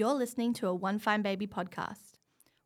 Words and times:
You're 0.00 0.14
listening 0.14 0.54
to 0.54 0.66
a 0.66 0.74
One 0.74 0.98
Fine 0.98 1.20
Baby 1.20 1.46
podcast. 1.46 2.14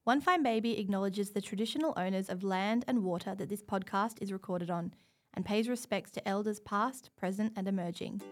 One 0.05 0.21
Fine 0.21 0.45
Baby 0.45 0.79
acknowledges 0.79 1.31
the 1.31 1.41
traditional 1.41 1.93
owners 1.97 2.29
of 2.29 2.45
land 2.45 2.85
and 2.87 3.03
water 3.03 3.35
that 3.35 3.49
this 3.49 3.61
podcast 3.61 4.23
is 4.23 4.33
recorded 4.33 4.71
on 4.71 4.95
and 5.33 5.45
pays 5.45 5.69
respects 5.69 6.13
to 6.13 6.29
elders 6.29 6.61
past, 6.61 7.11
present, 7.17 7.53
and 7.57 7.67
emerging. 7.67 8.23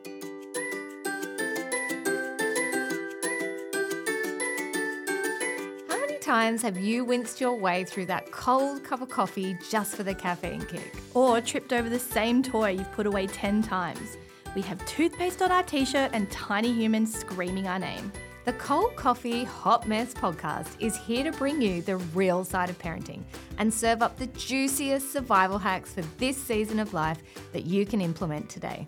How 5.89 5.99
many 5.99 6.19
times 6.21 6.63
have 6.63 6.79
you 6.79 7.05
winced 7.05 7.41
your 7.41 7.59
way 7.59 7.83
through 7.83 8.07
that 8.07 8.31
cold 8.31 8.85
cup 8.85 9.03
of 9.03 9.09
coffee 9.09 9.59
just 9.69 9.97
for 9.97 10.05
the 10.05 10.15
caffeine 10.15 10.65
kick? 10.67 10.95
Or 11.13 11.41
tripped 11.41 11.73
over 11.73 11.89
the 11.89 11.99
same 11.99 12.41
toy 12.41 12.71
you've 12.71 12.93
put 12.93 13.09
away 13.09 13.27
10 13.27 13.63
times. 13.63 14.17
We 14.55 14.63
have 14.63 14.87
toothpaste 14.87 15.43
on 15.43 15.51
our 15.51 15.65
t 15.65 15.85
shirt 15.85 16.13
and 16.15 16.31
tiny 16.31 16.73
humans 16.73 17.13
screaming 17.13 17.67
our 17.67 17.81
name. 17.81 18.13
The 18.45 18.53
Cold 18.55 18.97
Coffee 18.97 19.45
Hot 19.45 19.87
Mess 19.87 20.13
podcast 20.15 20.75
is 20.81 20.97
here 20.97 21.23
to 21.25 21.31
bring 21.39 21.63
you 21.63 21.81
the 21.81 21.97
real 21.99 22.45
side 22.45 22.71
of 22.71 22.79
parenting 22.79 23.23
and 23.59 23.73
serve 23.73 24.03
up 24.03 24.19
the 24.19 24.27
juiciest 24.29 25.13
survival 25.13 25.59
hacks 25.59 25.93
for 25.95 26.03
this 26.19 26.37
season 26.37 26.81
of 26.81 26.93
life 26.93 27.19
that 27.53 27.67
you 27.67 27.87
can 27.87 28.01
implement 28.01 28.49
today. 28.49 28.87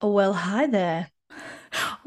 Oh 0.00 0.12
well, 0.12 0.32
hi 0.32 0.66
there. 0.66 1.10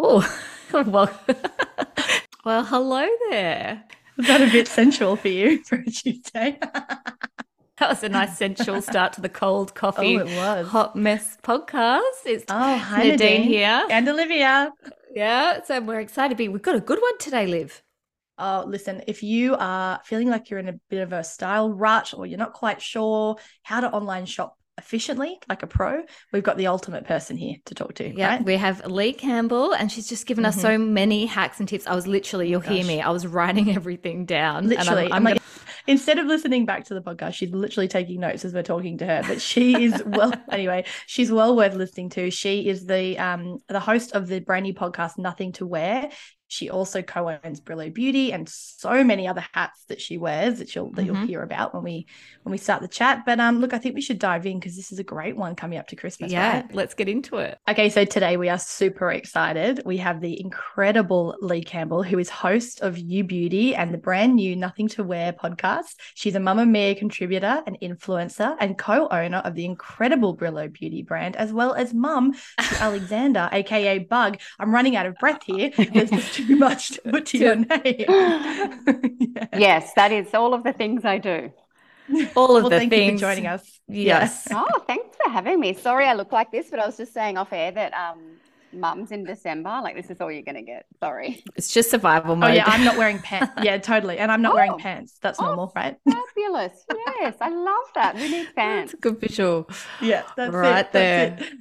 Oh, 0.03 0.27
well, 0.73 1.11
well, 2.45 2.63
hello 2.65 3.07
there. 3.29 3.83
Was 4.17 4.25
that 4.27 4.41
a 4.41 4.51
bit 4.51 4.67
sensual 4.67 5.15
for 5.15 5.27
you 5.27 5.63
for 5.63 5.75
a 5.75 5.83
Tuesday? 5.85 6.57
That 6.61 7.89
was 7.89 8.01
a 8.03 8.09
nice 8.09 8.37
sensual 8.37 8.81
start 8.81 9.13
to 9.13 9.21
the 9.21 9.29
cold 9.29 9.75
coffee 9.75 10.17
Oh, 10.17 10.21
it 10.21 10.25
was. 10.35 10.67
hot 10.69 10.95
mess 10.95 11.37
podcast. 11.43 12.01
It's 12.25 12.45
Oh, 12.49 12.77
hi, 12.77 13.11
Nadean, 13.11 13.17
Nadean. 13.19 13.43
here. 13.43 13.85
and 13.91 14.09
Olivia. 14.09 14.71
Yeah, 15.13 15.61
so 15.63 15.79
we're 15.81 15.99
excited 15.99 16.29
to 16.29 16.35
be. 16.35 16.47
We've 16.47 16.61
got 16.61 16.75
a 16.75 16.79
good 16.81 16.99
one 17.01 17.17
today, 17.17 17.47
Liv. 17.47 17.81
Oh, 18.37 18.63
listen, 18.65 19.03
if 19.07 19.21
you 19.23 19.55
are 19.55 19.99
feeling 20.05 20.29
like 20.29 20.49
you're 20.49 20.59
in 20.59 20.69
a 20.69 20.79
bit 20.89 21.01
of 21.01 21.13
a 21.13 21.23
style 21.23 21.69
rut 21.71 22.13
or 22.15 22.25
you're 22.25 22.39
not 22.39 22.53
quite 22.53 22.81
sure 22.81 23.35
how 23.61 23.81
to 23.81 23.91
online 23.91 24.25
shop 24.25 24.57
efficiently, 24.77 25.37
like 25.47 25.61
a 25.61 25.67
pro, 25.67 26.01
we've 26.33 26.41
got 26.41 26.57
the 26.57 26.65
ultimate 26.67 27.05
person 27.05 27.37
here 27.37 27.57
to 27.65 27.75
talk 27.75 27.93
to. 27.95 28.07
Yeah, 28.09 28.29
right? 28.37 28.43
we 28.45 28.55
have 28.55 28.83
Leigh 28.87 29.13
Campbell, 29.13 29.73
and 29.73 29.91
she's 29.91 30.07
just 30.07 30.25
given 30.25 30.45
us 30.45 30.57
Mhm. 30.57 30.61
so 30.61 30.77
many 30.79 31.25
hacks 31.27 31.59
and 31.59 31.67
tips. 31.69 31.85
I 31.85 31.93
was 31.93 32.07
literally, 32.07 32.49
you'll 32.49 32.61
hear 32.61 32.83
me, 32.85 32.99
I 33.01 33.09
was 33.11 33.27
writing 33.27 33.69
everything 33.75 34.25
down. 34.25 34.63
and 34.63 34.73
I'm- 34.73 34.79
Literally, 34.79 35.05
I'm, 35.07 35.13
I'm, 35.13 35.23
like, 35.25 35.33
gonna- 35.35 35.60
instead 35.87 36.19
of 36.19 36.27
listening 36.27 36.65
back 36.65 36.85
to 36.85 36.93
the 36.93 37.01
podcast, 37.01 37.33
she's 37.33 37.51
literally 37.51 37.87
taking 37.87 38.19
notes 38.19 38.45
as 38.45 38.53
we're 38.53 38.63
talking 38.63 38.97
to 38.99 39.05
her. 39.05 39.23
But 39.27 39.41
she 39.41 39.83
is 39.83 40.03
well, 40.05 40.33
anyway, 40.51 40.85
she's 41.05 41.31
well 41.31 41.55
worth 41.55 41.73
listening 41.73 42.09
to. 42.11 42.31
She 42.31 42.67
is 42.67 42.85
the 42.85 43.17
um 43.17 43.59
the 43.67 43.79
host 43.79 44.13
of 44.13 44.27
the 44.27 44.39
brand 44.39 44.63
new 44.63 44.73
podcast, 44.73 45.17
Nothing 45.17 45.51
to 45.53 45.65
Wear. 45.65 46.09
She 46.51 46.69
also 46.69 47.01
co-owns 47.01 47.61
Brillo 47.61 47.93
Beauty 47.93 48.33
and 48.33 48.47
so 48.49 49.05
many 49.05 49.25
other 49.25 49.45
hats 49.53 49.85
that 49.87 50.01
she 50.01 50.17
wears 50.17 50.59
that 50.59 50.75
you'll 50.75 50.91
that 50.91 51.05
you'll 51.05 51.15
Mhm. 51.15 51.27
hear 51.27 51.41
about 51.43 51.73
when 51.73 51.83
we 51.83 52.07
when 52.43 52.51
we 52.51 52.57
start 52.57 52.81
the 52.81 52.89
chat. 52.89 53.23
But 53.25 53.39
um, 53.39 53.59
look, 53.61 53.73
I 53.73 53.77
think 53.77 53.95
we 53.95 54.01
should 54.01 54.19
dive 54.19 54.45
in 54.45 54.59
because 54.59 54.75
this 54.75 54.91
is 54.91 54.99
a 54.99 55.03
great 55.03 55.37
one 55.37 55.55
coming 55.55 55.79
up 55.79 55.87
to 55.87 55.95
Christmas. 55.95 56.31
yeah, 56.31 56.57
right? 56.61 56.75
let's 56.75 56.93
get 56.93 57.07
into 57.07 57.37
it. 57.37 57.57
Okay, 57.69 57.89
so 57.89 58.03
today 58.03 58.35
we 58.35 58.49
are 58.49 58.57
super 58.59 59.11
excited. 59.11 59.81
We 59.85 59.97
have 59.97 60.19
the 60.19 60.39
incredible 60.41 61.37
Leigh 61.41 61.63
Campbell, 61.63 62.03
who 62.03 62.19
is 62.19 62.29
host 62.29 62.81
of 62.81 62.97
You 62.97 63.23
Beauty 63.23 63.73
and 63.73 63.93
the 63.93 63.97
brand 63.97 64.35
new 64.35 64.55
Nothing 64.55 64.89
to 64.89 65.03
Wear 65.05 65.31
podcast. 65.31 65.95
She's 66.15 66.35
a 66.35 66.39
Mamamia 66.39 66.97
contributor 66.97 67.63
and 67.65 67.77
influencer 67.81 68.57
and 68.59 68.77
co-owner 68.77 69.37
of 69.37 69.55
the 69.55 69.63
incredible 69.63 70.35
Brillo 70.35 70.71
Beauty 70.71 71.01
brand, 71.01 71.37
as 71.37 71.53
well 71.53 71.73
as 71.75 71.93
mum 71.93 72.33
to 72.33 72.39
Alexander, 72.81 73.47
aka 73.53 73.99
Bug. 73.99 74.37
I'm 74.59 74.73
running 74.73 74.95
out 74.97 75.05
of 75.05 75.15
breath 75.15 75.43
here. 75.45 75.69
There's 76.47 76.47
just 76.47 76.47
too 76.47 76.55
much 76.57 76.89
to 76.91 77.01
put 77.11 77.25
to 77.27 77.37
your 77.37 77.55
name. 77.55 77.95
Yeah. 78.07 78.75
Yes, 79.57 79.93
that 79.95 80.11
is 80.11 80.33
all 80.33 80.53
of 80.53 80.63
the 80.63 80.73
things 80.73 81.03
I 81.05 81.17
do. 81.17 81.51
All 82.35 82.55
of 82.57 82.63
well, 82.63 82.69
the 82.69 82.79
thank 82.79 82.93
you 82.93 83.11
for 83.13 83.17
joining 83.17 83.47
us. 83.47 83.79
Yes. 83.87 84.47
Oh, 84.51 84.83
thanks 84.87 85.15
for 85.23 85.31
having 85.31 85.59
me. 85.59 85.73
Sorry 85.73 86.05
I 86.05 86.13
look 86.13 86.31
like 86.31 86.51
this, 86.51 86.69
but 86.69 86.79
I 86.79 86.85
was 86.85 86.97
just 86.97 87.13
saying 87.13 87.37
off 87.37 87.53
air 87.53 87.71
that 87.71 87.93
um, 87.93 88.19
mum's 88.73 89.11
in 89.11 89.23
December. 89.23 89.69
Like, 89.83 89.95
this 89.95 90.09
is 90.09 90.19
all 90.19 90.31
you're 90.31 90.41
going 90.41 90.55
to 90.55 90.61
get. 90.61 90.85
Sorry. 90.99 91.43
It's 91.55 91.71
just 91.73 91.89
survival 91.91 92.35
mode. 92.35 92.43
Oh 92.45 92.47
mode. 92.49 92.57
yeah, 92.57 92.63
I'm 92.67 92.83
not 92.83 92.97
wearing 92.97 93.19
pants. 93.29 93.53
Yeah, 93.61 93.77
totally. 93.77 94.17
And 94.17 94.31
I'm 94.31 94.41
not 94.41 94.55
wearing 94.55 94.71
Oh. 94.73 94.77
pants. 94.77 95.17
That's 95.21 95.39
Oh. 95.39 95.45
normal, 95.45 95.71
right? 95.75 95.95
Fabulous. 96.09 96.85
Yes, 97.21 97.35
I 97.39 97.49
love 97.49 97.85
that. 97.95 98.15
Who 98.17 98.23
needs 98.29 98.45
That's 98.47 98.55
pants? 98.55 98.93
a 98.93 98.97
good 98.97 99.19
visual. 99.19 99.69
Yeah, 100.01 100.23
that's 100.35 100.53
Right 100.53 100.85
it. 100.87 100.91
That's 100.93 101.41
it. 101.43 101.53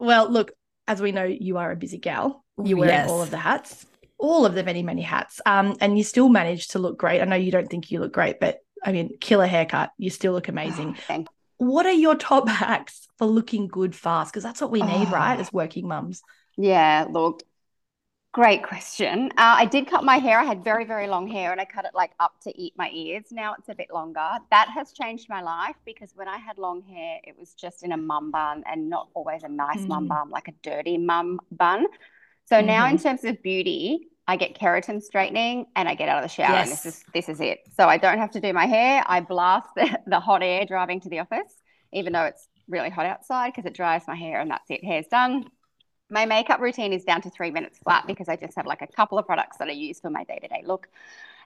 Well, 0.00 0.28
look, 0.30 0.52
as 0.86 1.00
we 1.00 1.12
know, 1.12 1.24
you 1.24 1.56
are 1.58 1.70
a 1.70 1.76
busy 1.76 1.98
gal. 1.98 2.44
You 2.62 2.76
wear 2.76 2.88
wearing 2.88 3.10
all 3.10 3.22
of 3.22 3.30
the 3.30 3.36
hats, 3.38 3.86
all 4.18 4.44
of 4.44 4.54
the 4.54 4.64
many, 4.64 4.82
many 4.82 5.02
hats. 5.02 5.40
Um, 5.46 5.76
and 5.80 5.96
you 5.96 6.04
still 6.04 6.28
manage 6.28 6.68
to 6.68 6.78
look 6.78 6.98
great. 6.98 7.20
I 7.20 7.24
know 7.24 7.36
you 7.36 7.52
don't 7.52 7.68
think 7.70 7.90
you 7.90 8.00
look 8.00 8.12
great, 8.12 8.40
but 8.40 8.58
I 8.84 8.92
mean, 8.92 9.16
killer 9.20 9.46
haircut. 9.46 9.90
You 9.98 10.10
still 10.10 10.32
look 10.32 10.48
amazing. 10.48 10.96
Oh, 11.08 11.24
What 11.58 11.86
are 11.86 11.92
your 11.92 12.14
top 12.16 12.48
hacks 12.64 13.06
for 13.18 13.26
looking 13.26 13.68
good 13.68 13.94
fast? 13.94 14.32
Because 14.32 14.42
that's 14.42 14.60
what 14.60 14.70
we 14.70 14.82
need, 14.82 15.08
right? 15.10 15.36
Oh. 15.36 15.40
As 15.40 15.52
working 15.52 15.88
mums. 15.88 16.22
Yeah, 16.56 17.06
look, 17.10 17.42
great 18.32 18.62
question. 18.62 19.30
Uh, 19.32 19.56
I 19.58 19.64
did 19.64 19.86
cut 19.88 20.04
my 20.04 20.18
hair. 20.18 20.38
I 20.40 20.44
had 20.44 20.62
very, 20.64 20.84
very 20.84 21.06
long 21.08 21.28
hair 21.28 21.50
and 21.52 21.60
I 21.60 21.64
cut 21.64 21.84
it 21.84 21.92
like 21.94 22.12
up 22.20 22.34
to 22.42 22.56
eat 22.60 22.74
my 22.76 22.90
ears. 22.90 23.26
Now 23.30 23.54
it's 23.58 23.68
a 23.68 23.74
bit 23.74 23.88
longer. 23.92 24.28
That 24.50 24.68
has 24.74 24.92
changed 24.92 25.28
my 25.28 25.40
life 25.42 25.76
because 25.84 26.12
when 26.14 26.28
I 26.28 26.38
had 26.38 26.58
long 26.58 26.82
hair, 26.82 27.20
it 27.24 27.36
was 27.38 27.54
just 27.54 27.82
in 27.84 27.92
a 27.92 27.96
mum 27.96 28.30
bun 28.30 28.64
and 28.66 28.90
not 28.90 29.08
always 29.14 29.42
a 29.44 29.48
nice 29.48 29.86
mum 29.86 30.06
Mm. 30.06 30.08
bun, 30.08 30.30
like 30.30 30.48
a 30.48 30.52
dirty 30.62 30.98
mum 30.98 31.40
bun. 31.50 31.86
So 32.48 32.62
now 32.62 32.88
in 32.88 32.98
terms 32.98 33.24
of 33.24 33.42
beauty, 33.42 34.08
I 34.26 34.36
get 34.36 34.58
keratin 34.58 35.02
straightening 35.02 35.66
and 35.76 35.86
I 35.88 35.94
get 35.94 36.08
out 36.08 36.18
of 36.18 36.22
the 36.22 36.34
shower 36.34 36.56
and 36.56 36.70
this 36.70 36.86
is 36.86 37.04
this 37.12 37.28
is 37.28 37.40
it. 37.40 37.60
So 37.76 37.88
I 37.88 37.98
don't 37.98 38.18
have 38.18 38.30
to 38.32 38.40
do 38.40 38.52
my 38.54 38.64
hair. 38.66 39.04
I 39.06 39.20
blast 39.20 39.68
the, 39.76 39.98
the 40.06 40.20
hot 40.20 40.42
air 40.42 40.64
driving 40.64 41.00
to 41.02 41.10
the 41.10 41.18
office, 41.18 41.52
even 41.92 42.12
though 42.14 42.24
it's 42.24 42.48
really 42.66 42.88
hot 42.88 43.04
outside 43.04 43.52
because 43.54 43.66
it 43.66 43.74
dries 43.74 44.02
my 44.08 44.14
hair 44.14 44.40
and 44.40 44.50
that's 44.50 44.70
it. 44.70 44.82
Hair's 44.82 45.06
done. 45.08 45.44
My 46.10 46.24
makeup 46.24 46.60
routine 46.60 46.94
is 46.94 47.04
down 47.04 47.20
to 47.22 47.30
three 47.30 47.50
minutes 47.50 47.78
flat 47.80 48.06
because 48.06 48.30
I 48.30 48.36
just 48.36 48.56
have 48.56 48.64
like 48.64 48.80
a 48.80 48.86
couple 48.86 49.18
of 49.18 49.26
products 49.26 49.58
that 49.58 49.68
I 49.68 49.72
use 49.72 50.00
for 50.00 50.08
my 50.08 50.24
day 50.24 50.38
to 50.38 50.48
day 50.48 50.62
look. 50.64 50.88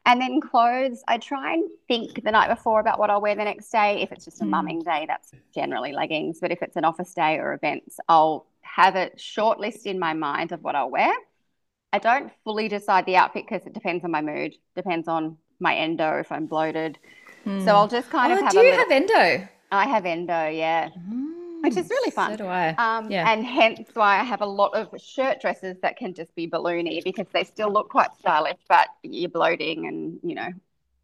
And 0.06 0.20
then 0.20 0.40
clothes, 0.40 1.02
I 1.08 1.18
try 1.18 1.54
and 1.54 1.68
think 1.88 2.22
the 2.22 2.30
night 2.30 2.48
before 2.48 2.80
about 2.80 2.98
what 3.00 3.10
I'll 3.10 3.20
wear 3.20 3.34
the 3.34 3.44
next 3.44 3.70
day. 3.70 4.02
If 4.02 4.12
it's 4.12 4.24
just 4.24 4.40
a 4.40 4.44
Mm. 4.44 4.50
mumming 4.50 4.82
day, 4.82 5.04
that's 5.06 5.32
generally 5.52 5.92
leggings. 5.92 6.38
But 6.40 6.52
if 6.52 6.62
it's 6.62 6.76
an 6.76 6.84
office 6.84 7.12
day 7.14 7.38
or 7.38 7.54
events, 7.54 7.98
I'll 8.08 8.46
have 8.62 8.96
a 8.96 9.10
short 9.16 9.60
list 9.60 9.86
in 9.86 9.98
my 9.98 10.12
mind 10.14 10.52
of 10.52 10.62
what 10.62 10.74
I'll 10.74 10.90
wear. 10.90 11.12
I 11.92 11.98
don't 11.98 12.32
fully 12.44 12.68
decide 12.68 13.06
the 13.06 13.16
outfit 13.16 13.44
because 13.48 13.66
it 13.66 13.74
depends 13.74 14.04
on 14.04 14.10
my 14.10 14.22
mood, 14.22 14.54
depends 14.76 15.08
on 15.08 15.36
my 15.60 15.74
endo 15.76 16.18
if 16.18 16.32
I'm 16.32 16.46
bloated. 16.46 16.98
Mm. 17.46 17.64
So 17.64 17.74
I'll 17.76 17.88
just 17.88 18.10
kind 18.10 18.32
oh, 18.32 18.36
of 18.36 18.40
have 18.40 18.52
do 18.52 18.60
a 18.60 18.62
you 18.62 18.70
little, 18.70 18.78
have 18.78 18.90
endo? 18.90 19.48
I 19.70 19.86
have 19.86 20.06
endo, 20.06 20.48
yeah. 20.48 20.90
Which 21.60 21.76
is 21.76 21.88
really 21.90 22.10
fun. 22.10 22.30
So 22.32 22.36
do 22.36 22.46
I. 22.46 22.70
Um, 22.78 23.10
Yeah. 23.10 23.30
And 23.30 23.44
hence 23.44 23.90
why 23.94 24.18
I 24.20 24.24
have 24.24 24.40
a 24.40 24.46
lot 24.46 24.74
of 24.74 24.88
shirt 25.00 25.40
dresses 25.40 25.76
that 25.82 25.96
can 25.96 26.14
just 26.14 26.34
be 26.34 26.48
balloony 26.48 27.02
because 27.04 27.26
they 27.32 27.44
still 27.44 27.72
look 27.72 27.88
quite 27.90 28.12
stylish, 28.18 28.58
but 28.68 28.88
you're 29.02 29.30
bloating 29.30 29.86
and, 29.86 30.18
you 30.22 30.34
know, 30.34 30.48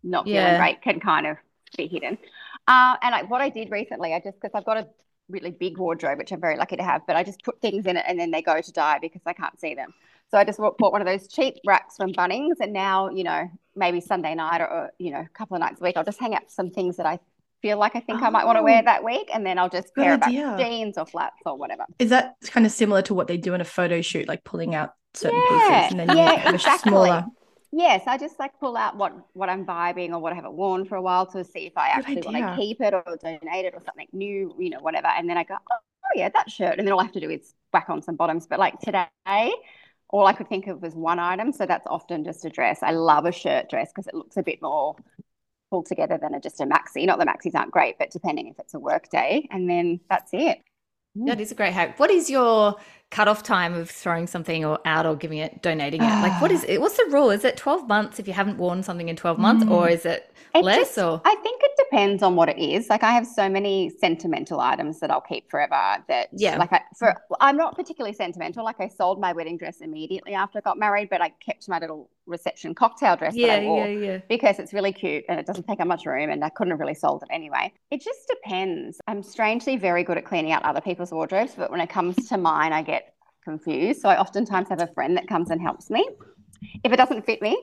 not 0.03 0.31
feeling 0.31 0.37
Yeah. 0.37 0.59
great 0.59 0.83
can 0.83 1.01
kind 1.01 1.27
of 1.27 1.37
be 1.77 1.87
hidden. 1.87 2.19
Uh, 2.67 2.97
and 3.03 3.15
I, 3.15 3.23
what 3.23 3.41
I 3.41 3.51
did 3.51 3.71
recently, 3.71 4.15
I 4.15 4.21
just, 4.21 4.41
because 4.41 4.55
I've 4.55 4.65
got 4.65 4.79
a 4.79 4.89
really 5.28 5.50
big 5.50 5.78
wardrobe, 5.78 6.19
which 6.19 6.33
I'm 6.33 6.41
very 6.41 6.56
lucky 6.56 6.77
to 6.77 6.83
have, 6.83 7.03
but 7.06 7.16
I 7.16 7.22
just 7.22 7.43
put 7.44 7.61
things 7.61 7.87
in 7.87 7.97
it 7.97 8.05
and 8.06 8.19
then 8.19 8.31
they 8.31 8.43
go 8.43 8.61
to 8.61 8.72
die 8.72 8.99
because 9.00 9.22
I 9.27 9.33
can't 9.33 9.59
see 9.61 9.75
them. 9.75 9.93
So 10.31 10.39
I 10.39 10.44
just 10.44 10.59
bought 10.59 10.93
one 10.93 11.00
of 11.00 11.06
those 11.06 11.28
cheap 11.28 11.56
racks 11.66 11.97
from 11.97 12.12
Bunnings. 12.12 12.56
And 12.61 12.72
now, 12.72 13.09
you 13.11 13.25
know, 13.25 13.50
maybe 13.75 14.00
Sunday 14.00 14.34
night 14.34 14.61
or, 14.61 14.91
you 14.99 15.11
know, 15.11 15.21
a 15.21 15.28
couple 15.33 15.56
of 15.56 15.61
nights 15.61 15.81
a 15.81 15.84
week, 15.84 15.97
I'll 15.97 16.05
just 16.05 16.21
hang 16.21 16.34
up 16.34 16.44
some 16.49 16.71
things 16.71 16.97
that 16.99 17.06
I 17.06 17.19
feel 17.62 17.78
like 17.78 17.97
I 17.97 18.00
think 18.00 18.22
I 18.22 18.28
might 18.28 18.44
want 18.44 18.56
to 18.59 18.62
wear 18.62 18.83
Oh. 18.83 18.84
that 18.84 19.05
week. 19.05 19.31
And 19.33 19.44
then 19.44 19.59
I'll 19.59 19.69
just 19.71 19.94
pair 19.94 20.19
back 20.19 20.33
jeans 20.59 20.99
or 20.99 21.06
flats 21.06 21.37
or 21.47 21.56
whatever. 21.56 21.84
Is 21.99 22.11
that 22.11 22.34
kind 22.44 22.67
of 22.67 22.72
similar 22.72 23.03
to 23.03 23.15
what 23.15 23.27
they 23.27 23.37
do 23.37 23.55
in 23.55 23.61
a 23.61 23.65
photo 23.65 24.00
shoot, 24.00 24.28
like 24.28 24.44
pulling 24.44 24.75
out 24.75 24.94
certain 25.15 25.38
Yeah, 25.41 25.81
pieces 25.81 25.91
and 25.91 26.00
then 26.00 26.15
yeah, 26.15 26.34
exactly. 26.55 26.91
smaller? 26.91 27.27
Yes, 27.70 28.05
I 28.06 28.17
just 28.17 28.38
like 28.38 28.59
pull 28.59 28.76
out 28.76 28.97
what 28.97 29.12
what 29.35 29.49
I'm 29.50 29.67
vibing 29.67 30.11
or 30.11 30.19
what 30.19 30.32
I 30.32 30.37
haven't 30.37 30.55
worn 30.55 30.87
for 30.87 30.97
a 30.97 31.03
while 31.03 31.26
to 31.26 31.44
see 31.44 31.67
if 31.67 31.76
I 31.76 31.88
actually 31.88 32.23
want 32.23 32.37
to 32.37 32.56
keep 32.56 32.81
it 32.81 32.94
or 32.94 33.05
donate 33.23 33.67
it 33.67 33.75
or 33.75 33.82
something 33.85 34.09
new, 34.12 34.55
you 34.59 34.70
know, 34.70 34.81
whatever. 34.81 35.09
And 35.09 35.29
then 35.29 35.37
I 35.37 35.44
go, 35.44 35.55
oh, 35.55 35.76
oh, 36.09 36.12
yeah, 36.15 36.31
that 36.31 36.50
shirt. 36.50 36.79
And 36.79 36.87
then 36.87 36.93
all 36.93 37.00
I 37.00 37.05
have 37.05 37.12
to 37.12 37.20
do 37.20 37.31
is 37.31 37.55
whack 37.73 37.87
on 37.91 38.03
some 38.03 38.17
bottoms. 38.17 38.47
But 38.47 38.59
like 38.59 38.79
today, 38.81 39.53
all 40.09 40.26
I 40.26 40.32
could 40.32 40.49
think 40.49 40.67
of 40.67 40.81
was 40.81 40.94
one 40.94 41.19
item. 41.19 41.53
So 41.53 41.67
that's 41.67 41.87
often 41.87 42.25
just 42.25 42.44
a 42.44 42.50
dress. 42.50 42.82
I 42.82 42.93
love 42.93 43.26
a 43.26 43.32
shirt 43.32 43.69
dress 43.69 43.91
because 43.94 44.06
it 44.06 44.15
looks 44.15 44.37
a 44.38 44.43
bit 44.43 44.62
more 44.62 44.97
pulled 45.70 45.87
together 45.87 46.19
than 46.20 46.35
a, 46.35 46.41
just 46.41 46.61
a 46.61 46.65
maxi. 46.65 47.05
Not 47.05 47.19
that 47.19 47.29
maxis 47.29 47.55
aren't 47.55 47.73
great, 47.73 47.99
but 47.99 48.11
depending 48.11 48.49
if 48.49 48.59
it's 48.59 48.73
a 48.75 48.79
work 48.79 49.11
day. 49.11 49.47
And 49.50 49.69
then 49.69 50.00
that's 50.09 50.31
it. 50.32 50.59
That 51.26 51.38
mm. 51.38 51.41
is 51.41 51.53
a 51.53 51.55
great 51.55 51.73
hack. 51.73 51.99
What 51.99 52.11
is 52.11 52.31
your 52.31 52.76
cutoff 53.10 53.43
time 53.43 53.72
of 53.75 53.90
throwing 53.90 54.26
something 54.26 54.64
or 54.64 54.78
out 54.84 55.06
or 55.06 55.16
giving 55.16 55.38
it, 55.38 55.62
donating 55.62 56.02
it? 56.02 56.06
Like, 56.22 56.40
what 56.43 56.52
is 56.52 56.64
it? 56.64 56.81
What's 56.81 56.96
the 56.96 57.06
rule? 57.10 57.31
Is 57.31 57.44
it 57.44 57.56
12 57.56 57.88
months 57.88 58.19
if 58.19 58.26
you 58.28 58.34
haven't 58.34 58.58
worn 58.58 58.82
something 58.82 59.08
in 59.08 59.16
12 59.16 59.38
months, 59.38 59.64
Mm. 59.64 59.70
or 59.70 59.88
is 59.88 60.05
it 60.05 60.31
It 60.55 60.62
less? 60.64 60.78
just- 60.94 60.99
or 60.99 61.20
I 61.25 61.34
think 61.37 61.60
it 61.62 61.70
depends 61.78 62.22
on 62.22 62.37
what 62.37 62.49
it 62.50 62.58
is. 62.58 62.90
Like 62.90 63.02
I 63.02 63.12
have 63.12 63.26
so 63.26 63.49
many 63.49 63.88
sentimental 63.88 64.60
items 64.60 65.00
that 65.00 65.10
I'll 65.10 65.20
keep 65.22 65.50
forever. 65.50 66.05
That 66.08 66.28
Yeah. 66.32 66.58
like 66.58 66.72
I, 66.72 66.82
for 66.99 67.14
I'm 67.40 67.56
not 67.56 67.76
particularly 67.76 68.12
sentimental. 68.14 68.64
Like 68.64 68.81
I 68.81 68.88
sold 68.88 69.20
my 69.20 69.32
wedding 69.32 69.56
dress 69.56 69.81
immediately 69.81 70.34
after 70.34 70.58
I 70.58 70.60
got 70.60 70.78
married, 70.78 71.08
but 71.10 71.22
I 71.22 71.31
kept 71.44 71.69
my 71.69 71.78
little 71.78 72.10
reception 72.26 72.75
cocktail 72.75 73.16
dress 73.16 73.34
that 73.34 73.50
I 73.50 73.64
wore 73.64 73.87
yeah. 73.88 74.19
because 74.28 74.58
it's 74.58 74.75
really 74.75 74.93
cute 74.93 75.25
and 75.31 75.40
it 75.40 75.46
doesn't 75.46 75.66
take 75.66 75.81
up 75.81 75.87
much 75.87 76.05
room 76.05 76.28
and 76.28 76.44
I 76.44 76.50
couldn't 76.50 76.72
have 76.72 76.81
really 76.81 76.93
sold 76.94 77.22
it 77.22 77.28
anyway. 77.32 77.72
It 77.90 78.02
just 78.02 78.28
depends. 78.28 79.00
I'm 79.06 79.22
strangely 79.22 79.76
very 79.78 80.05
good 80.05 80.19
at 80.19 80.26
cleaning 80.26 80.52
out 80.52 80.62
other 80.64 80.82
people's 80.82 81.10
wardrobes, 81.10 81.55
but 81.56 81.70
when 81.70 81.81
it 81.81 81.88
comes 81.88 82.28
to 82.28 82.37
mine, 82.37 82.75
I 82.75 82.82
get 82.82 82.98
confused. 83.44 84.00
So 84.00 84.08
I 84.08 84.19
oftentimes 84.19 84.69
have 84.69 84.81
a 84.81 84.87
friend 84.88 85.17
that 85.17 85.26
comes 85.29 85.50
and 85.50 85.61
helps 85.61 85.90
me. 85.90 86.08
If 86.85 86.93
it 86.93 86.96
doesn't 86.96 87.25
fit 87.26 87.40
me, 87.43 87.56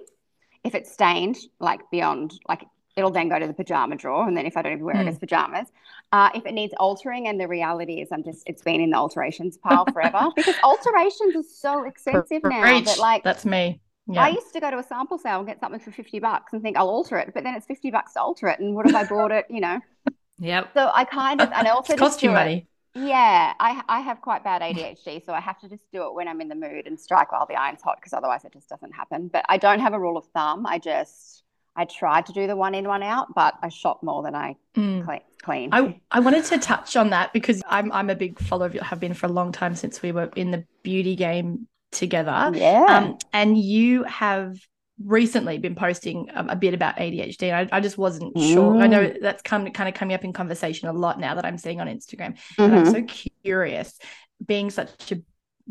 if 0.64 0.74
it's 0.76 0.92
stained, 0.92 1.38
like 1.60 1.82
beyond, 1.92 2.34
like 2.48 2.64
it'll 2.96 3.12
then 3.12 3.28
go 3.28 3.38
to 3.38 3.46
the 3.46 3.54
pajama 3.54 3.96
drawer. 3.98 4.28
And 4.28 4.36
then 4.38 4.46
if 4.46 4.56
I 4.56 4.62
don't 4.62 4.74
even 4.74 4.86
wear 4.86 4.96
it 4.96 5.02
Hmm. 5.04 5.08
as 5.10 5.18
pajamas, 5.20 5.68
uh, 6.14 6.30
if 6.34 6.46
it 6.46 6.54
needs 6.54 6.74
altering, 6.78 7.28
and 7.28 7.40
the 7.40 7.48
reality 7.48 8.02
is 8.02 8.08
I'm 8.12 8.24
just, 8.24 8.44
it's 8.48 8.62
been 8.62 8.80
in 8.80 8.92
the 8.92 8.98
alterations 8.98 9.58
pile 9.58 9.86
forever 9.86 10.30
because 10.36 10.56
alterations 10.64 11.36
are 11.36 11.44
so 11.44 11.84
expensive 11.84 12.42
now 12.44 12.80
that 12.80 12.98
like, 13.00 13.24
that's 13.24 13.46
me. 13.46 13.82
Yeah. 14.08 14.22
I 14.24 14.30
used 14.30 14.54
to 14.54 14.60
go 14.60 14.70
to 14.72 14.78
a 14.78 14.84
sample 14.84 15.18
sale 15.18 15.40
and 15.40 15.48
get 15.48 15.60
something 15.60 15.80
for 15.80 15.92
50 15.92 16.20
bucks 16.20 16.54
and 16.54 16.62
think 16.62 16.78
I'll 16.78 16.90
alter 16.90 17.18
it, 17.18 17.32
but 17.34 17.44
then 17.44 17.56
it's 17.56 17.66
50 17.66 17.92
bucks 17.92 18.14
to 18.14 18.22
alter 18.22 18.48
it. 18.48 18.60
And 18.60 18.76
what 18.76 18.88
if 18.88 18.96
I 18.96 19.04
bought 19.04 19.32
it, 19.32 19.46
you 19.50 19.62
know? 19.62 19.80
Yep. 20.38 20.72
So 20.74 20.92
I 20.94 21.06
kind 21.06 21.40
of, 21.42 21.50
and 21.54 21.66
I 21.68 21.72
also 21.72 21.96
cost 21.96 22.22
you 22.22 22.30
it- 22.30 22.34
money. 22.34 22.68
Yeah, 22.98 23.54
I, 23.60 23.82
I 23.90 24.00
have 24.00 24.22
quite 24.22 24.44
bad 24.46 24.62
ADHD, 24.62 25.20
so 25.26 25.34
I 25.34 25.42
have 25.42 25.60
to 25.60 25.70
just 25.70 25.84
do 25.92 26.08
it 26.08 26.14
when 26.14 26.30
I'm 26.30 26.40
in 26.40 26.48
the 26.48 26.56
mood 26.56 26.88
and 26.88 26.98
strike 26.98 27.32
while 27.34 27.46
the 27.46 27.56
iron's 27.56 27.82
hot 27.82 27.98
because 28.00 28.14
otherwise 28.14 28.46
it 28.46 28.54
just 28.54 28.70
doesn't 28.70 28.94
happen. 28.94 29.28
But 29.28 29.46
I 29.50 29.58
don't 29.58 29.80
have 29.82 29.94
a 29.94 30.00
rule 30.00 30.18
of 30.18 30.26
thumb. 30.28 30.66
I 30.66 30.80
just, 30.80 31.44
I 31.76 31.84
tried 31.86 32.26
to 32.28 32.34
do 32.34 32.48
the 32.48 32.56
one 32.56 32.74
in, 32.74 32.88
one 32.88 33.04
out, 33.04 33.36
but 33.36 33.56
I 33.62 33.68
shop 33.68 34.02
more 34.02 34.24
than 34.24 34.34
I 34.34 34.56
Mm. 34.76 35.04
clean. 35.06 35.22
clean. 35.42 35.70
I, 35.74 36.00
I 36.12 36.20
wanted 36.22 36.46
to 36.46 36.58
touch 36.58 36.96
on 36.96 37.10
that 37.12 37.34
because 37.34 37.62
I'm 37.70 37.92
I'm 37.92 38.10
a 38.10 38.16
big 38.16 38.40
follower 38.40 38.68
of 38.68 38.76
you, 38.76 38.82
have 38.82 39.00
been 39.00 39.14
for 39.14 39.26
a 39.26 39.30
long 39.32 39.52
time 39.52 39.76
since 39.76 40.02
we 40.02 40.12
were 40.12 40.30
in 40.36 40.52
the 40.52 40.66
beauty 40.84 41.16
game 41.16 41.68
together. 41.92 42.32
yeah. 42.54 42.84
Um, 42.88 43.18
and 43.34 43.58
you 43.58 44.04
have 44.04 44.58
recently 45.04 45.58
been 45.58 45.76
posting 45.76 46.30
um, 46.34 46.50
a 46.50 46.56
bit 46.56 46.74
about 46.74 46.98
ADHD. 46.98 47.52
And 47.52 47.70
I, 47.72 47.78
I 47.78 47.80
just 47.80 47.98
wasn't 47.98 48.38
sure. 48.40 48.78
I 48.78 48.88
know 48.88 49.14
that's 49.22 49.42
come 49.42 49.70
kind 49.72 49.90
of 49.90 49.96
coming 49.96 50.14
up 50.14 50.24
in 50.24 50.34
conversation 50.34 50.88
a 50.88 50.94
lot 50.94 51.20
now 51.20 51.36
that 51.36 51.46
I'm 51.46 51.58
seeing 51.58 51.82
on 51.82 51.88
Instagram. 51.88 52.38
And 52.58 52.74
I'm 52.76 52.86
so 52.86 53.04
curious, 53.44 53.98
being 54.46 54.70
such 54.70 55.12
a 55.12 55.22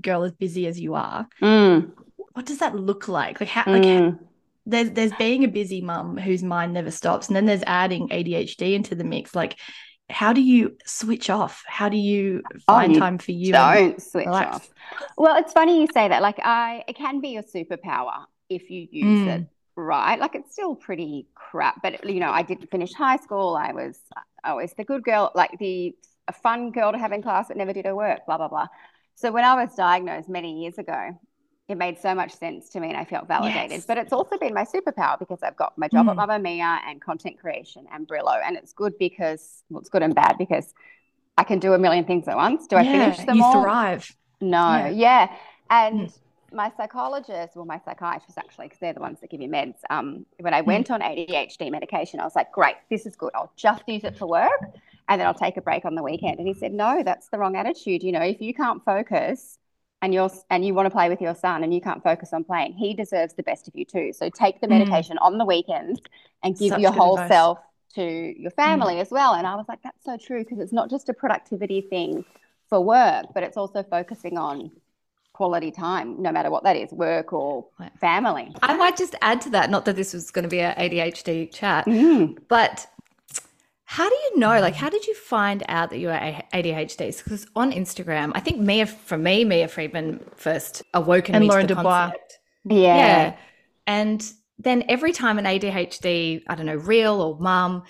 girl 0.00 0.24
as 0.24 0.32
busy 0.32 0.66
as 0.66 0.78
you 0.78 0.94
are, 0.94 1.26
Mm, 1.40 1.92
what 2.32 2.46
does 2.46 2.58
that 2.58 2.74
look 2.74 3.08
like? 3.08 3.40
Like 3.40 3.48
how 3.48 3.70
like 3.70 3.82
mm. 3.82 4.18
there's 4.66 4.90
there's 4.90 5.12
being 5.12 5.44
a 5.44 5.48
busy 5.48 5.80
mum 5.80 6.16
whose 6.16 6.42
mind 6.42 6.74
never 6.74 6.90
stops, 6.90 7.28
and 7.28 7.36
then 7.36 7.46
there's 7.46 7.62
adding 7.66 8.08
ADHD 8.08 8.74
into 8.74 8.94
the 8.94 9.04
mix. 9.04 9.34
Like, 9.34 9.56
how 10.10 10.32
do 10.32 10.42
you 10.42 10.76
switch 10.84 11.30
off? 11.30 11.62
How 11.66 11.88
do 11.88 11.96
you 11.96 12.42
find 12.66 12.92
Oh, 12.92 12.94
you 12.94 13.00
time 13.00 13.18
for 13.18 13.32
you? 13.32 13.52
Don't 13.52 14.02
switch 14.02 14.26
relax? 14.26 14.56
off. 14.56 14.68
Well, 15.16 15.36
it's 15.36 15.52
funny 15.52 15.80
you 15.80 15.88
say 15.94 16.08
that. 16.08 16.22
Like, 16.22 16.40
I 16.44 16.84
it 16.88 16.96
can 16.96 17.20
be 17.20 17.28
your 17.28 17.42
superpower 17.42 18.24
if 18.48 18.70
you 18.70 18.86
use 18.90 19.20
Mm. 19.20 19.26
it 19.40 19.46
right. 19.76 20.18
Like, 20.20 20.34
it's 20.34 20.52
still 20.52 20.74
pretty 20.76 21.26
crap, 21.34 21.82
but 21.82 22.08
you 22.08 22.20
know, 22.20 22.30
I 22.30 22.42
didn't 22.42 22.70
finish 22.70 22.92
high 22.92 23.16
school. 23.16 23.56
I 23.56 23.72
was 23.72 23.98
always 24.44 24.72
the 24.74 24.84
good 24.84 25.02
girl, 25.02 25.32
like 25.34 25.58
the 25.58 25.94
a 26.28 26.32
fun 26.32 26.70
girl 26.70 26.90
to 26.92 26.98
have 26.98 27.12
in 27.12 27.22
class 27.22 27.48
that 27.48 27.56
never 27.56 27.72
did 27.72 27.84
her 27.86 27.94
work. 27.94 28.24
Blah 28.26 28.38
blah 28.38 28.48
blah. 28.48 28.68
So 29.16 29.30
when 29.32 29.44
I 29.44 29.54
was 29.62 29.74
diagnosed 29.74 30.28
many 30.28 30.62
years 30.62 30.78
ago, 30.78 31.18
it 31.68 31.76
made 31.76 31.98
so 31.98 32.14
much 32.14 32.32
sense 32.32 32.68
to 32.70 32.80
me, 32.80 32.88
and 32.88 32.96
I 32.96 33.04
felt 33.04 33.26
validated. 33.28 33.70
Yes. 33.72 33.86
But 33.86 33.98
it's 33.98 34.12
also 34.12 34.38
been 34.38 34.54
my 34.54 34.64
superpower 34.64 35.18
because 35.18 35.42
I've 35.42 35.56
got 35.56 35.76
my 35.76 35.88
job 35.88 36.08
at 36.08 36.16
Mm. 36.16 36.26
Mamamia 36.28 36.80
and 36.86 37.00
content 37.00 37.38
creation 37.40 37.86
and 37.92 38.06
Brillo, 38.06 38.40
and 38.44 38.56
it's 38.56 38.72
good 38.72 38.96
because 38.98 39.62
well, 39.70 39.80
it's 39.80 39.88
good 39.90 40.02
and 40.02 40.14
bad 40.14 40.36
because 40.38 40.72
I 41.36 41.44
can 41.44 41.58
do 41.58 41.72
a 41.72 41.78
million 41.78 42.04
things 42.04 42.28
at 42.28 42.36
once. 42.36 42.66
Do 42.68 42.76
I 42.76 42.84
finish 42.84 43.18
them 43.24 43.36
you 43.36 43.44
all? 43.44 43.62
thrive. 43.62 44.08
No, 44.40 44.68
Yeah. 44.76 44.88
yeah. 44.88 45.36
And 45.70 46.00
Mm. 46.08 46.18
My 46.54 46.70
psychologist, 46.76 47.56
well, 47.56 47.64
my 47.64 47.78
psychiatrist 47.84 48.38
actually, 48.38 48.66
because 48.66 48.78
they're 48.78 48.92
the 48.94 49.00
ones 49.00 49.20
that 49.20 49.30
give 49.30 49.40
you 49.40 49.48
meds. 49.48 49.76
Um, 49.90 50.26
when 50.40 50.54
I 50.54 50.60
Mm. 50.66 50.66
went 50.66 50.90
on 50.90 51.02
ADHD 51.02 51.70
medication, 51.70 52.20
I 52.20 52.24
was 52.24 52.36
like, 52.36 52.52
great, 52.52 52.76
this 52.90 53.06
is 53.06 53.16
good. 53.16 53.32
I'll 53.34 53.52
just 53.56 53.82
use 53.88 54.04
it 54.04 54.16
for 54.18 54.26
work 54.26 54.60
and 55.08 55.20
then 55.20 55.26
I'll 55.26 55.34
take 55.34 55.56
a 55.56 55.62
break 55.62 55.84
on 55.84 55.94
the 55.94 56.02
weekend. 56.02 56.38
And 56.38 56.48
he 56.48 56.54
said, 56.54 56.72
no, 56.72 57.02
that's 57.04 57.28
the 57.28 57.38
wrong 57.38 57.56
attitude. 57.56 58.02
You 58.02 58.12
know, 58.12 58.22
if 58.22 58.40
you 58.40 58.54
can't 58.54 58.84
focus 58.84 59.58
and 60.02 60.12
you're 60.14 60.30
and 60.50 60.64
you 60.64 60.74
want 60.74 60.86
to 60.86 60.90
play 60.90 61.08
with 61.08 61.20
your 61.20 61.34
son 61.34 61.64
and 61.64 61.74
you 61.74 61.80
can't 61.80 62.02
focus 62.02 62.32
on 62.32 62.44
playing, 62.44 62.74
he 62.74 62.94
deserves 62.94 63.34
the 63.34 63.42
best 63.42 63.68
of 63.68 63.74
you 63.76 63.84
too. 63.84 64.12
So 64.12 64.30
take 64.30 64.60
the 64.60 64.68
Mm. 64.68 64.70
medication 64.70 65.18
on 65.18 65.38
the 65.38 65.44
weekends 65.44 66.00
and 66.42 66.58
give 66.58 66.70
Such 66.70 66.82
your 66.82 66.92
whole 66.92 67.16
advice. 67.16 67.28
self 67.28 67.58
to 67.94 68.02
your 68.40 68.50
family 68.52 68.98
as 69.00 69.10
well. 69.10 69.34
And 69.34 69.46
I 69.46 69.54
was 69.56 69.66
like, 69.68 69.82
that's 69.82 70.04
so 70.04 70.16
true 70.16 70.42
because 70.44 70.58
it's 70.58 70.72
not 70.72 70.90
just 70.90 71.08
a 71.08 71.14
productivity 71.14 71.80
thing 71.82 72.24
for 72.68 72.80
work, 72.80 73.26
but 73.34 73.42
it's 73.42 73.56
also 73.56 73.82
focusing 73.82 74.38
on 74.38 74.70
quality 75.34 75.70
time, 75.70 76.22
no 76.22 76.32
matter 76.32 76.50
what 76.50 76.62
that 76.64 76.76
is, 76.76 76.90
work 76.92 77.32
or 77.34 77.66
family. 78.00 78.50
I 78.62 78.74
might 78.76 78.96
just 78.96 79.14
add 79.20 79.40
to 79.42 79.50
that, 79.50 79.68
not 79.68 79.84
that 79.84 79.96
this 79.96 80.14
was 80.14 80.30
going 80.30 80.44
to 80.44 80.48
be 80.48 80.60
an 80.60 80.74
ADHD 80.78 81.52
chat, 81.52 81.84
Mm. 81.86 82.38
but 82.48 82.86
how 83.84 84.08
do 84.08 84.14
you 84.14 84.38
know? 84.38 84.60
Like, 84.60 84.74
how 84.74 84.88
did 84.88 85.06
you 85.06 85.14
find 85.14 85.62
out 85.68 85.90
that 85.90 85.98
you 85.98 86.06
were 86.08 86.14
ADHD? 86.54 87.22
Because 87.22 87.46
on 87.54 87.70
Instagram, 87.72 88.32
I 88.34 88.40
think 88.40 88.58
Mia, 88.60 88.86
for 88.86 89.18
me, 89.18 89.44
Mia 89.44 89.68
Freedman 89.68 90.24
first 90.36 90.82
awoken 90.94 91.34
And 91.34 91.42
me 91.42 91.48
Lauren 91.48 91.66
to 91.68 91.74
the 91.74 91.80
Dubois. 91.82 92.06
concept. 92.06 92.38
Yeah. 92.64 92.96
Yeah. 92.96 93.36
And 93.86 94.32
then 94.58 94.84
every 94.88 95.12
time 95.12 95.38
an 95.38 95.44
ADHD, 95.44 96.42
I 96.48 96.54
don't 96.54 96.66
know, 96.66 96.76
real 96.76 97.20
or 97.20 97.36
mum, 97.38 97.82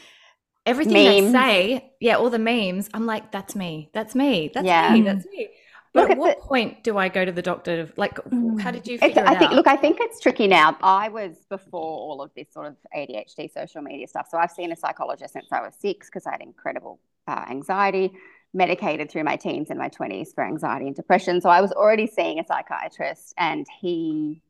everything 0.66 0.94
Memes. 0.94 1.32
they 1.32 1.38
say, 1.38 1.92
yeah, 2.00 2.16
all 2.16 2.30
the 2.30 2.38
memes, 2.38 2.88
I'm 2.94 3.06
like, 3.06 3.30
that's 3.30 3.54
me. 3.54 3.90
That's 3.92 4.14
me. 4.14 4.50
That's 4.52 4.66
Yeah. 4.66 4.92
me. 4.92 5.02
That's 5.02 5.26
me. 5.26 5.48
But 5.94 6.00
Look, 6.02 6.10
at 6.10 6.18
what 6.18 6.38
a- 6.38 6.40
point 6.40 6.82
do 6.82 6.98
I 6.98 7.08
go 7.08 7.24
to 7.24 7.30
the 7.30 7.40
doctor? 7.40 7.86
To, 7.86 7.92
like, 7.96 8.18
how 8.60 8.72
did 8.72 8.86
you 8.86 8.98
figure 8.98 9.22
it 9.22 9.28
I 9.28 9.36
think, 9.38 9.52
out? 9.52 9.56
look, 9.56 9.68
I 9.68 9.76
think 9.76 9.98
it's 10.00 10.18
tricky 10.20 10.48
now. 10.48 10.76
I 10.82 11.08
was 11.08 11.36
before 11.48 11.80
all 11.80 12.20
of 12.20 12.32
this 12.34 12.52
sort 12.52 12.66
of 12.66 12.76
ADHD 12.94 13.48
social 13.52 13.80
media 13.80 14.08
stuff. 14.08 14.26
So 14.28 14.36
I've 14.36 14.50
seen 14.50 14.72
a 14.72 14.76
psychologist 14.76 15.32
since 15.34 15.46
I 15.52 15.60
was 15.60 15.72
six 15.78 16.08
because 16.08 16.26
I 16.26 16.32
had 16.32 16.40
incredible 16.40 16.98
uh, 17.28 17.44
anxiety, 17.48 18.10
medicated 18.52 19.08
through 19.08 19.22
my 19.22 19.36
teens 19.36 19.70
and 19.70 19.78
my 19.78 19.88
20s 19.88 20.34
for 20.34 20.44
anxiety 20.44 20.88
and 20.88 20.96
depression. 20.96 21.40
So 21.40 21.48
I 21.48 21.60
was 21.60 21.70
already 21.70 22.08
seeing 22.08 22.40
a 22.40 22.44
psychiatrist, 22.44 23.32
and 23.38 23.64
he, 23.80 24.42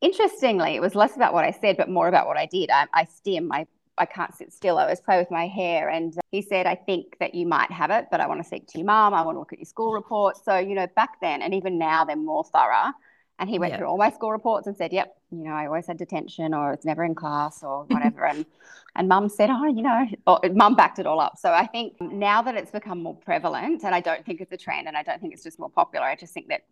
interestingly, 0.00 0.74
it 0.74 0.80
was 0.80 0.96
less 0.96 1.14
about 1.14 1.32
what 1.32 1.44
I 1.44 1.52
said, 1.52 1.76
but 1.76 1.88
more 1.88 2.08
about 2.08 2.26
what 2.26 2.36
I 2.36 2.46
did. 2.46 2.70
I, 2.70 2.86
I 2.92 3.06
I 3.52 3.66
I 3.98 4.06
can't 4.06 4.34
sit 4.34 4.52
still. 4.52 4.78
I 4.78 4.82
always 4.84 5.00
play 5.00 5.18
with 5.18 5.30
my 5.30 5.46
hair. 5.46 5.88
And 5.88 6.14
he 6.30 6.42
said, 6.42 6.66
I 6.66 6.74
think 6.74 7.16
that 7.18 7.34
you 7.34 7.46
might 7.46 7.70
have 7.70 7.90
it, 7.90 8.06
but 8.10 8.20
I 8.20 8.26
want 8.26 8.40
to 8.40 8.44
speak 8.46 8.66
to 8.68 8.78
your 8.78 8.86
mum. 8.86 9.14
I 9.14 9.22
want 9.22 9.36
to 9.36 9.40
look 9.40 9.52
at 9.52 9.58
your 9.58 9.66
school 9.66 9.92
reports. 9.92 10.42
So, 10.44 10.58
you 10.58 10.74
know, 10.74 10.86
back 10.96 11.20
then 11.20 11.42
and 11.42 11.54
even 11.54 11.78
now, 11.78 12.04
they're 12.04 12.16
more 12.16 12.44
thorough. 12.44 12.92
And 13.38 13.50
he 13.50 13.58
went 13.58 13.72
Yeah. 13.72 13.78
through 13.78 13.88
all 13.88 13.98
my 13.98 14.10
school 14.10 14.32
reports 14.32 14.66
and 14.66 14.76
said, 14.76 14.92
Yep, 14.92 15.14
you 15.30 15.44
know, 15.44 15.52
I 15.52 15.66
always 15.66 15.86
had 15.86 15.98
detention 15.98 16.54
or 16.54 16.72
it's 16.72 16.84
never 16.86 17.04
in 17.04 17.14
class 17.14 17.62
or 17.62 17.84
whatever. 17.88 18.24
and 18.26 18.46
and 18.94 19.08
mum 19.08 19.28
said, 19.28 19.50
Oh, 19.50 19.66
you 19.66 19.82
know, 19.82 20.06
or, 20.26 20.40
mum 20.54 20.74
backed 20.74 20.98
it 20.98 21.06
all 21.06 21.20
up. 21.20 21.36
So 21.38 21.52
I 21.52 21.66
think 21.66 22.00
now 22.00 22.40
that 22.42 22.54
it's 22.54 22.70
become 22.70 23.02
more 23.02 23.14
prevalent, 23.14 23.84
and 23.84 23.94
I 23.94 24.00
don't 24.00 24.24
think 24.24 24.40
it's 24.40 24.52
a 24.52 24.56
trend 24.56 24.88
and 24.88 24.96
I 24.96 25.02
don't 25.02 25.20
think 25.20 25.34
it's 25.34 25.42
just 25.44 25.58
more 25.58 25.68
popular, 25.70 26.06
I 26.06 26.16
just 26.16 26.32
think 26.32 26.48
that 26.48 26.62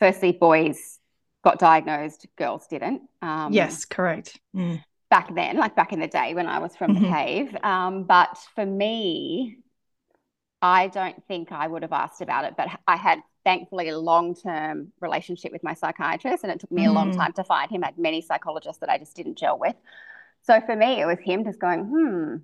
firstly, 0.00 0.32
boys 0.32 0.98
got 1.42 1.58
diagnosed, 1.58 2.26
girls 2.36 2.66
didn't. 2.66 3.02
Um, 3.22 3.52
yes, 3.52 3.84
correct. 3.84 4.38
Mm. 4.54 4.82
Back 5.10 5.34
then, 5.34 5.56
like 5.56 5.76
back 5.76 5.92
in 5.92 6.00
the 6.00 6.08
day 6.08 6.34
when 6.34 6.46
I 6.46 6.58
was 6.60 6.76
from 6.76 6.94
the 6.94 7.00
Mhm. 7.00 7.10
cave. 7.10 7.56
Um, 7.62 8.04
but 8.04 8.38
for 8.54 8.64
me, 8.66 9.58
I 10.62 10.88
don't 10.88 11.24
think 11.26 11.52
I 11.52 11.66
would 11.66 11.82
have 11.82 11.92
asked 11.92 12.20
about 12.20 12.44
it, 12.44 12.54
but 12.56 12.68
I 12.86 12.96
had 12.96 13.20
thankfully 13.44 13.88
a 13.88 13.98
long 13.98 14.34
term 14.34 14.92
relationship 15.00 15.52
with 15.52 15.62
my 15.62 15.74
psychiatrist, 15.74 16.44
and 16.44 16.52
it 16.52 16.60
took 16.60 16.70
me 16.70 16.84
a 16.84 16.92
long 16.92 17.10
Mm. 17.10 17.16
time 17.16 17.32
to 17.34 17.44
find 17.44 17.70
him. 17.70 17.82
I 17.82 17.88
had 17.88 17.98
many 17.98 18.20
psychologists 18.20 18.80
that 18.80 18.90
I 18.90 18.98
just 18.98 19.16
didn't 19.16 19.38
gel 19.38 19.58
with. 19.58 19.76
So 20.42 20.60
for 20.62 20.76
me, 20.76 21.00
it 21.00 21.06
was 21.06 21.18
him 21.20 21.44
just 21.44 21.60
going, 21.60 21.84
hmm. 21.86 22.36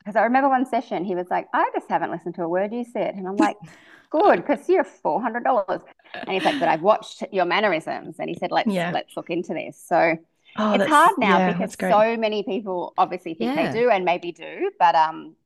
Because 0.00 0.16
I 0.16 0.24
remember 0.24 0.48
one 0.48 0.66
session, 0.66 1.04
he 1.04 1.14
was 1.16 1.28
like, 1.30 1.48
I 1.54 1.70
just 1.74 1.90
haven't 1.90 2.10
listened 2.12 2.36
to 2.36 2.44
a 2.44 2.48
word 2.48 2.72
you 2.72 2.84
said. 2.84 3.14
And 3.16 3.28
I'm 3.28 3.38
like, 3.38 3.56
good, 4.10 4.36
because 4.36 4.68
you're 4.68 4.84
$400. 4.84 5.82
And 6.26 6.34
he's 6.34 6.44
like, 6.44 6.58
but 6.58 6.68
I've 6.68 6.82
watched 6.82 7.24
your 7.32 7.44
mannerisms. 7.44 8.16
And 8.20 8.28
he 8.28 8.34
said, 8.36 8.52
let's, 8.52 8.74
Yeah. 8.74 8.90
let's 8.90 9.16
look 9.16 9.30
into 9.30 9.54
this. 9.54 9.80
So 9.84 10.18
Oh, 10.58 10.72
it's 10.74 10.86
hard 10.86 11.12
now 11.18 11.38
yeah, 11.38 11.52
because 11.52 11.76
so 11.78 12.16
many 12.16 12.42
people 12.42 12.94
obviously 12.98 13.34
think 13.34 13.54
Yeah. 13.54 13.72
they 13.72 13.80
do 13.80 13.90
and 13.90 14.04
maybe 14.04 14.32
do, 14.32 14.70
but 14.78 14.94
um, 14.94 15.36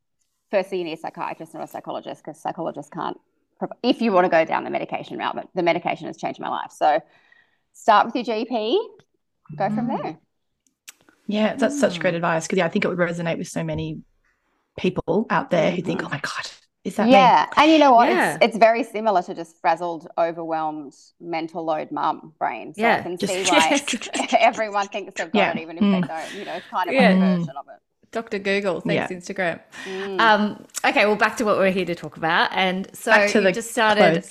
firstly 0.50 0.78
you 0.78 0.84
need 0.84 0.94
a 0.94 0.96
psychiatrist 0.96 1.54
or 1.54 1.62
a 1.62 1.66
psychologist 1.66 2.24
because 2.24 2.40
psychologists 2.40 2.90
can't. 2.90 3.18
If 3.82 4.00
you 4.00 4.12
want 4.12 4.24
to 4.24 4.30
go 4.30 4.44
down 4.44 4.64
the 4.64 4.70
medication 4.70 5.18
route, 5.18 5.34
but 5.34 5.48
the 5.54 5.62
medication 5.62 6.06
has 6.06 6.16
changed 6.16 6.40
my 6.40 6.48
life. 6.48 6.72
So 6.72 7.00
start 7.72 8.06
with 8.06 8.14
your 8.16 8.24
GP, 8.24 8.88
go 9.56 9.70
from 9.70 9.88
Mm. 9.88 9.96
there. 10.02 10.18
Yeah, 11.26 11.54
that's 11.56 11.78
such 11.78 11.96
Hmm. 11.96 12.00
great 12.00 12.14
advice 12.14 12.46
because 12.46 12.58
yeah, 12.58 12.66
I 12.66 12.68
think 12.68 12.84
it 12.84 12.88
would 12.88 12.98
resonate 12.98 13.38
with 13.38 13.48
so 13.48 13.62
many 13.62 14.00
people 14.78 15.26
out 15.30 15.50
there 15.50 15.70
who 15.70 15.82
think, 15.82 16.00
Mhm. 16.00 16.06
"Oh 16.06 16.10
my 16.10 16.20
god, 16.20 16.50
is 16.84 16.96
that 16.96 17.06
me?" 17.06 17.12
Yeah, 17.12 17.46
and 17.56 17.70
you 17.70 17.78
know 17.78 17.92
what? 17.92 18.08
Yeah. 18.08 18.34
It's 18.36 18.44
it's 18.46 18.56
very 18.58 18.82
similar 18.84 19.22
to 19.22 19.34
just 19.34 19.58
frazzled, 19.60 20.08
overwhelmed, 20.18 20.94
mental 21.20 21.64
load 21.64 21.90
mum 21.92 22.32
brain. 22.38 22.74
So 22.74 22.84
I 22.84 23.00
can 23.02 23.16
just- 23.18 23.32
see 23.32 23.44
why 23.50 23.80
everyone 24.40 24.88
thinks 24.88 25.14
they've 25.16 25.30
got 25.32 25.38
Yeah. 25.38 25.50
it, 25.52 25.58
even 25.60 25.76
if 25.78 25.82
Mm. 25.84 26.00
they 26.02 26.08
don't. 26.08 26.34
You 26.34 26.44
know, 26.46 26.54
it's 26.54 26.66
kind 26.66 26.88
of 26.88 26.94
Yeah. 26.94 27.10
a 27.10 27.14
Mm. 27.16 27.38
version 27.38 27.56
of 27.56 27.66
it. 27.68 27.80
Dr. 28.12 28.38
Google. 28.40 28.80
Thanks, 28.80 29.10
Yeah. 29.10 29.16
Instagram. 29.16 29.60
Mm. 29.84 30.20
Um, 30.20 30.64
okay, 30.84 31.06
well, 31.06 31.14
back 31.14 31.36
to 31.36 31.44
what 31.44 31.58
we're 31.58 31.70
here 31.70 31.84
to 31.84 31.94
talk 31.94 32.16
about. 32.16 32.50
And 32.52 32.88
so 32.92 33.12
Back 33.12 33.30
to 33.30 33.38
you 33.38 33.44
the 33.44 33.52
just 33.52 33.70
started 33.70 34.00
clothes. 34.24 34.28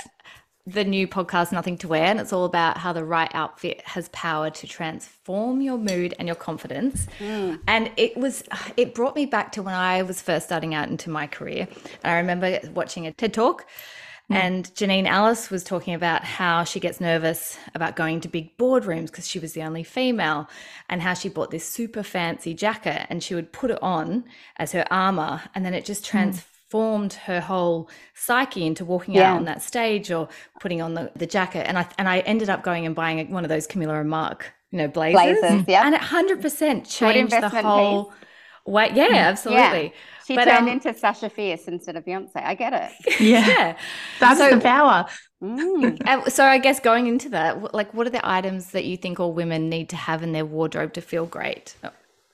The 0.72 0.84
new 0.84 1.08
podcast, 1.08 1.52
Nothing 1.52 1.80
to 1.80 1.88
Wear, 1.88 2.04
and 2.04 2.20
it's 2.20 2.32
all 2.32 2.46
about 2.46 2.78
how 2.78 2.94
the 2.94 3.04
right 3.04 3.32
outfit 3.34 3.82
has 3.86 4.08
power 4.10 4.52
to 4.52 4.68
transform 4.68 5.62
your 5.62 5.80
mood 5.80 6.14
and 6.20 6.28
your 6.28 6.36
confidence. 6.36 7.08
Mm. 7.18 7.60
And 7.68 7.92
it 7.98 8.16
was, 8.16 8.44
it 8.78 8.94
brought 8.94 9.16
me 9.16 9.26
back 9.26 9.52
to 9.54 9.64
when 9.64 9.74
I 9.74 10.04
was 10.04 10.22
first 10.22 10.46
starting 10.46 10.76
out 10.76 10.88
into 10.88 11.10
my 11.10 11.26
career. 11.26 11.68
And 12.04 12.14
I 12.14 12.18
remember 12.18 12.60
watching 12.72 13.08
a 13.08 13.12
TED 13.12 13.34
talk. 13.34 13.66
And 14.32 14.66
Janine 14.76 15.08
Allis 15.08 15.50
was 15.50 15.64
talking 15.64 15.96
about 15.96 16.24
how 16.24 16.64
she 16.64 16.80
gets 16.80 17.02
nervous 17.02 17.58
about 17.74 17.96
going 17.96 18.22
to 18.22 18.28
big 18.28 18.56
boardrooms 18.58 19.08
because 19.08 19.28
she 19.28 19.40
was 19.40 19.54
the 19.54 19.64
only 19.64 19.82
female, 19.82 20.48
and 20.88 21.02
how 21.02 21.16
she 21.16 21.30
bought 21.30 21.50
this 21.50 21.68
super 21.68 22.04
fancy 22.04 22.54
jacket 22.54 23.08
and 23.10 23.24
she 23.24 23.34
would 23.34 23.52
put 23.52 23.72
it 23.72 23.82
on 23.82 24.26
as 24.58 24.74
her 24.74 24.86
armor, 24.92 25.42
and 25.56 25.66
then 25.66 25.74
it 25.74 25.84
just 25.84 26.06
transformed 26.06 26.46
her 26.72 27.42
whole 27.42 27.90
psyche 28.14 28.66
into 28.66 28.86
walking 28.86 29.16
Yeah. 29.16 29.32
out 29.32 29.38
on 29.38 29.46
that 29.46 29.62
stage 29.62 30.12
or 30.12 30.30
putting 30.60 30.82
on 30.82 30.94
the, 30.94 31.12
the 31.16 31.26
jacket. 31.26 31.68
And 31.68 31.78
I 31.78 31.88
and 31.98 32.08
I 32.08 32.20
ended 32.20 32.50
up 32.50 32.64
going 32.64 32.86
and 32.86 32.96
buying 32.96 33.32
one 33.32 33.44
of 33.44 33.50
those 33.50 33.68
Camilla 33.68 34.00
and 34.00 34.10
Marc, 34.10 34.52
you 34.72 34.78
know, 34.78 34.88
blazers, 34.88 35.40
Blazers, 35.40 35.66
yeah. 35.68 35.86
and 35.86 35.96
it 35.96 36.02
hundred 36.02 36.42
percent 36.42 36.86
changed 36.86 37.32
the 37.32 37.38
investment 37.38 37.66
whole 37.66 38.14
way. 38.66 38.92
Yeah, 38.94 39.08
absolutely. 39.14 39.94
She 40.28 40.36
But, 40.36 40.46
turned 40.46 40.68
um, 40.68 40.68
into 40.68 40.94
Sasha 40.94 41.28
Fierce 41.28 41.68
instead 41.68 41.96
of 41.96 42.06
Beyonce. 42.06 42.36
I 42.36 42.54
get 42.54 42.74
it. 42.74 43.20
Yeah. 43.20 43.48
yeah. 43.48 43.78
That's 44.20 44.40
So- 44.40 44.52
the 44.56 44.62
power. 44.62 45.08
Mm. 45.42 45.98
Uh, 46.06 46.30
So 46.30 46.44
I 46.46 46.60
guess 46.60 46.80
going 46.80 47.08
into 47.08 47.30
that, 47.30 47.74
like, 47.74 47.94
what 47.94 48.06
are 48.06 48.10
the 48.12 48.30
items 48.30 48.72
that 48.72 48.86
you 48.86 48.96
think 48.98 49.20
all 49.20 49.34
women 49.34 49.70
need 49.70 49.90
to 49.90 49.96
have 49.96 50.22
in 50.22 50.34
their 50.34 50.46
wardrobe 50.46 50.94
to 50.94 51.02
feel 51.02 51.26
great? 51.26 51.76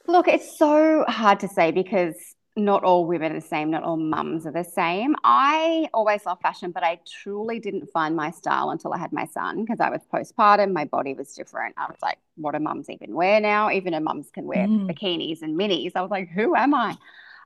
Look, 0.07 0.27
it's 0.27 0.57
so 0.57 1.05
hard 1.07 1.39
to 1.41 1.47
say 1.47 1.71
because 1.71 2.15
not 2.57 2.83
all 2.83 3.05
women 3.05 3.33
are 3.33 3.39
the 3.39 3.45
same, 3.45 3.69
not 3.71 3.83
all 3.83 3.97
mums 3.97 4.45
are 4.45 4.51
the 4.51 4.63
same. 4.63 5.15
I 5.25 5.87
always 5.93 6.25
love 6.25 6.39
fashion, 6.41 6.71
but 6.71 6.83
I 6.83 7.01
truly 7.05 7.59
didn't 7.59 7.87
find 7.91 8.15
my 8.15 8.31
style 8.31 8.69
until 8.69 8.93
I 8.93 8.97
had 8.97 9.11
my 9.11 9.25
son 9.25 9.65
because 9.65 9.81
I 9.81 9.89
was 9.89 10.01
postpartum. 10.13 10.71
My 10.71 10.85
body 10.85 11.13
was 11.13 11.33
different. 11.33 11.75
I 11.77 11.85
was 11.87 11.97
like, 12.01 12.17
what 12.35 12.53
do 12.53 12.59
mums 12.59 12.89
even 12.89 13.13
wear 13.13 13.41
now? 13.41 13.69
Even 13.71 13.93
a 13.93 13.99
mums 13.99 14.29
can 14.31 14.45
wear 14.45 14.69
Mm. 14.69 14.87
bikinis 14.89 15.41
and 15.41 15.57
minis. 15.59 15.91
I 15.95 16.01
was 16.01 16.11
like, 16.11 16.29
who 16.29 16.55
am 16.55 16.73
I? 16.73 16.97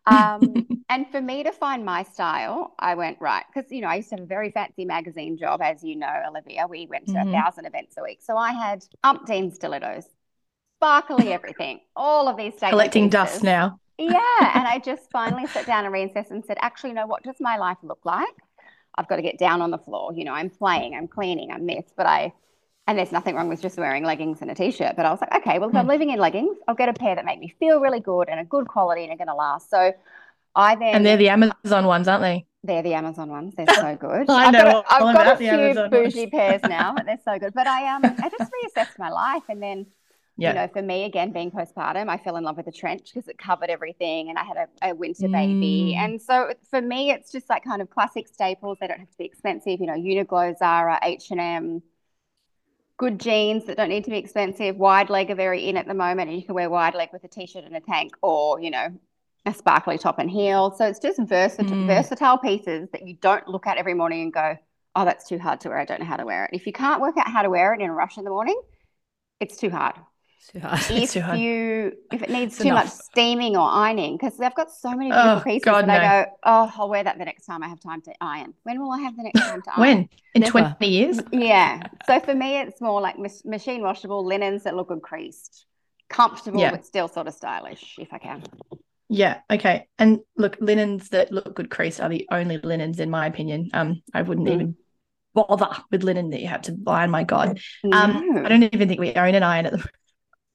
Um, 0.05 0.65
and 0.89 1.07
for 1.11 1.21
me 1.21 1.43
to 1.43 1.51
find 1.51 1.85
my 1.85 2.03
style, 2.03 2.73
I 2.79 2.95
went 2.95 3.17
right 3.19 3.45
because 3.53 3.71
you 3.71 3.81
know 3.81 3.87
I 3.87 3.95
used 3.95 4.09
to 4.09 4.15
have 4.15 4.23
a 4.23 4.27
very 4.27 4.51
fancy 4.51 4.85
magazine 4.85 5.37
job, 5.37 5.61
as 5.61 5.83
you 5.83 5.95
know, 5.95 6.13
Olivia. 6.27 6.67
We 6.67 6.87
went 6.87 7.07
to 7.09 7.13
Mhm. 7.13 7.29
a 7.29 7.31
thousand 7.31 7.65
events 7.65 7.95
a 7.97 8.03
week, 8.03 8.19
so 8.21 8.37
I 8.37 8.51
had 8.53 8.85
umpteen 9.03 9.53
stilettos, 9.53 10.05
sparkly 10.77 11.31
everything, 11.33 11.81
all 11.95 12.27
of 12.27 12.37
these 12.37 12.53
Collecting 12.69 13.03
pieces. 13.03 13.09
dust 13.09 13.43
now. 13.43 13.79
Yeah, 13.99 14.17
and 14.57 14.67
I 14.67 14.79
just 14.83 15.11
finally 15.11 15.47
sat 15.47 15.67
down 15.67 15.85
and 15.85 15.93
reassessed 15.93 16.31
and 16.31 16.45
said, 16.45 16.57
actually, 16.61 16.91
you 16.91 16.95
know 16.95 17.07
what 17.07 17.23
does 17.23 17.37
my 17.41 17.57
life 17.57 17.77
look 17.83 17.99
like? 18.05 18.29
I've 18.97 19.07
got 19.09 19.17
to 19.17 19.23
get 19.23 19.39
down 19.39 19.61
on 19.61 19.71
the 19.71 19.79
floor. 19.79 20.13
You 20.13 20.25
know, 20.25 20.33
I'm 20.33 20.51
playing, 20.51 20.95
I'm 20.95 21.07
cleaning, 21.07 21.51
I'm 21.51 21.67
this, 21.67 21.85
but 21.97 22.05
I, 22.07 22.33
and 22.87 22.97
there's 22.99 23.11
nothing 23.13 23.35
wrong 23.35 23.49
with 23.49 23.61
just 23.61 23.77
wearing 23.77 24.03
leggings 24.05 24.41
and 24.41 24.51
a 24.51 24.55
t-shirt. 24.55 24.95
But 24.97 25.05
I 25.05 25.11
was 25.11 25.21
like, 25.21 25.35
okay, 25.37 25.59
well, 25.59 25.69
if 25.69 25.75
I'm 25.75 25.85
Hmm. 25.85 25.87
living 25.87 26.11
in 26.11 26.19
leggings, 26.19 26.57
I'll 26.67 26.75
get 26.75 26.89
a 26.89 26.93
pair 26.93 27.15
that 27.15 27.25
make 27.25 27.39
me 27.39 27.55
feel 27.59 27.81
really 27.81 28.01
good 28.01 28.29
and 28.29 28.39
a 28.41 28.45
good 28.45 28.67
quality 28.67 29.03
and 29.03 29.13
are 29.13 29.17
going 29.17 29.27
to 29.29 29.35
last. 29.35 29.69
So 29.71 29.93
I 30.55 30.75
then 30.75 31.03
And 31.03 31.05
they're 31.05 31.17
the 31.17 31.29
Amazon 31.29 31.87
ones, 31.87 32.07
aren't 32.07 32.21
they? 32.21 32.45
they're 32.63 32.83
the 32.83 32.93
Amazon 32.93 33.29
ones. 33.29 33.55
They're 33.55 33.67
so 33.67 33.95
good. 33.95 34.29
I 34.29 34.45
I've 34.45 34.55
know 34.55 34.57
Got 34.57 34.67
a, 34.67 34.83
I've 34.89 35.11
got 35.11 35.27
a 35.27 35.39
few 35.47 35.47
Amazon 35.47 35.91
bougie 35.91 36.27
ones. 36.27 36.27
pairs 36.27 36.61
now, 36.65 36.93
but 36.93 37.05
they're 37.05 37.19
so 37.23 37.39
good. 37.39 37.53
But 37.53 37.67
I 37.67 37.95
um 37.95 38.17
I 38.21 38.29
just 38.29 38.49
reassessed 38.63 38.97
my 38.97 39.09
life 39.09 39.43
and 39.49 39.61
then 39.61 39.85
Yeah. 40.39 40.49
you 40.49 40.55
know, 40.55 40.67
for 40.69 40.81
me, 40.81 41.03
again, 41.05 41.31
being 41.33 41.51
postpartum, 41.51 42.09
I 42.09 42.17
fell 42.17 42.37
in 42.37 42.43
love 42.45 42.57
with 42.57 42.65
the 42.65 42.71
trench 42.71 43.11
because 43.13 43.27
it 43.27 43.37
covered 43.37 43.69
everything 43.69 44.29
and 44.29 44.37
I 44.39 44.43
had 44.45 44.57
a, 44.57 44.89
a 44.89 44.95
winter 44.95 45.27
baby. 45.27 45.93
Mm. 45.97 46.03
And 46.05 46.21
so 46.21 46.53
for 46.69 46.81
me, 46.81 47.11
it's 47.11 47.31
just 47.31 47.49
like 47.49 47.63
kind 47.63 47.81
of 47.81 47.89
classic 47.89 48.27
staples. 48.27 48.77
They 48.79 48.87
don't 48.87 48.99
have 48.99 49.11
to 49.11 49.17
be 49.17 49.25
expensive, 49.25 49.79
you 49.81 49.87
know, 49.87 49.93
Uniqlo, 49.93 50.57
Zara, 50.57 50.99
H&M, 51.03 51.83
good 52.97 53.19
jeans 53.19 53.65
that 53.65 53.77
don't 53.77 53.89
need 53.89 54.05
to 54.05 54.11
be 54.11 54.17
expensive. 54.17 54.77
Wide 54.77 55.09
leg 55.09 55.31
are 55.31 55.35
very 55.35 55.67
in 55.67 55.77
at 55.77 55.87
the 55.87 55.93
moment. 55.93 56.29
And 56.29 56.39
you 56.39 56.45
can 56.45 56.55
wear 56.55 56.69
wide 56.69 56.95
leg 56.95 57.09
with 57.13 57.23
a 57.23 57.27
t-shirt 57.27 57.63
and 57.65 57.75
a 57.75 57.81
tank 57.81 58.15
or, 58.21 58.59
you 58.61 58.71
know, 58.71 58.87
a 59.45 59.53
sparkly 59.53 59.97
top 59.97 60.19
and 60.19 60.29
heel. 60.29 60.71
So 60.77 60.85
it's 60.85 60.99
just 60.99 61.19
versatile, 61.21 61.77
Mm. 61.77 61.87
versatile 61.87 62.37
pieces 62.37 62.89
that 62.91 63.07
you 63.07 63.15
don't 63.15 63.47
look 63.47 63.67
at 63.67 63.77
every 63.77 63.93
morning 63.93 64.21
and 64.23 64.33
go, 64.33 64.57
oh, 64.95 65.05
that's 65.05 65.27
too 65.27 65.39
hard 65.39 65.61
to 65.61 65.69
wear. 65.69 65.79
I 65.79 65.85
don't 65.85 65.99
know 66.01 66.05
how 66.05 66.17
to 66.17 66.25
wear 66.25 66.45
it. 66.45 66.51
If 66.53 66.67
you 66.67 66.73
can't 66.73 67.01
work 67.01 67.17
out 67.17 67.27
how 67.29 67.41
to 67.41 67.49
wear 67.49 67.73
it 67.73 67.81
in 67.81 67.89
a 67.89 67.93
rush 67.93 68.17
in 68.17 68.23
the 68.25 68.29
morning, 68.31 68.59
it's 69.39 69.55
Too 69.57 69.69
hard. 69.69 69.95
If 70.53 71.11
too 71.11 71.21
hard. 71.21 71.39
you 71.39 71.93
if 72.11 72.21
it 72.21 72.29
needs 72.29 72.55
It's 72.55 72.63
too 72.63 72.73
much 72.73 72.87
steaming 72.89 73.55
or 73.57 73.67
ironing 73.69 74.17
because 74.17 74.37
they've 74.37 74.55
got 74.55 74.71
so 74.71 74.91
many 74.91 75.11
Oh, 75.11 75.41
pieces 75.43 75.63
God, 75.63 75.87
that 75.87 76.01
I 76.03 76.23
go, 76.23 76.31
oh, 76.43 76.73
I'll 76.77 76.89
wear 76.89 77.03
that 77.03 77.17
the 77.17 77.25
next 77.25 77.45
time 77.45 77.61
I 77.63 77.67
have 77.67 77.79
time 77.79 78.01
to 78.03 78.13
iron. 78.21 78.53
When 78.63 78.79
will 78.79 78.91
I 78.91 78.99
have 79.01 79.15
the 79.17 79.23
next 79.23 79.41
time 79.41 79.61
to 79.61 79.69
iron? 79.71 79.79
When? 79.79 80.09
In 80.35 80.41
Never. 80.41 80.51
20 80.51 80.87
years? 80.87 81.19
Yeah. 81.31 81.81
So 82.07 82.19
for 82.19 82.33
me, 82.33 82.59
it's 82.59 82.79
more 82.81 83.01
like 83.01 83.19
mach- 83.19 83.45
machine 83.45 83.81
washable 83.81 84.25
linens 84.25 84.63
that 84.63 84.75
look 84.75 84.87
good 84.87 85.01
creased, 85.01 85.65
comfortable 86.09 86.59
Yeah. 86.61 86.71
but 86.71 86.85
still 86.85 87.07
sort 87.07 87.27
of 87.27 87.33
stylish 87.33 87.95
if 87.99 88.13
I 88.13 88.17
can. 88.17 88.43
Yeah. 89.09 89.39
Okay. 89.51 89.87
And 89.97 90.19
look, 90.37 90.57
linens 90.59 91.09
that 91.09 91.31
look 91.31 91.55
good 91.55 91.69
creased 91.69 91.99
are 91.99 92.09
the 92.09 92.27
only 92.31 92.57
linens, 92.59 92.99
in 92.99 93.09
my 93.09 93.25
opinion. 93.27 93.69
Um, 93.73 94.01
I 94.13 94.21
wouldn't 94.21 94.47
Mm. 94.47 94.53
even 94.53 94.75
bother 95.33 95.69
with 95.91 96.03
linen 96.03 96.29
that 96.31 96.41
you 96.41 96.47
have 96.47 96.63
to 96.63 96.71
buy. 96.71 97.05
My 97.07 97.23
God. 97.23 97.59
Um, 97.91 98.33
no, 98.33 98.45
I 98.45 98.49
don't 98.49 98.63
even 98.63 98.87
think 98.87 98.99
we 98.99 99.13
own 99.13 99.35
an 99.35 99.43
iron 99.43 99.65
at 99.67 99.73
the 99.73 99.87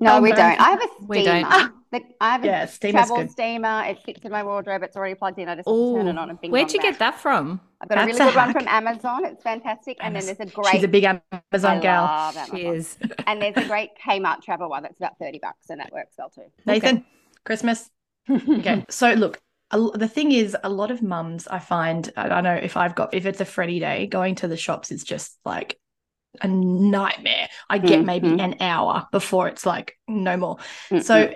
no, 0.05 0.19
oh, 0.19 0.21
we 0.21 0.31
no. 0.31 0.37
don't. 0.37 0.61
I 0.61 0.71
have 0.71 0.81
a 0.83 0.89
steamer. 0.89 1.07
We 1.09 1.23
don't. 1.25 1.49
The- 1.91 2.03
I 2.21 2.33
have 2.33 2.43
a 2.43 2.47
Yeah, 2.47 2.67
steamer's 2.67 2.93
travel 3.07 3.17
good. 3.19 3.31
steamer. 3.31 3.85
It 3.87 3.99
fits 4.05 4.25
in 4.25 4.33
my 4.33 4.43
wardrobe. 4.43 4.83
It's 4.83 4.97
already 4.97 5.15
plugged 5.15 5.39
in. 5.39 5.49
I 5.49 5.55
just 5.57 5.69
have 5.69 5.75
to 5.77 5.95
turn 5.95 6.09
it 6.09 6.19
on 6.19 6.31
and 6.31 6.41
bing 6.41 6.51
Where'd 6.51 6.73
you 6.73 6.81
bang. 6.81 6.91
get 6.91 6.99
that 6.99 7.21
from? 7.21 7.61
I've 7.81 7.89
got 7.89 7.99
a 7.99 8.07
really 8.07 8.19
a 8.19 8.25
good 8.25 8.35
one 8.37 8.53
from 8.53 8.67
Amazon. 8.69 9.25
It's 9.25 9.43
fantastic. 9.43 9.99
And 10.01 10.15
then 10.17 10.27
there's 10.27 10.41
a 10.41 10.47
great 10.47 10.73
She's 10.73 10.83
a 10.85 10.89
big 10.89 11.05
Amazon 11.05 11.79
I 11.79 11.81
gal. 11.81 12.03
love 12.05 12.37
Amazon. 12.37 12.57
Cheers. 12.57 12.97
And 13.27 13.41
there's 13.41 13.57
a 13.57 13.65
great 13.67 13.91
Kmart 14.05 14.43
travel 14.43 14.69
one 14.69 14.83
that's 14.83 14.99
about 14.99 15.19
30 15.19 15.39
bucks 15.39 15.71
and 15.71 15.81
that 15.81 15.93
works 15.93 16.15
well 16.19 16.31
too. 16.31 16.47
Nathan, 16.67 17.05
Christmas. 17.45 17.91
Okay. 18.31 18.85
So 18.89 19.13
look, 19.13 19.39
the 19.71 20.09
thing 20.09 20.33
is, 20.33 20.57
a 20.65 20.69
lot 20.71 20.91
of 20.91 21.03
mums, 21.03 21.47
I 21.47 21.59
find, 21.59 22.11
I 22.17 22.29
don't 22.29 22.45
know 22.45 22.55
if 22.55 22.77
I've 22.77 22.95
got, 22.95 23.13
if 23.15 23.27
it's 23.27 23.41
a 23.41 23.45
Freddie 23.45 23.81
day, 23.81 24.07
going 24.07 24.35
to 24.37 24.49
the 24.49 24.57
shops 24.57 24.91
is 24.91 25.05
just 25.05 25.39
like 25.45 25.79
a 26.43 26.49
nightmare. 26.49 27.49
I 27.71 27.79
get 27.79 28.05
maybe 28.05 28.29
Mhm. 28.29 28.41
an 28.43 28.55
hour 28.61 29.07
before 29.12 29.49
it's 29.49 29.64
like 29.67 29.99
no 30.09 30.37
more. 30.37 30.57
Mm-mm. 30.91 31.03
So 31.03 31.35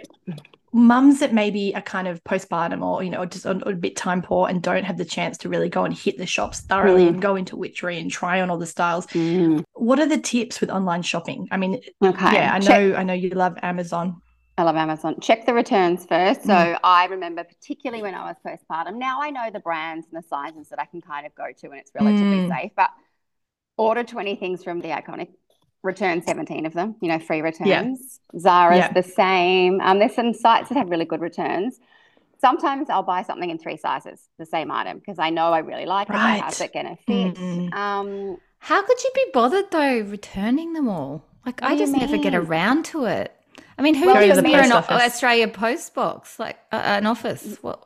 mums 0.73 1.21
that 1.21 1.33
maybe 1.33 1.75
are 1.75 1.81
kind 1.81 2.07
of 2.07 2.23
postpartum 2.25 2.83
or 2.83 3.02
you 3.02 3.09
know 3.09 3.25
just 3.25 3.47
a, 3.47 3.52
a 3.67 3.75
bit 3.75 3.97
time 3.97 4.21
poor 4.21 4.49
and 4.49 4.62
don't 4.62 4.85
have 4.85 4.99
the 4.99 5.05
chance 5.05 5.38
to 5.38 5.49
really 5.49 5.71
go 5.71 5.83
and 5.85 5.95
hit 5.95 6.19
the 6.19 6.26
shops 6.26 6.61
thoroughly 6.61 7.05
Mm. 7.05 7.09
and 7.09 7.23
go 7.23 7.37
into 7.37 7.57
Witchery 7.57 7.99
and 7.99 8.11
try 8.11 8.40
on 8.43 8.50
all 8.50 8.59
the 8.59 8.67
styles 8.67 9.07
Mm, 9.09 9.62
what 9.73 9.99
are 9.99 10.05
the 10.07 10.19
tips 10.19 10.61
with 10.61 10.69
online 10.71 11.00
shopping 11.00 11.49
i 11.50 11.57
mean 11.57 11.81
okay. 12.05 12.33
yeah 12.35 12.52
i 12.55 12.61
Check- 12.61 12.69
know 12.90 12.97
i 12.97 13.02
know 13.02 13.14
you 13.14 13.31
love 13.31 13.59
amazon 13.62 14.21
I 14.59 14.64
love 14.64 14.75
Amazon. 14.75 15.21
Check 15.21 15.47
the 15.47 15.55
returns 15.55 16.05
first. 16.05 16.43
So 16.43 16.49
Mm. 16.52 16.78
I 16.83 17.05
remember 17.07 17.45
particularly 17.45 18.02
when 18.02 18.17
I 18.17 18.25
was 18.25 18.35
postpartum. 18.45 18.97
Now 18.97 19.21
I 19.23 19.31
know 19.31 19.50
the 19.52 19.61
brands 19.61 20.09
and 20.12 20.21
the 20.21 20.26
sizes 20.26 20.69
that 20.71 20.81
I 20.81 20.85
can 20.85 21.00
kind 21.00 21.25
of 21.26 21.35
go 21.37 21.45
to 21.61 21.67
and 21.71 21.78
it's 21.78 21.93
relatively 21.95 22.38
Mm. 22.38 22.49
safe. 22.49 22.73
But 22.76 22.90
order 23.78 24.04
20 24.04 24.37
things 24.37 24.62
from 24.64 24.80
the 24.80 24.88
iconic, 24.88 25.28
return 25.82 26.20
17 26.23 26.66
of 26.66 26.75
them, 26.75 26.97
you 27.00 27.08
know, 27.08 27.18
free 27.18 27.40
returns. 27.40 28.20
Zara's 28.38 28.78
Yeah. 28.78 28.92
the 28.92 29.02
same. 29.02 29.80
Um, 29.80 29.99
there's 30.00 30.14
some 30.14 30.35
sites 30.35 30.68
that 30.68 30.76
have 30.76 30.90
really 30.90 31.04
good 31.04 31.20
returns. 31.20 31.78
Sometimes 32.40 32.88
I'll 32.90 33.02
buy 33.02 33.23
something 33.23 33.50
in 33.50 33.58
three 33.58 33.76
sizes, 33.76 34.20
the 34.38 34.47
same 34.47 34.70
item, 34.70 34.99
because 34.99 35.18
I 35.18 35.30
know 35.30 35.52
I 35.52 35.58
really 35.61 35.87
like 35.87 36.08
it. 36.08 36.12
Right. 36.12 36.40
How's 36.40 36.61
it 36.61 36.73
going 36.73 36.87
to 36.87 36.97
fit? 37.06 37.35
Mm. 37.35 37.73
Um, 37.75 38.38
How 38.61 38.82
could 38.82 39.02
you 39.02 39.11
be 39.14 39.26
bothered 39.32 39.70
though 39.70 40.00
returning 40.02 40.73
them 40.73 40.88
all? 40.88 41.25
Like 41.47 41.62
I 41.62 41.68
do 41.68 41.75
you 41.75 41.78
just 41.87 41.92
never 41.99 42.18
get 42.18 42.35
around 42.35 42.85
to 42.87 43.06
it. 43.06 43.32
I 43.78 43.82
mean, 43.82 43.94
who 43.94 44.06
Well, 44.06 44.25
gives 44.25 44.37
for 44.37 44.42
me 44.42 44.54
me- 44.54 44.61
an 44.61 44.73
office. 44.73 45.00
Australia 45.02 45.49
Post 45.49 45.94
box, 45.94 46.38
like 46.38 46.58
uh, 46.73 46.76
an 46.85 47.06
office? 47.06 47.56
What? 47.61 47.82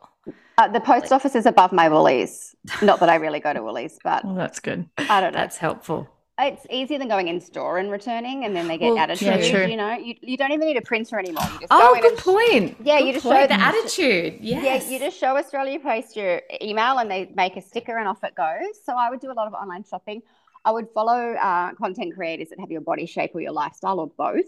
Uh, 0.59 0.69
the 0.69 0.81
post 0.81 1.13
office 1.13 1.35
is 1.35 1.47
above 1.47 1.73
my 1.73 1.89
Woolies. 1.89 2.55
Not 2.83 3.01
that 3.01 3.09
I 3.09 3.17
really 3.17 3.41
go 3.41 3.53
to 3.53 3.63
Woolies, 3.63 3.99
but 4.05 4.25
well 4.25 4.35
that's 4.35 4.61
good 4.61 4.89
I 4.99 5.21
don't 5.21 5.33
know. 5.33 5.39
That's 5.39 5.57
helpful. 5.57 6.09
It's 6.39 6.67
easier 6.71 6.99
than 6.99 7.09
going 7.09 7.29
in 7.29 7.41
store 7.41 7.79
and 7.79 7.91
returning, 7.91 8.45
and 8.47 8.57
then 8.57 8.67
they 8.67 8.79
get 8.79 8.89
Well, 8.89 8.99
attitude. 8.99 9.29
yeah, 9.45 9.51
true. 9.51 9.67
You 9.67 9.77
know, 9.77 9.93
you, 9.93 10.15
you 10.23 10.37
don't 10.37 10.51
even 10.51 10.67
need 10.67 10.79
a 10.79 10.83
printer 10.83 11.19
anymore. 11.19 11.45
You 11.53 11.61
just 11.61 11.67
Oh, 11.71 11.79
go 11.79 11.95
in 11.95 12.01
good 12.01 12.13
and 12.13 12.21
sh- 12.21 12.25
point. 12.25 12.77
Yeah, 12.83 12.99
Good 12.99 13.07
you 13.07 13.13
just 13.13 13.27
point. 13.27 13.41
show 13.43 13.47
the 13.49 13.61
attitude. 13.61 14.39
Yes. 14.41 14.85
Yeah, 14.87 14.91
you 14.93 14.99
just 14.99 15.19
show 15.21 15.37
Australia 15.37 15.79
Post 15.79 16.17
your 16.17 16.41
email, 16.61 16.99
and 16.99 17.09
they 17.11 17.31
make 17.37 17.57
a 17.57 17.61
sticker, 17.61 17.99
and 17.99 18.09
off 18.09 18.25
it 18.25 18.35
goes. 18.35 18.83
So 18.85 18.95
I 18.95 19.11
would 19.11 19.21
do 19.21 19.31
a 19.31 19.35
lot 19.35 19.47
of 19.47 19.53
online 19.53 19.85
shopping. 19.85 20.23
I 20.65 20.71
would 20.73 20.89
follow 20.95 21.35
uh, 21.35 21.75
content 21.75 22.15
creators 22.15 22.49
that 22.49 22.59
have 22.61 22.71
your 22.71 22.81
body 22.81 23.05
shape 23.07 23.35
or 23.35 23.41
your 23.41 23.53
lifestyle, 23.53 24.01
or 24.01 24.07
both. 24.09 24.47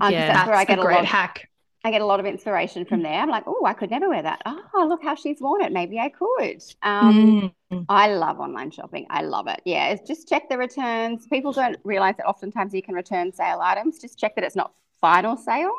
Um, 0.00 0.12
Yeah. 0.12 0.28
that's 0.28 0.38
that's 0.38 0.46
where 0.48 0.56
I 0.56 0.62
a 0.62 0.66
get 0.66 0.78
a 0.78 0.82
great 0.82 0.94
lot. 0.98 1.04
hack 1.06 1.48
I 1.84 1.90
get 1.90 2.00
a 2.02 2.06
lot 2.06 2.18
of 2.20 2.26
inspiration 2.26 2.84
from 2.84 3.02
there. 3.02 3.20
I'm 3.20 3.30
like, 3.30 3.44
oh, 3.46 3.64
I 3.64 3.72
could 3.72 3.90
never 3.90 4.08
wear 4.08 4.22
that. 4.22 4.42
Oh, 4.46 4.86
look 4.88 5.02
how 5.02 5.14
she's 5.14 5.40
worn 5.40 5.62
it. 5.62 5.72
Maybe 5.72 5.98
I 5.98 6.08
could. 6.08 6.62
Um, 6.82 7.52
Mm. 7.70 7.84
I 7.90 8.08
love 8.08 8.40
online 8.40 8.70
shopping. 8.70 9.06
I 9.10 9.20
love 9.20 9.46
it. 9.46 9.60
Yeah, 9.66 9.88
it's 9.88 10.08
just 10.08 10.26
check 10.26 10.48
the 10.48 10.56
returns. 10.56 11.26
People 11.26 11.52
don't 11.52 11.76
realize 11.84 12.16
that 12.16 12.24
oftentimes 12.26 12.72
you 12.72 12.82
can 12.82 12.94
return 12.94 13.30
sale 13.30 13.60
items. 13.60 13.98
Just 13.98 14.18
check 14.18 14.34
that 14.36 14.44
it's 14.44 14.56
not 14.56 14.72
final 15.02 15.36
sale. 15.36 15.74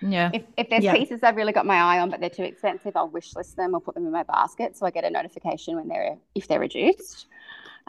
Yeah. 0.00 0.30
If, 0.32 0.42
if 0.56 0.70
there's 0.70 0.84
Yeah. 0.84 0.94
pieces 0.94 1.20
I've 1.24 1.34
really 1.34 1.52
got 1.52 1.66
my 1.66 1.74
eye 1.76 1.98
on, 1.98 2.08
but 2.08 2.20
they're 2.20 2.30
too 2.30 2.44
expensive, 2.44 2.96
I'll 2.96 3.08
wish 3.08 3.34
list 3.34 3.56
them 3.56 3.74
or 3.74 3.80
put 3.80 3.96
them 3.96 4.06
in 4.06 4.12
my 4.12 4.22
basket 4.22 4.76
so 4.76 4.86
I 4.86 4.90
get 4.92 5.02
a 5.04 5.10
notification 5.10 5.74
when 5.74 5.88
they're 5.88 6.16
if 6.36 6.46
they're 6.46 6.60
reduced. 6.60 7.26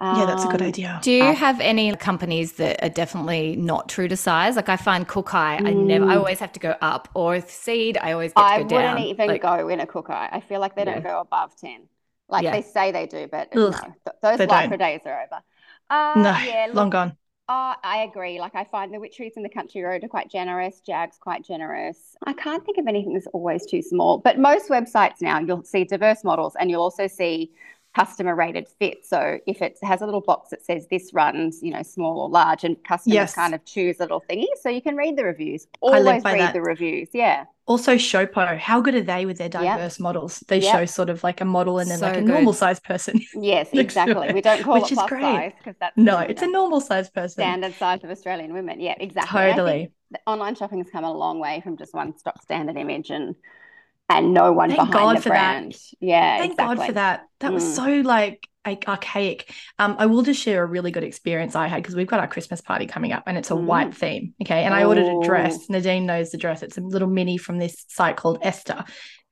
Yeah, 0.09 0.25
that's 0.25 0.45
a 0.45 0.47
good 0.47 0.61
Um, 0.61 0.61
idea. 0.61 1.01
Do 1.01 1.11
you 1.11 1.33
I- 1.33 1.35
have 1.35 1.59
any 1.59 1.95
companies 1.95 2.53
that 2.53 2.83
are 2.83 2.89
definitely 2.89 3.55
not 3.55 3.89
true 3.89 4.07
to 4.07 4.15
size? 4.17 4.55
Like 4.55 4.69
I 4.69 4.77
find 4.77 5.07
Kookai, 5.07 5.61
I 5.65 5.73
never, 5.73 6.05
I 6.05 6.15
Mm. 6.15 6.17
always 6.17 6.39
have 6.39 6.51
to 6.53 6.59
go 6.59 6.75
up, 6.81 7.09
or 7.13 7.41
Seed, 7.41 7.97
I 7.97 8.11
always 8.11 8.33
get 8.33 8.47
to 8.49 8.53
I 8.53 8.59
go 8.63 8.65
wouldn't 8.67 8.99
even 8.99 9.27
Like, 9.27 9.41
go 9.41 9.69
in 9.69 9.79
a 9.79 9.87
Kookai. 9.87 10.29
I 10.31 10.41
feel 10.41 10.59
like 10.59 10.75
they 10.75 10.85
don't 10.85 11.03
go 11.03 11.19
above 11.21 11.55
10. 11.55 11.87
Like 12.27 12.45
Yeah. 12.45 12.51
they 12.51 12.61
say 12.61 12.91
they 12.91 13.05
do, 13.07 13.27
but 13.27 13.53
Ugh, 13.55 13.65
no, 13.65 13.81
th- 14.05 14.17
those 14.21 14.39
they 14.39 14.47
lycra 14.47 14.77
days 14.77 15.01
are 15.05 15.23
over. 15.23 15.41
Uh, 15.89 16.25
No, 16.25 16.35
yeah, 16.35 16.67
long 16.73 16.89
gone. 16.89 17.17
uh, 17.47 17.75
I 17.83 18.07
agree. 18.09 18.39
Like 18.39 18.55
I 18.55 18.63
find 18.65 18.93
the 18.93 18.97
Witcheries 18.97 19.33
and 19.35 19.45
the 19.45 19.49
Country 19.49 19.81
Road 19.83 20.03
are 20.03 20.07
quite 20.09 20.29
generous. 20.31 20.81
Jag's 20.81 21.17
quite 21.17 21.45
generous. 21.45 22.15
I 22.25 22.33
can't 22.33 22.65
think 22.65 22.77
of 22.79 22.87
anything 22.87 23.13
that's 23.13 23.27
always 23.27 23.65
too 23.65 23.81
small. 23.83 24.17
But 24.17 24.39
most 24.39 24.69
websites 24.69 25.21
now, 25.21 25.39
you'll 25.39 25.63
see 25.63 25.83
diverse 25.83 26.23
models 26.23 26.55
and 26.59 26.69
you'll 26.71 26.81
also 26.81 27.07
see 27.07 27.51
customer 27.95 28.35
rated 28.35 28.67
fit. 28.79 29.05
So 29.05 29.39
if 29.47 29.61
it 29.61 29.77
has 29.81 30.01
a 30.01 30.05
little 30.05 30.21
box 30.21 30.49
that 30.49 30.65
says 30.65 30.87
this 30.89 31.13
runs, 31.13 31.63
you 31.63 31.71
know, 31.71 31.81
small 31.83 32.19
or 32.19 32.29
large, 32.29 32.63
and 32.63 32.75
customers 32.83 33.13
Yes. 33.15 33.33
kind 33.35 33.55
of 33.55 33.63
choose 33.65 33.97
a 33.99 34.03
little 34.03 34.21
thingy, 34.29 34.47
so 34.61 34.69
you 34.69 34.81
can 34.81 34.95
read 34.97 35.17
the 35.17 35.23
reviews. 35.23 35.67
I 35.75 35.77
Always 35.81 36.23
read 36.23 36.39
that. 36.39 36.53
the 36.53 36.61
reviews. 36.61 37.09
Yeah. 37.13 37.45
Also, 37.67 37.95
Showpo, 37.95 38.59
how 38.59 38.79
good 38.81 38.93
are 38.93 39.01
they 39.01 39.25
with 39.25 39.37
their 39.39 39.49
diverse 39.49 39.99
models? 39.99 40.43
They 40.47 40.59
Yep. 40.59 40.71
show 40.71 40.85
sort 40.85 41.09
of 41.09 41.23
like 41.23 41.41
a 41.41 41.45
model 41.45 41.79
and 41.79 41.89
then 41.89 41.99
like 41.99 42.17
a 42.17 42.21
good. 42.21 42.27
normal 42.27 42.53
sized 42.53 42.83
person. 42.83 43.19
Yes, 43.33 43.69
exactly. 43.73 44.27
it, 44.27 44.35
We 44.35 44.41
don't 44.41 44.61
call 44.61 44.75
which 44.75 44.91
it 44.91 44.91
is 44.91 44.97
plus 44.97 45.09
great. 45.09 45.21
size 45.21 45.53
because 45.57 45.75
that's 45.79 45.97
no, 45.97 46.19
you 46.19 46.27
it's 46.29 46.41
a 46.43 46.47
normal 46.47 46.81
sized 46.81 47.13
person. 47.13 47.41
standard 47.41 47.73
size 47.75 48.03
of 48.03 48.09
Australian 48.11 48.53
women. 48.53 48.79
Yeah, 48.79 48.95
exactly. 48.99 49.39
And 49.39 49.49
I 49.49 49.53
think 49.53 49.57
Totally. 49.57 49.91
the 50.11 50.19
online 50.27 50.55
shopping 50.55 50.77
has 50.79 50.89
come 50.91 51.03
a 51.05 51.11
long 51.11 51.39
way 51.39 51.61
from 51.63 51.75
just 51.77 51.93
one 51.93 52.15
stock 52.17 52.41
standard 52.43 52.77
image 52.77 53.09
and 53.09 53.35
and 54.09 54.33
no 54.33 54.51
one 54.51 54.69
Thank 54.69 54.79
behind 54.81 54.93
God 54.93 55.17
the 55.17 55.21
for 55.21 55.29
that. 55.29 55.59
brand. 55.59 55.75
Yeah, 55.99 56.37
Thank 56.37 56.51
exactly. 56.53 56.75
God 56.77 56.85
for 56.85 56.91
that. 56.93 57.23
That 57.39 57.53
was 57.53 57.63
Mm. 57.63 57.75
so 57.75 58.07
like 58.07 58.47
archaic. 58.87 59.53
Um, 59.77 59.95
I 59.99 60.07
will 60.07 60.23
just 60.23 60.41
share 60.41 60.63
a 60.63 60.65
really 60.65 60.89
good 60.91 61.03
experience 61.03 61.55
I 61.55 61.67
had 61.67 61.83
because 61.83 61.95
we've 61.95 62.07
got 62.07 62.19
our 62.19 62.27
Christmas 62.27 62.61
party 62.61 62.87
coming 62.87 63.13
up 63.13 63.23
and 63.27 63.37
it's 63.37 63.51
a 63.51 63.55
white 63.55 63.91
Mm. 63.91 63.95
theme. 63.95 64.33
Okay. 64.41 64.63
And 64.63 64.73
I 64.73 64.85
ordered 64.85 65.07
a 65.07 65.19
dress. 65.23 65.67
Nadean 65.67 66.03
knows 66.03 66.31
the 66.31 66.37
dress. 66.37 66.63
It's 66.63 66.77
a 66.77 66.81
little 66.81 67.07
mini 67.07 67.37
from 67.37 67.59
this 67.59 67.85
site 67.89 68.15
called 68.17 68.39
Esther. 68.41 68.83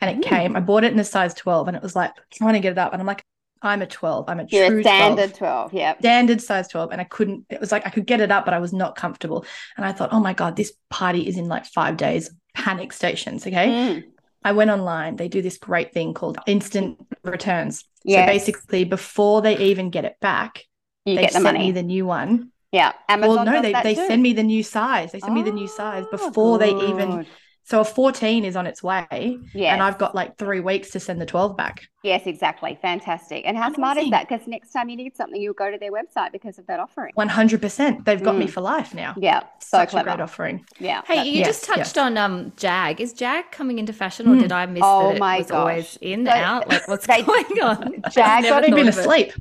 And 0.01 0.11
it 0.11 0.17
Mm. 0.23 0.29
came, 0.29 0.55
I 0.55 0.59
bought 0.59 0.83
it 0.83 0.93
in 0.93 0.99
a 0.99 1.03
size 1.03 1.33
12 1.33 1.67
and 1.67 1.75
it 1.77 1.81
was 1.83 1.95
like 1.95 2.11
trying 2.31 2.53
to 2.53 2.59
get 2.59 2.73
it 2.73 2.77
up. 2.77 2.93
And 2.93 3.01
I'm 3.01 3.07
like, 3.07 3.23
I'm 3.61 3.81
a 3.81 3.87
12. 3.87 4.25
I'm 4.27 4.39
a 4.41 4.45
You're 4.49 4.67
true 4.67 4.79
a 4.81 4.83
standard 4.83 5.33
12 5.35 5.69
12. 5.71 5.73
Yeah. 5.73 5.97
standard 5.97 6.41
size 6.41 6.67
12 6.67 6.91
and 6.91 6.99
i 6.99 7.05
couldn't 7.05 7.45
it 7.49 7.61
was 7.61 7.71
like 7.71 7.87
i 7.87 7.89
could 7.89 8.05
get 8.05 8.19
it 8.19 8.29
up 8.29 8.43
but 8.43 8.53
i 8.53 8.59
was 8.59 8.73
not 8.73 8.97
comfortable 8.97 9.45
and 9.77 9.85
i 9.85 9.93
thought 9.93 10.09
oh 10.11 10.19
my 10.19 10.33
god 10.33 10.57
this 10.57 10.73
party 10.89 11.25
is 11.25 11.37
in 11.37 11.47
like 11.47 11.65
five 11.67 11.95
days 11.95 12.29
panic 12.53 12.91
stations 12.91 13.47
okay 13.47 13.69
Mm. 13.69 14.03
I 14.43 14.51
went 14.51 14.69
online 14.71 15.15
they 15.15 15.27
do 15.27 15.41
this 15.41 15.57
great 15.57 15.93
thing 15.93 16.13
called 16.13 16.37
instant 16.47 16.99
returns 17.23 17.85
Yes. 18.05 18.27
so 18.27 18.33
basically 18.33 18.83
before 18.83 19.41
they 19.41 19.57
even 19.57 19.89
get 19.89 20.03
it 20.05 20.15
back 20.19 20.63
You 21.05 21.15
they 21.15 21.21
get 21.21 21.29
the 21.31 21.33
send 21.39 21.43
money. 21.45 21.59
me 21.59 21.71
the 21.71 21.83
new 21.83 22.05
one 22.05 22.49
yeah. 22.71 22.93
Amazon 23.07 23.35
well 23.35 23.45
no 23.45 23.61
they, 23.61 23.71
they 23.83 23.93
too. 23.95 24.07
send 24.07 24.21
me 24.23 24.33
the 24.33 24.43
new 24.43 24.63
size 24.63 25.11
they 25.11 25.19
send 25.19 25.33
me 25.33 25.43
the 25.43 25.51
new 25.51 25.67
size 25.67 26.05
Oh, 26.11 26.17
before 26.17 26.57
they 26.57 26.71
even 26.71 27.17
good. 27.17 27.27
So 27.63 27.79
a 27.81 27.85
14 27.85 28.45
is 28.45 28.55
on 28.55 28.67
its 28.67 28.83
way 28.83 29.37
Yes. 29.53 29.73
and 29.73 29.81
i've 29.81 29.97
got 29.97 30.13
like 30.15 30.37
three 30.37 30.59
weeks 30.59 30.89
to 30.91 30.99
send 30.99 31.19
the 31.21 31.25
12 31.25 31.55
back 31.57 31.83
Yes, 32.05 32.23
exactly. 32.25 32.77
Fantastic. 32.81 33.43
And 33.45 33.55
how 33.57 33.71
smart 33.71 33.97
is 33.97 34.09
that? 34.09 34.27
Because 34.27 34.45
next 34.45 34.71
time 34.73 34.89
you 34.89 34.97
need 34.97 35.15
something, 35.15 35.41
you'll 35.41 35.53
go 35.53 35.71
to 35.71 35.77
their 35.77 35.89
website 35.93 36.33
because 36.33 36.59
of 36.59 36.67
that 36.67 36.77
offering. 36.81 37.13
100% 37.17 38.03
they've 38.03 38.21
got 38.21 38.35
me 38.35 38.45
Mm. 38.45 38.49
for 38.49 38.59
life 38.59 38.93
now 38.93 39.13
Yeah. 39.17 39.39
So 39.59 39.77
such 39.77 39.93
a 39.93 40.03
great 40.03 40.19
offering 40.19 40.65
Yeah. 40.79 41.01
Hey, 41.07 41.23
you 41.23 41.37
Yes, 41.39 41.47
just 41.47 41.63
touched 41.63 41.95
yes. 41.95 41.97
on 41.97 42.17
um 42.17 42.51
Jag. 42.57 42.99
Is 42.99 43.13
Jag 43.13 43.49
coming 43.51 43.79
into 43.79 43.93
fashion, 43.93 44.27
or 44.27 44.33
Hmm. 44.33 44.41
did 44.41 44.51
I 44.51 44.65
miss 44.65 44.83
Oh 44.85 45.07
that 45.09 45.15
it 45.15 45.19
my 45.19 45.37
was 45.37 45.51
always 45.51 45.85
gosh. 45.85 45.97
in, 46.01 46.25
So- 46.25 46.31
out? 46.33 46.67
Like, 46.67 46.87
what's 46.89 47.07
they- 47.07 47.21
going 47.33 47.61
on? 47.61 47.93
Jag 48.11 48.17
Never 48.17 48.41
got 48.41 48.43
a 48.43 48.49
thought 48.49 48.67
you've 48.67 48.75
been 48.75 48.87
it. 48.89 48.97
asleep 48.97 49.31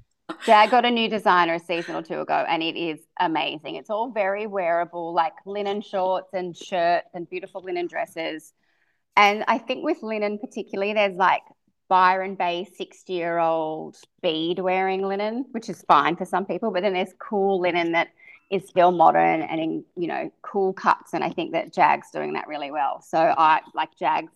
Jag 0.45 0.71
got 0.71 0.85
a 0.85 0.91
new 0.91 1.09
designer 1.09 1.55
a 1.55 1.61
season 1.61 1.95
or 1.95 2.03
two 2.03 2.21
ago, 2.21 2.45
and 2.49 2.63
it 2.63 2.77
is 2.77 3.01
amazing. 3.21 3.77
It's 3.77 3.91
all 3.91 4.11
very 4.11 4.47
wearable, 4.47 5.13
like 5.13 5.35
linen 5.47 5.81
shorts 5.81 6.33
and 6.33 6.57
shirts 6.57 7.09
and 7.15 7.29
beautiful 7.29 7.63
linen 7.63 7.87
dresses. 7.87 8.53
And 9.17 9.45
I 9.49 9.59
think 9.59 9.85
with 9.85 10.03
linen, 10.03 10.39
particularly, 10.39 10.95
there's 10.95 11.17
like 11.17 11.43
Byron 11.89 12.35
Bay 12.35 12.67
60 12.77 13.13
year 13.13 13.39
old 13.39 13.97
bead 14.23 14.59
wearing 14.59 15.03
linen, 15.03 15.47
which 15.53 15.69
is 15.69 15.83
fine 15.83 16.17
for 16.17 16.25
some 16.25 16.47
people, 16.47 16.71
but 16.71 16.83
then 16.83 16.95
there's 16.95 17.13
cool 17.19 17.61
linen 17.61 17.93
that 17.93 18.09
is 18.51 18.67
still 18.69 18.93
modern 18.93 19.43
and 19.43 19.61
in, 19.61 19.85
you 19.97 20.09
know, 20.09 20.31
cool 20.43 20.73
cuts. 20.73 21.15
And 21.15 21.23
I 21.23 21.31
think 21.31 21.53
that 21.53 21.73
Jag's 21.73 22.11
doing 22.11 22.35
that 22.35 22.49
really 22.49 22.71
well. 22.71 23.03
So 23.03 23.19
I 23.19 23.61
like 23.75 23.97
Jag's 23.99 24.33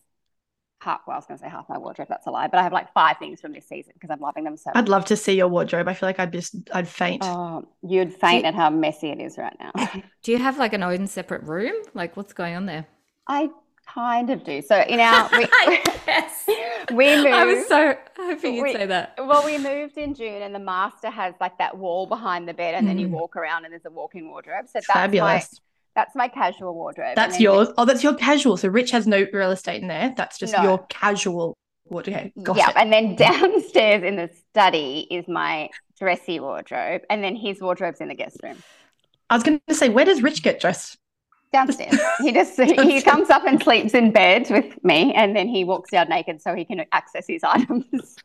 half, 0.81 1.01
well, 1.07 1.15
I 1.15 1.19
was 1.19 1.27
going 1.27 1.39
to 1.39 1.45
say 1.45 1.49
half 1.51 1.69
my 1.69 1.79
wardrobe, 1.79 2.09
that's 2.09 2.27
a 2.27 2.31
lie, 2.31 2.49
but 2.49 2.59
I 2.59 2.63
have 2.63 2.73
like 2.73 2.93
five 2.93 3.17
things 3.19 3.41
from 3.41 3.53
this 3.53 3.67
season 3.67 3.93
because 3.95 4.11
I'm 4.11 4.21
loving 4.21 4.45
them 4.45 4.57
so 4.57 4.71
much. 4.71 4.77
I'd 4.77 4.89
love 4.89 5.05
to 5.07 5.17
see 5.17 5.33
your 5.35 5.49
wardrobe. 5.49 5.89
I 5.89 5.95
feel 5.95 6.09
like 6.09 6.19
I'd 6.21 6.33
just 6.33 6.55
I'd 6.73 6.87
faint. 6.89 7.23
Oh, 7.25 7.67
you'd 7.83 8.13
faint 8.15 8.45
at 8.45 8.55
how 8.55 8.71
messy 8.71 9.09
it 9.09 9.21
is 9.21 9.39
right 9.39 9.57
now. 9.59 9.73
Do 10.23 10.33
you 10.33 10.39
have 10.39 10.59
like 10.59 10.73
an 10.75 10.83
own 10.83 11.07
separate 11.07 11.43
room? 11.45 11.75
Like, 11.95 12.17
what's 12.17 12.33
going 12.33 12.55
on 12.55 12.67
there? 12.67 12.87
I 13.27 13.51
kind 13.87 14.31
of 14.31 14.43
do. 14.45 14.61
So 14.63 14.81
in 14.81 14.99
our 15.01 15.29
we, 15.33 15.47
yes. 16.07 16.45
we 16.93 17.17
moved. 17.17 17.27
I 17.29 17.45
was 17.45 17.67
so 17.69 17.97
hoping 18.17 18.55
you'd 18.57 18.63
we- 18.65 18.73
say 18.73 18.87
that. 18.87 19.15
well, 19.19 19.45
we 19.45 19.59
moved 19.59 19.97
in 19.97 20.13
June, 20.15 20.43
and 20.43 20.55
the 20.55 20.59
master 20.61 21.09
has 21.09 21.35
like 21.41 21.57
that 21.59 21.77
wall 21.79 22.07
behind 22.07 22.49
the 22.49 22.55
bed, 22.55 22.75
and 22.75 22.87
then 22.87 22.99
you 22.99 23.07
Mm. 23.09 23.13
walk 23.13 23.37
around, 23.37 23.65
and 23.65 23.73
there's 23.73 23.85
a 23.87 23.91
walk-in 23.91 24.29
wardrobe. 24.29 24.67
So 24.67 24.73
that's 24.75 24.89
my 24.89 24.95
Fabulous. 24.95 25.61
That's 25.97 26.15
my 26.15 26.29
casual 26.29 26.75
wardrobe. 26.75 27.17
That's 27.17 27.41
yours. 27.41 27.69
Oh, 27.77 27.85
that's 27.85 28.05
your 28.05 28.15
casual. 28.15 28.57
So 28.57 28.69
Rich 28.69 28.93
has 28.93 29.07
no 29.09 29.27
real 29.33 29.51
estate 29.51 29.83
in 29.83 29.89
there. 29.89 30.15
That's 30.17 30.39
just 30.39 30.53
No. 30.53 30.63
your 30.63 30.87
casual 30.89 31.57
wardrobe. 31.89 32.17
Okay, 32.17 32.33
got 32.43 32.57
yeah, 32.57 32.71
it. 32.71 32.77
and 32.77 32.93
then 32.93 33.17
downstairs 33.17 34.05
in 34.05 34.15
the 34.17 34.31
study 34.51 35.09
is 35.11 35.27
my 35.27 35.71
dressy 35.99 36.39
wardrobe, 36.39 37.03
and 37.11 37.25
then 37.25 37.35
his 37.35 37.61
wardrobe's 37.61 38.01
in 38.01 38.09
the 38.09 38.15
guest 38.15 38.37
room. 38.43 38.63
I 39.31 39.35
was 39.35 39.43
going 39.43 39.61
to 39.67 39.75
say, 39.75 39.89
where 39.89 40.05
does 40.05 40.23
Rich 40.23 40.43
get 40.45 40.61
dressed? 40.61 40.99
Downstairs. 41.53 41.99
He 42.21 42.33
just 42.33 42.61
he 42.61 43.01
comes 43.01 43.31
up 43.31 43.45
and 43.47 43.61
sleeps 43.63 43.95
in 43.95 44.13
bed 44.13 44.49
with 44.51 44.85
me, 44.85 45.15
and 45.15 45.35
then 45.35 45.49
he 45.49 45.65
walks 45.65 45.91
down 45.91 46.09
naked 46.11 46.43
so 46.43 46.55
he 46.55 46.65
can 46.65 46.85
access 46.93 47.25
his 47.27 47.43
items. 47.45 48.17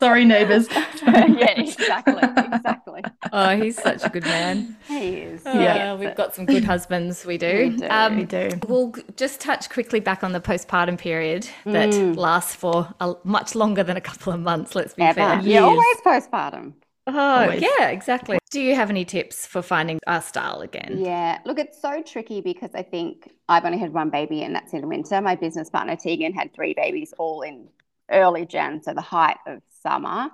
Sorry, 0.00 0.24
neighbors. 0.34 0.68
yeah, 0.70 1.52
exactly, 1.60 2.14
exactly. 2.22 3.02
Oh, 3.32 3.56
he's 3.56 3.80
such 3.80 4.02
a 4.04 4.08
good 4.08 4.24
man. 4.24 4.76
He 4.88 5.08
is. 5.18 5.42
Oh, 5.46 5.58
Yeah. 5.58 5.94
we've 5.94 6.14
got 6.14 6.34
some 6.34 6.46
good 6.46 6.64
husbands. 6.64 7.24
We 7.24 7.38
do. 7.38 7.70
We 7.72 7.76
do. 7.76 7.86
Um, 7.88 8.16
We 8.18 8.24
do. 8.24 8.48
We'll 8.68 8.92
just 9.16 9.40
touch 9.40 9.70
quickly 9.70 10.00
back 10.00 10.22
on 10.24 10.32
the 10.32 10.40
postpartum 10.40 10.98
period 10.98 11.48
that 11.64 11.90
Mm. 11.90 12.16
lasts 12.16 12.54
for 12.54 12.92
a, 13.00 13.14
much 13.24 13.54
longer 13.54 13.82
than 13.82 13.96
a 13.96 14.00
couple 14.00 14.32
of 14.32 14.40
months. 14.40 14.74
Let's 14.74 14.94
be 14.94 15.02
Ever. 15.02 15.14
fair. 15.14 15.34
Years. 15.36 15.46
You're 15.46 15.62
always 15.64 15.96
postpartum. 16.04 16.74
Oh, 17.06 17.42
Always. 17.42 17.62
yeah, 17.62 17.88
exactly. 17.88 18.38
Do 18.50 18.60
you 18.62 18.74
have 18.74 18.88
any 18.88 19.04
tips 19.04 19.46
for 19.46 19.60
finding 19.62 20.00
our 20.06 20.22
style 20.22 20.60
again? 20.62 20.96
Yeah, 20.98 21.38
look, 21.44 21.58
it's 21.58 21.80
so 21.80 22.02
tricky 22.02 22.40
because 22.40 22.70
I 22.74 22.82
think 22.82 23.30
I've 23.48 23.64
only 23.66 23.78
had 23.78 23.92
one 23.92 24.08
baby 24.10 24.42
and 24.42 24.54
that's 24.54 24.72
in 24.72 24.88
winter. 24.88 25.20
My 25.20 25.34
business 25.36 25.68
partner 25.68 25.96
Tegan 25.96 26.32
had 26.32 26.54
three 26.54 26.72
babies 26.74 27.12
all 27.18 27.42
in 27.42 27.68
early 28.10 28.46
Jan, 28.46 28.82
so 28.82 28.94
the 28.94 29.02
height 29.02 29.36
of 29.46 29.60
summer. 29.84 30.30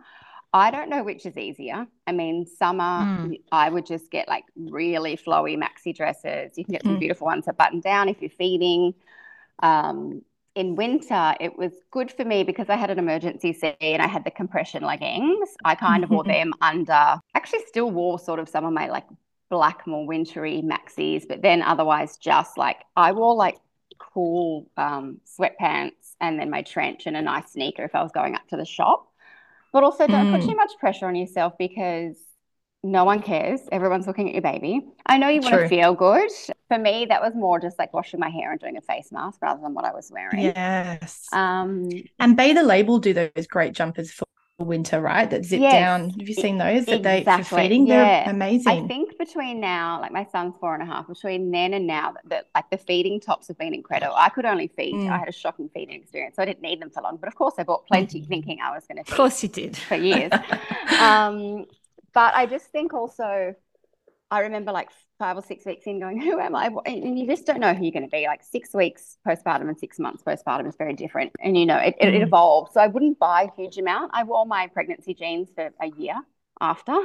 I 0.53 0.71
don't 0.73 0.91
know 0.91 1.05
which 1.05 1.27
is 1.27 1.37
easier. 1.39 1.87
I 2.07 2.13
mean, 2.13 2.47
summer, 2.47 3.07
Mm. 3.07 3.41
I 3.53 3.69
would 3.71 3.87
just 3.87 4.11
get 4.11 4.29
like 4.29 4.45
really 4.57 5.17
flowy 5.17 5.57
maxi 5.57 5.95
dresses. 5.97 6.59
You 6.59 6.65
can 6.65 6.73
get 6.73 6.85
some 6.87 6.97
Mm. 6.97 7.01
beautiful 7.01 7.27
ones 7.27 7.47
that 7.47 7.57
button 7.57 7.81
down 7.81 8.09
if 8.09 8.21
you're 8.23 8.31
feeding. 8.31 8.95
Um, 9.63 10.23
in 10.55 10.75
winter, 10.75 11.35
it 11.41 11.57
was 11.57 11.73
good 11.91 12.11
for 12.11 12.25
me 12.25 12.43
because 12.45 12.69
I 12.69 12.77
had 12.77 12.91
an 12.91 12.99
emergency 12.99 13.53
C 13.53 13.75
and 13.81 14.03
I 14.03 14.09
had 14.09 14.25
the 14.25 14.31
compression 14.33 14.83
leggings. 14.83 15.51
I 15.65 15.75
kind 15.77 16.03
of 16.05 16.11
wore 16.11 16.25
them 16.37 16.53
under, 16.61 17.21
actually, 17.35 17.61
still 17.67 17.91
wore 17.91 18.19
sort 18.19 18.41
of 18.41 18.49
some 18.49 18.65
of 18.65 18.73
my 18.73 18.89
like 18.89 19.07
black, 19.51 19.87
more 19.87 20.07
wintry 20.07 20.63
maxis, 20.63 21.27
but 21.29 21.43
then 21.43 21.63
otherwise, 21.63 22.17
just 22.17 22.59
like 22.59 22.79
I 22.97 23.13
wore 23.13 23.35
like 23.37 23.59
cool 23.99 24.71
um, 24.77 25.21
sweatpants 25.27 26.15
and 26.21 26.39
then 26.41 26.51
my 26.51 26.63
trench 26.63 27.07
and 27.07 27.17
a 27.17 27.23
nice 27.23 27.53
sneaker 27.53 27.85
if 27.85 27.95
I 27.95 28.03
was 28.03 28.13
going 28.13 28.35
up 28.35 28.47
to 28.49 28.57
the 28.57 28.65
shop. 28.65 29.07
But 29.73 29.85
also, 29.85 30.07
don't 30.07 30.33
put 30.33 30.41
Mm. 30.43 30.49
too 30.51 30.57
much 30.57 30.73
pressure 30.79 31.07
on 31.07 31.15
yourself 31.15 31.53
because 31.59 32.17
no 32.83 33.05
one 33.05 33.21
cares. 33.23 33.61
Everyone's 33.71 34.07
looking 34.07 34.29
at 34.29 34.35
your 34.35 34.43
baby. 34.43 34.81
I 35.07 35.19
know 35.19 35.29
you 35.29 35.41
want 35.41 35.55
True. 35.55 35.63
to 35.65 35.69
feel 35.69 35.95
good. 35.95 36.31
For 36.69 36.79
me, 36.79 37.07
that 37.09 37.21
was 37.23 37.35
more 37.35 37.61
just 37.61 37.79
like 37.79 37.93
washing 37.93 38.19
my 38.21 38.31
hair 38.31 38.53
and 38.53 38.61
doing 38.61 38.77
a 38.77 38.81
face 38.81 39.13
mask 39.13 39.41
rather 39.43 39.61
than 39.61 39.75
what 39.75 39.85
I 39.85 39.93
was 39.93 40.11
wearing. 40.11 40.41
Yes. 40.41 41.27
Um, 41.33 41.89
and 42.19 42.37
Bay 42.37 42.53
the 42.53 42.63
Label 42.63 42.99
do 42.99 43.13
those 43.13 43.47
great 43.49 43.75
jumpers 43.75 44.11
for 44.11 44.25
winter, 44.65 45.01
right? 45.01 45.29
That 45.29 45.45
zip 45.45 45.61
Yes, 45.61 45.73
down. 45.73 46.11
Have 46.11 46.29
you 46.29 46.35
seen 46.35 46.59
those? 46.59 46.87
That 46.87 47.03
they 47.03 47.25
for 47.25 47.43
feeding? 47.57 47.87
Yeah. 47.87 48.25
They're 48.25 48.35
amazing. 48.35 48.85
I 48.85 48.87
think 48.87 49.19
between 49.19 49.61
now, 49.61 50.01
like 50.01 50.13
my 50.13 50.27
son's 50.31 50.55
four 50.61 50.75
and 50.75 50.83
a 50.83 50.87
half, 50.87 51.09
between 51.09 51.51
then 51.51 51.75
and 51.75 51.87
now, 51.87 52.15
that 52.27 52.49
like 52.55 52.71
the 52.71 52.79
feeding 52.79 53.21
tops 53.21 53.49
have 53.49 53.59
been 53.59 53.75
incredible. 53.75 54.15
I 54.17 54.29
could 54.29 54.45
only 54.45 54.69
feed. 54.69 54.95
Mm. 54.95 55.11
I 55.11 55.19
had 55.19 55.29
a 55.29 55.33
shocking 55.33 55.69
feeding 55.73 56.01
experience, 56.01 56.37
so 56.37 56.43
I 56.43 56.47
didn't 56.47 56.63
need 56.63 56.81
them 56.81 56.91
for 56.91 57.03
long. 57.03 57.17
But 57.17 57.29
of 57.29 57.35
course, 57.35 57.55
I 57.59 57.63
bought 57.63 57.87
plenty, 57.87 58.23
thinking 58.23 58.59
I 58.63 58.73
was 58.75 58.85
going 58.87 59.03
to 59.03 59.11
Of 59.11 59.17
course 59.17 59.43
you 59.43 59.49
did. 59.49 59.77
for 59.77 59.97
years. 59.97 60.33
um, 61.01 61.67
but 62.13 62.35
I 62.35 62.47
just 62.47 62.67
think 62.67 62.93
also 62.93 63.55
I 64.31 64.41
remember 64.41 64.73
like 64.73 64.91
five 65.19 65.37
or 65.37 65.43
six 65.43 65.67
weeks 65.67 65.87
in 65.87 66.01
going, 66.01 66.21
who 66.21 66.39
am 66.39 66.55
I? 66.55 66.71
And 66.87 67.19
you 67.19 67.27
just 67.27 67.47
don't 67.47 67.61
know 67.61 67.75
who 67.75 67.83
you're 67.85 67.93
going 67.93 68.05
to 68.05 68.09
be. 68.09 68.27
Like 68.27 68.43
six 68.43 68.73
weeks 68.73 69.19
postpartum 69.27 69.69
and 69.69 69.79
six 69.79 69.99
months 69.99 70.23
postpartum 70.23 70.69
is 70.69 70.77
very 70.77 70.95
different. 70.95 71.33
And, 71.43 71.57
you 71.57 71.67
know, 71.67 71.77
it, 71.79 71.95
it, 72.01 72.15
it 72.15 72.23
Mm. 72.23 72.23
evolves. 72.23 72.73
So 72.75 72.81
I 72.81 72.87
wouldn't 72.87 73.19
buy 73.19 73.43
a 73.43 73.61
huge 73.61 73.79
amount. 73.79 74.13
I 74.15 74.25
wore 74.25 74.47
my 74.47 74.69
pregnancy 74.69 75.15
jeans 75.15 75.51
for 75.55 75.71
a 75.83 75.87
year 75.89 76.15
after. 76.61 76.97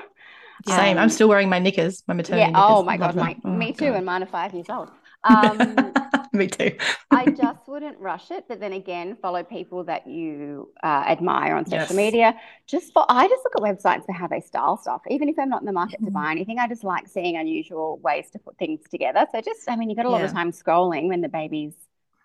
Same. 0.65 0.97
I'm 0.97 1.09
Um, 1.09 1.09
still 1.09 1.27
wearing 1.29 1.49
my 1.49 1.59
knickers, 1.59 2.03
my 2.07 2.13
maternity 2.13 2.47
Yeah. 2.51 2.51
Oh 2.55 2.83
my 2.83 2.97
Love 2.97 3.15
God. 3.15 3.15
My, 3.15 3.35
Oh, 3.45 3.49
me 3.49 3.73
too. 3.73 3.85
God. 3.87 3.95
And 3.95 4.05
mine 4.05 4.23
are 4.23 4.27
five 4.27 4.53
years 4.53 4.69
old. 4.69 4.89
Um, 5.23 5.93
Me 6.39 6.47
too. 6.47 6.77
I 7.11 7.27
just 7.29 7.67
wouldn't 7.67 7.99
rush 7.99 8.31
it. 8.31 8.45
But 8.49 8.59
then 8.59 8.73
again, 8.73 9.17
follow 9.21 9.43
people 9.43 9.83
that 9.85 10.07
you 10.07 10.73
uh, 10.83 11.05
admire 11.07 11.55
on 11.55 11.65
social 11.65 11.95
Yes. 11.95 11.95
media. 11.95 12.35
Just 12.67 12.93
for, 12.93 13.05
I 13.09 13.27
just 13.27 13.43
look 13.45 13.53
at 13.55 13.61
websites 13.77 14.05
for 14.05 14.11
how 14.13 14.27
they 14.27 14.41
style 14.41 14.77
stuff. 14.77 15.01
Even 15.09 15.29
if 15.29 15.37
I'm 15.39 15.49
not 15.49 15.61
in 15.61 15.65
the 15.67 15.71
market 15.71 16.03
to 16.05 16.11
Mhm. 16.11 16.11
buy 16.11 16.31
anything, 16.31 16.59
I 16.59 16.67
just 16.67 16.83
like 16.83 17.07
seeing 17.07 17.37
unusual 17.37 17.99
ways 17.99 18.29
to 18.31 18.39
put 18.39 18.57
things 18.57 18.81
together. 18.89 19.25
So 19.31 19.41
just, 19.41 19.69
I 19.69 19.75
mean, 19.75 19.89
you 19.89 19.95
got 19.95 20.05
a 20.05 20.09
lot 20.09 20.23
of 20.23 20.31
time 20.31 20.51
scrolling 20.51 21.07
when 21.07 21.21
the 21.21 21.29
baby's 21.29 21.73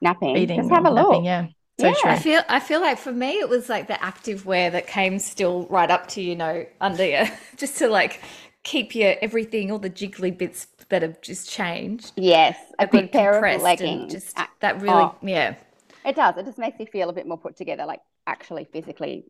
napping. 0.00 0.50
Eating 0.50 0.56
just 0.56 0.70
have 0.70 0.86
a 0.86 0.90
or 0.90 0.94
look. 0.94 1.10
napping, 1.10 1.24
yeah. 1.24 1.48
So 1.78 1.92
Yeah. 1.92 1.92
true. 1.92 2.14
I 2.14 2.16
feel 2.16 2.42
I 2.48 2.60
feel 2.60 2.80
like 2.80 2.98
for 2.98 3.12
me 3.12 3.38
it 3.40 3.48
was 3.48 3.68
like 3.68 3.88
the 3.88 4.02
active 4.02 4.46
wear 4.46 4.70
that 4.70 4.86
came 4.86 5.18
still 5.18 5.66
right 5.68 5.90
up 5.90 6.08
to 6.08 6.20
you 6.22 6.36
know 6.36 6.66
under 6.80 7.04
you 7.04 7.24
just 7.56 7.78
to 7.78 7.88
like 7.88 8.20
keep 8.64 8.94
your 8.94 9.16
everything 9.22 9.70
all 9.70 9.78
the 9.78 9.90
jiggly 9.90 10.36
bits 10.36 10.66
that 10.90 11.02
have 11.02 11.20
just 11.20 11.48
changed 11.48 12.12
Yes, 12.16 12.56
a, 12.78 12.84
a 12.84 12.86
good 12.86 13.10
bit 13.10 13.12
pair 13.12 13.38
of 13.38 13.48
compressed 13.48 13.80
and 13.82 14.06
leggings. 14.06 14.08
just 14.08 14.46
that 14.60 14.80
really 14.80 15.10
oh. 15.12 15.16
yeah 15.22 15.56
It 16.04 16.16
does. 16.16 16.36
It 16.36 16.46
just 16.46 16.58
makes 16.58 16.78
you 16.80 16.86
feel 16.86 17.10
a 17.10 17.12
bit 17.12 17.26
more 17.26 17.38
put 17.38 17.56
together, 17.56 17.84
like 17.86 18.00
actually 18.26 18.64
physically 18.72 19.24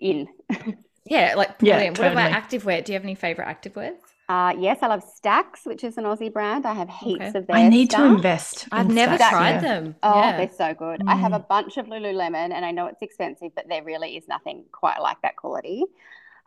in. 0.00 0.28
yeah 1.04 1.34
like 1.36 1.58
Yeah, 1.60 1.84
brilliant. 1.84 1.98
What 1.98 2.08
about 2.08 2.30
totally. 2.30 2.32
active 2.32 2.64
wear? 2.64 2.82
Do 2.82 2.92
you 2.92 2.94
have 2.94 3.04
any 3.04 3.14
favorite 3.14 3.46
active 3.46 3.76
wears? 3.76 3.98
Uh, 4.28 4.54
yes, 4.58 4.78
I 4.82 4.88
love 4.88 5.02
Stax, 5.04 5.64
which 5.64 5.82
is 5.84 5.96
an 5.96 6.04
Aussie 6.04 6.32
brand. 6.32 6.66
I 6.66 6.74
have 6.74 6.90
heaps 6.90 7.30
Okay. 7.30 7.34
of 7.34 7.46
their 7.46 7.56
I 7.56 7.62
need 7.62 7.90
to 7.92 7.96
stuff. 7.96 8.06
invest. 8.06 8.68
I've 8.70 8.90
in 8.90 8.94
never 8.94 9.16
Stax, 9.16 9.28
tried 9.30 9.56
yeah. 9.56 9.60
them. 9.62 9.96
Oh, 10.02 10.12
yeah. 10.20 10.32
they're 10.36 10.50
so 10.50 10.74
good. 10.74 11.02
I 11.06 11.16
have 11.16 11.32
Mm. 11.32 11.36
a 11.36 11.38
bunch 11.40 11.78
of 11.78 11.86
Lululemon, 11.86 12.52
and 12.52 12.64
I 12.64 12.70
know 12.72 12.86
it's 12.86 13.02
expensive, 13.02 13.54
but 13.54 13.68
there 13.68 13.82
really 13.84 14.16
is 14.16 14.28
nothing 14.28 14.66
quite 14.70 15.00
like 15.00 15.22
that 15.22 15.36
quality. 15.36 15.84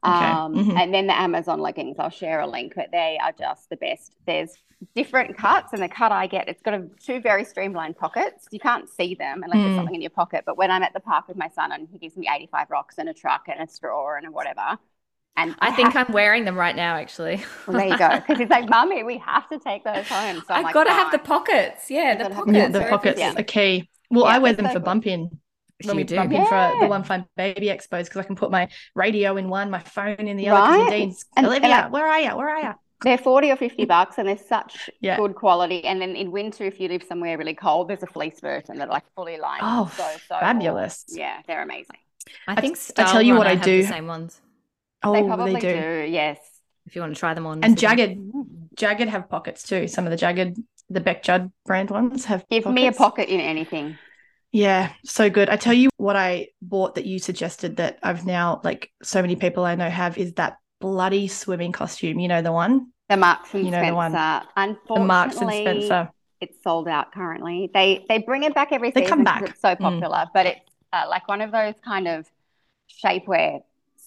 Okay. 0.06 0.36
Um, 0.36 0.56
Mhm. 0.56 0.80
And 0.80 0.94
then 0.94 1.08
the 1.08 1.20
Amazon 1.20 1.60
leggings, 1.62 1.98
I'll 2.00 2.10
share 2.10 2.40
a 2.42 2.48
link, 2.48 2.74
but 2.76 2.90
they 2.92 3.20
are 3.22 3.32
just 3.34 3.70
the 3.70 3.78
best. 3.78 4.16
There's 4.26 4.58
different 4.96 5.38
cuts, 5.38 5.74
and 5.74 5.82
the 5.84 5.88
cut 5.90 6.12
I 6.12 6.26
get, 6.26 6.50
it's 6.50 6.62
got 6.64 6.74
a, 6.74 6.88
two 7.00 7.22
very 7.22 7.46
streamlined 7.46 7.98
pockets. 7.98 8.48
You 8.52 8.60
can't 8.60 8.90
see 8.90 9.14
them 9.14 9.44
unless 9.44 9.62
there's 9.62 9.74
Mm. 9.74 9.76
something 9.76 9.94
in 9.96 10.02
your 10.02 10.10
pocket. 10.10 10.44
But 10.46 10.58
when 10.58 10.72
I'm 10.72 10.82
at 10.84 10.94
the 10.94 11.00
park 11.02 11.28
with 11.28 11.38
my 11.38 11.50
son, 11.50 11.72
and 11.72 11.88
he 11.92 12.00
gives 12.00 12.18
me 12.18 12.28
85 12.32 12.72
rocks 12.72 12.98
and 12.98 13.08
a 13.10 13.14
truck 13.14 13.48
and 13.48 13.62
a 13.62 13.72
straw 13.72 14.16
and 14.18 14.26
a 14.26 14.32
whatever, 14.32 14.80
and 15.38 15.56
I 15.60 15.72
think 15.72 15.96
I'm 15.96 16.12
wearing 16.12 16.46
them 16.46 16.58
right 16.58 16.76
now 16.76 16.96
actually. 16.96 17.44
well, 17.68 17.78
there 17.78 17.88
you 17.88 17.98
go, 17.98 18.10
because 18.16 18.38
he's 18.40 18.50
like, 18.50 18.70
"Mummy, 18.70 19.04
we 19.04 19.18
have 19.20 19.48
to 19.50 19.60
take 19.60 19.84
those 19.84 20.08
home." 20.08 20.44
So 20.48 20.54
I'm 20.54 20.60
I've 20.60 20.64
like, 20.66 20.74
got 20.74 20.86
to 20.86 20.92
have 20.92 21.12
the 21.12 21.20
pockets. 21.20 21.92
Yeah, 21.92 22.16
the 22.16 22.30
pockets. 22.36 22.58
Yeah, 22.58 22.68
the 22.70 22.80
Very 22.80 22.90
pockets 22.90 23.20
yeah. 23.20 23.34
are 23.38 23.44
key. 23.44 23.90
Well, 24.10 24.26
Yeah, 24.26 24.32
I 24.32 24.40
wear 24.40 24.54
them 24.54 24.68
so 24.68 24.74
for 24.74 24.80
good. 24.80 24.86
bump 24.86 25.08
in. 25.08 25.41
When 25.88 25.96
we 25.98 26.02
You 26.04 26.08
do. 26.08 26.16
bump 26.16 26.32
in 26.34 26.46
for 26.46 26.78
the 26.80 26.88
One 26.88 27.04
Fine 27.04 27.26
Baby 27.38 27.68
Expos, 27.68 28.06
because 28.06 28.18
I 28.18 28.24
can 28.24 28.36
put 28.36 28.52
my 28.52 28.68
radio 28.96 29.38
in 29.38 29.50
one, 29.50 29.70
my 29.70 29.80
phone 29.80 30.16
in 30.28 30.38
the 30.38 30.50
other. 30.50 30.62
Because 30.78 30.88
Right. 30.88 30.90
Dean's 31.00 31.26
And- 31.36 31.46
and 31.46 31.48
Olivia, 31.48 31.86
I- 31.86 31.88
where 31.90 32.06
are 32.08 32.20
you? 32.20 32.36
Where 32.38 32.50
are 32.50 32.62
you? 32.62 32.74
They're 33.04 33.18
40 33.18 33.50
or 33.50 33.56
50 33.56 33.86
bucks 33.86 34.20
and 34.20 34.28
they're 34.28 34.38
such 34.38 34.90
Yeah. 35.00 35.18
good 35.18 35.34
quality. 35.34 35.84
And 35.86 36.00
then 36.02 36.16
in 36.16 36.30
winter, 36.32 36.66
if 36.66 36.80
you 36.80 36.88
live 36.88 37.02
somewhere 37.04 37.36
really 37.38 37.56
cold, 37.56 37.88
there's 37.88 38.04
a 38.04 38.08
fleece 38.08 38.40
version 38.40 38.76
that 38.78 38.90
are 38.90 38.92
like 38.92 39.06
fully 39.16 39.38
lined. 39.40 39.62
Oh, 39.64 39.92
so, 39.96 40.04
so 40.28 40.40
fabulous. 40.40 41.06
warm. 41.10 41.20
Yeah, 41.20 41.38
they're 41.48 41.64
amazing. 41.64 41.98
I 42.48 42.62
think 42.62 42.78
I 42.98 43.04
tell 43.06 43.22
you 43.22 43.36
what 43.36 43.48
I 43.48 43.56
have 43.56 43.64
do- 43.64 43.82
the 43.82 43.88
same 43.88 44.06
ones. 44.06 44.40
Oh, 45.04 45.14
they 45.14 45.54
they, 45.54 45.60
do. 45.60 45.82
do. 45.82 46.06
Yes. 46.12 46.38
If 46.86 46.96
you 46.96 47.02
want 47.02 47.16
to 47.16 47.20
try 47.20 47.34
them 47.34 47.48
on. 47.48 47.64
And 47.64 47.76
Jaggad, 47.76 48.18
Jaggad 48.76 49.08
have 49.08 49.28
pockets 49.30 49.64
too. 49.64 49.88
Some 49.88 50.06
of 50.06 50.12
the 50.12 50.18
Jaggad, 50.18 50.62
the 50.90 51.00
Bec 51.00 51.24
Judd 51.24 51.52
brand 51.66 51.90
ones 51.90 52.26
have 52.26 52.46
Give 52.50 52.68
me 52.68 52.86
a 52.86 52.92
pocket 52.92 53.30
in 53.30 53.40
anything. 53.40 53.98
Yeah, 54.52 54.92
so 55.06 55.30
good. 55.30 55.50
I 55.50 55.56
tell 55.56 55.74
you 55.74 55.90
what 55.98 56.16
I 56.16 56.50
bought 56.62 56.96
that 56.96 57.06
you 57.06 57.20
suggested 57.20 57.78
that 57.78 58.00
I've 58.04 58.26
now 58.26 58.60
like 58.64 58.92
so 59.02 59.22
many 59.22 59.36
people 59.36 59.64
I 59.66 59.76
know 59.76 59.90
have 59.90 60.18
is 60.18 60.34
that 60.34 60.58
bloody 60.82 61.28
swimming 61.28 61.72
costume. 61.72 62.20
You 62.20 62.28
know 62.28 62.42
the 62.42 62.52
one, 62.52 62.92
The 63.10 63.18
Marks 63.18 63.54
and 63.54 63.66
You 63.66 63.72
know 63.72 63.78
the 63.80 63.84
Spencer. 63.86 63.96
one. 63.96 64.12
the 64.12 64.42
Unfortunately, 64.58 65.08
Marks 65.08 65.38
and 65.38 65.52
Spencer. 65.52 66.10
it's 66.42 66.62
sold 66.64 66.88
out 66.90 67.14
currently. 67.14 67.70
They 67.74 68.06
they 68.10 68.18
bring 68.18 68.44
it 68.44 68.54
back 68.54 68.74
every 68.74 68.92
They 68.92 69.04
season 69.04 69.24
come 69.24 69.26
'cause 69.26 69.42
back. 69.42 69.50
it's 69.52 69.62
so 69.62 69.70
Mm. 69.76 69.80
popular, 69.80 70.26
but 70.34 70.46
it's 70.48 70.60
uh, 70.92 71.06
like 71.10 71.28
one 71.30 71.40
of 71.40 71.52
those 71.52 71.76
kind 71.86 72.08
of 72.10 72.30
shapewear 73.02 73.62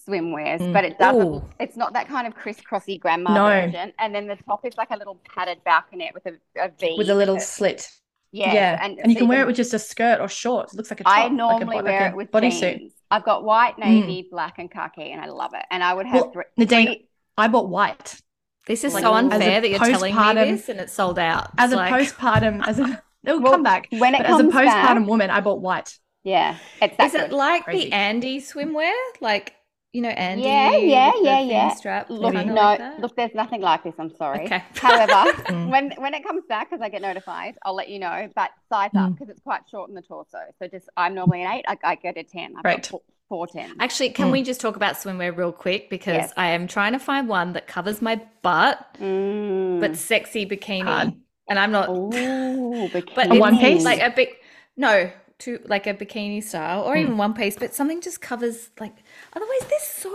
swimwears, 0.06 0.60
Mm. 0.60 0.72
but 0.74 0.84
it 0.84 0.98
doesn't. 0.98 1.26
Ooh. 1.26 1.42
It's 1.58 1.76
not 1.78 1.94
that 1.94 2.06
kind 2.08 2.26
of 2.26 2.34
crisscrossy 2.34 2.98
grandma 3.00 3.32
No. 3.32 3.46
version. 3.48 3.94
And 3.98 4.14
then 4.14 4.26
the 4.26 4.36
top 4.36 4.66
is 4.66 4.76
like 4.76 4.90
a 4.90 4.96
little 4.98 5.18
padded 5.34 5.60
balconette 5.64 6.12
with 6.12 6.26
a, 6.26 6.34
a 6.62 6.68
V 6.68 6.96
with 6.98 7.08
a 7.08 7.14
little 7.14 7.40
slit. 7.40 7.90
Yes, 8.34 8.52
yeah, 8.52 8.84
and, 8.84 8.98
and, 8.98 9.08
you 9.12 9.14
so 9.14 9.20
can 9.20 9.28
wear 9.28 9.42
it 9.42 9.46
with 9.46 9.54
just 9.54 9.72
a 9.74 9.78
skirt 9.78 10.20
or 10.20 10.28
shorts. 10.28 10.74
It 10.74 10.76
looks 10.76 10.90
like 10.90 11.00
a 11.00 11.04
top, 11.04 11.12
I 11.16 11.22
like 11.22 11.30
a 11.30 11.34
normally 11.34 11.76
like 11.76 11.84
wear 11.84 12.06
a 12.06 12.08
it 12.10 12.16
with 12.16 12.32
bodysuit. 12.32 12.78
jeans. 12.78 12.92
I've 13.08 13.24
got 13.24 13.44
white, 13.44 13.76
mm. 13.76 13.84
navy, 13.84 14.26
black, 14.28 14.58
and 14.58 14.68
khaki, 14.68 15.12
and 15.12 15.20
I 15.20 15.26
love 15.26 15.52
it. 15.54 15.64
And 15.70 15.84
I 15.84 15.94
would 15.94 16.06
have 16.06 16.14
Well, 16.22 16.32
three, 16.32 16.44
Nadean, 16.58 16.84
three- 16.86 17.08
I 17.38 17.46
bought 17.46 17.68
white 17.68 18.20
This 18.66 18.82
is 18.82 18.92
Like, 18.92 19.04
so 19.04 19.14
unfair 19.14 19.60
that 19.60 19.70
you're 19.70 19.78
telling 19.78 20.12
me 20.14 20.20
postpartum- 20.20 20.50
this 20.56 20.68
and 20.68 20.80
it's 20.80 20.92
sold 20.92 21.18
out. 21.20 21.50
as 21.58 21.70
It's 21.72 21.80
a 21.80 21.84
postpartum. 21.84 22.66
As 22.66 22.80
a 22.80 23.02
it'll 23.24 23.40
Well, 23.40 23.52
come 23.52 23.62
back. 23.62 23.86
when 23.90 24.16
it 24.16 24.22
But 24.22 24.30
as 24.30 24.40
a 24.40 24.42
postpartum 24.44 24.64
back, 24.64 25.06
woman, 25.06 25.30
I 25.30 25.40
bought 25.40 25.60
white. 25.60 25.96
yeah, 26.24 26.56
it's 26.82 26.96
that 26.96 27.06
Is 27.06 27.14
it 27.14 27.30
like 27.32 27.64
Crazy. 27.64 27.84
the 27.90 27.92
Andy 27.94 28.40
swimwear? 28.40 28.92
Like, 29.20 29.54
you 29.94 30.02
know, 30.02 30.08
Andy? 30.10 30.42
Yeah, 30.42 30.76
yeah, 30.76 31.12
yeah, 31.22 31.40
yeah. 31.40 31.74
Strap, 31.74 32.10
Look, 32.10 32.34
no, 32.34 32.42
like 32.52 32.80
look, 32.98 33.14
there's 33.16 33.34
nothing 33.34 33.60
like 33.60 33.84
this. 33.84 33.94
I'm 33.98 34.14
sorry. 34.16 34.44
Okay. 34.44 34.62
However, 34.74 35.30
Mm. 35.44 35.70
when 35.70 35.92
when 35.92 36.12
it 36.14 36.24
comes 36.24 36.42
back, 36.48 36.68
because 36.68 36.82
I 36.82 36.88
get 36.88 37.00
notified, 37.00 37.54
I'll 37.62 37.74
let 37.76 37.88
you 37.88 38.00
know. 38.00 38.28
But 38.34 38.50
size 38.68 38.90
up 38.96 39.10
Mm. 39.10 39.12
because 39.14 39.28
it's 39.30 39.40
quite 39.40 39.62
short 39.70 39.88
in 39.88 39.94
the 39.94 40.02
torso. 40.02 40.38
So 40.58 40.66
just 40.68 40.88
I'm 40.96 41.14
normally 41.14 41.42
an 41.44 41.52
eight. 41.52 41.64
I, 41.68 41.78
I 41.84 41.94
get 41.94 42.16
a 42.16 42.24
ten. 42.24 42.54
I've 42.58 42.64
Right. 42.64 42.84
four, 42.84 43.02
four 43.28 43.46
tens. 43.46 43.76
Actually, 43.78 44.10
can 44.10 44.28
Mm. 44.28 44.32
we 44.32 44.42
just 44.42 44.60
talk 44.60 44.74
about 44.74 44.96
swimwear 44.96 45.34
real 45.36 45.52
quick? 45.52 45.88
Because 45.88 46.14
Yes. 46.14 46.32
I 46.36 46.48
am 46.50 46.66
trying 46.66 46.92
to 46.94 46.98
find 46.98 47.28
one 47.28 47.52
that 47.52 47.68
covers 47.68 48.02
my 48.02 48.20
butt, 48.42 48.84
Mm. 49.00 49.80
but 49.80 49.96
sexy 49.96 50.44
bikini. 50.44 50.82
Hard. 50.84 51.12
And 51.48 51.58
I'm 51.58 51.70
not, 51.70 51.88
Ooh, 51.88 52.10
bikini. 52.92 53.14
but 53.14 53.38
one 53.38 53.58
piece? 53.58 53.84
like 53.84 54.00
a 54.00 54.10
big, 54.10 54.30
no, 54.76 55.10
to 55.40 55.58
like 55.66 55.86
a 55.86 55.94
bikini 55.94 56.42
style 56.42 56.82
or 56.82 56.94
Mm. 56.94 57.00
even 57.00 57.16
one 57.18 57.34
piece, 57.34 57.56
but 57.56 57.74
something 57.74 58.00
just 58.00 58.20
covers 58.20 58.70
like, 58.80 58.94
otherwise 59.34 59.60
they're 59.68 59.78
so, 59.80 60.14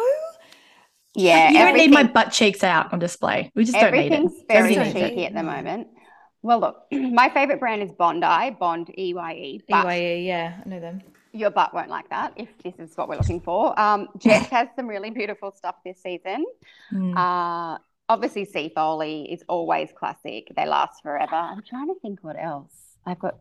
yeah, 1.15 1.49
you 1.49 1.57
don't 1.57 1.75
need 1.75 1.91
my 1.91 2.03
butt 2.03 2.31
cheeks 2.31 2.63
out 2.63 2.93
on 2.93 2.99
display. 2.99 3.51
We 3.55 3.65
just 3.65 3.77
don't 3.77 3.91
need 3.93 4.11
it. 4.11 4.13
Everything's 4.13 4.43
very 4.47 4.59
Everything 4.75 4.83
needs 4.83 4.95
it. 4.95 5.09
cheeky 5.09 5.25
at 5.25 5.33
the 5.33 5.43
moment. 5.43 5.87
Well, 6.41 6.59
look, 6.59 6.83
my 6.91 7.29
favorite 7.29 7.59
brand 7.59 7.81
is 7.83 7.91
Bond-Eye, 7.91 8.51
Bond 8.59 8.91
E 8.97 9.13
Y 9.13 9.33
E. 9.33 9.61
EYE, 9.69 10.19
yeah, 10.25 10.61
I 10.65 10.69
know 10.69 10.79
them. 10.79 11.01
your 11.33 11.49
butt 11.49 11.73
won't 11.73 11.89
like 11.89 12.09
that 12.09 12.33
if 12.37 12.47
this 12.63 12.75
is 12.79 12.95
what 12.95 13.09
we're 13.09 13.17
looking 13.17 13.41
for. 13.41 13.77
Um, 13.79 14.07
Jet 14.17 14.45
has 14.51 14.67
some 14.75 14.87
really 14.87 15.09
beautiful 15.09 15.51
stuff 15.51 15.75
this 15.83 16.01
season. 16.01 16.45
Mm. 16.93 17.13
Uh, 17.17 17.77
obviously, 18.07 18.45
Seafolly 18.45 19.33
is 19.33 19.43
always 19.49 19.89
classic. 19.97 20.51
They 20.55 20.65
last 20.65 21.01
forever. 21.03 21.35
I'm 21.35 21.61
trying 21.63 21.87
to 21.87 21.95
think 22.01 22.19
what 22.23 22.41
else. 22.41 22.71
I've 23.05 23.19
got 23.19 23.35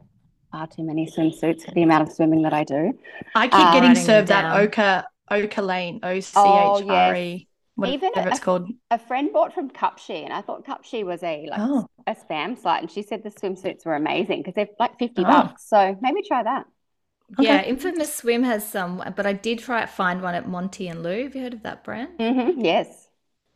far 0.51 0.67
too 0.67 0.83
many 0.83 1.07
swimsuits 1.11 1.65
for 1.65 1.71
the 1.73 1.83
amount 1.83 2.09
of 2.09 2.13
swimming 2.15 2.43
that 2.43 2.53
I 2.53 2.65
do. 2.65 2.99
I 3.35 3.49
keep 3.49 3.55
uh, 3.55 3.73
getting 3.73 3.95
served 3.95 4.29
that 4.29 4.43
down. 4.43 4.61
Oka 4.61 5.07
Oka 5.31 5.63
Lane 5.63 6.01
O 6.03 6.21
C 6.21 6.31
H 6.31 6.37
R 6.37 7.15
E. 7.17 7.49
Oh, 7.81 7.85
H 7.85 7.89
R 7.89 7.93
Even 7.95 8.11
a- 8.17 8.29
it's 8.29 8.41
called. 8.41 8.69
A 8.91 8.99
friend 8.99 9.33
bought 9.33 9.53
from 9.55 9.71
Cupshe, 9.71 10.25
and 10.25 10.33
I 10.33 10.41
thought 10.41 10.67
Cupshe 10.67 11.05
was 11.05 11.23
a 11.23 11.47
like 11.51 11.61
Oh. 11.61 11.87
a 12.07 12.15
spam 12.15 12.59
site, 12.59 12.83
and 12.83 12.91
she 12.91 13.03
said 13.03 13.23
the 13.23 13.31
swimsuits 13.31 13.85
were 13.87 13.95
amazing 13.95 14.39
because 14.41 14.55
they're 14.55 14.69
like 14.81 14.99
50 14.99 15.23
Oh. 15.23 15.25
bucks. 15.25 15.69
So 15.69 15.97
maybe 16.01 16.23
try 16.27 16.43
that. 16.43 16.67
Yeah, 17.39 17.63
Infamous 17.63 18.15
Swim 18.15 18.43
has 18.45 18.67
some, 18.67 19.03
but 19.15 19.27
I 19.27 19.35
did 19.35 19.59
try 19.59 19.83
to 19.83 19.87
find 19.87 20.23
one 20.23 20.35
at 20.35 20.49
Monte 20.49 20.89
and 20.89 21.03
Lou. 21.03 21.25
Have 21.25 21.37
you 21.37 21.43
heard 21.43 21.53
of 21.53 21.63
that 21.65 21.85
brand? 21.85 22.19
Mm-hmm. 22.19 22.65
Yes, 22.65 23.07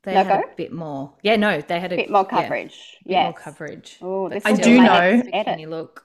They 0.03 0.15
Logo? 0.15 0.29
had 0.29 0.41
a 0.45 0.55
bit 0.57 0.73
more. 0.75 1.15
Yeah, 1.23 1.37
no, 1.37 1.59
they 1.63 1.81
had 1.81 1.91
a 1.91 1.95
a 1.95 1.97
bit 1.97 2.11
more 2.11 2.27
yeah, 2.31 2.41
coverage. 2.43 2.99
bit 3.03 3.13
yes. 3.13 3.25
more 3.25 3.33
coverage. 3.33 3.97
Oh, 4.03 4.29
but 4.29 4.35
this 4.35 4.45
I 4.45 4.53
do 4.53 4.77
know- 4.77 5.17
next 5.17 5.29
edit. 5.33 5.71
look. 5.71 6.05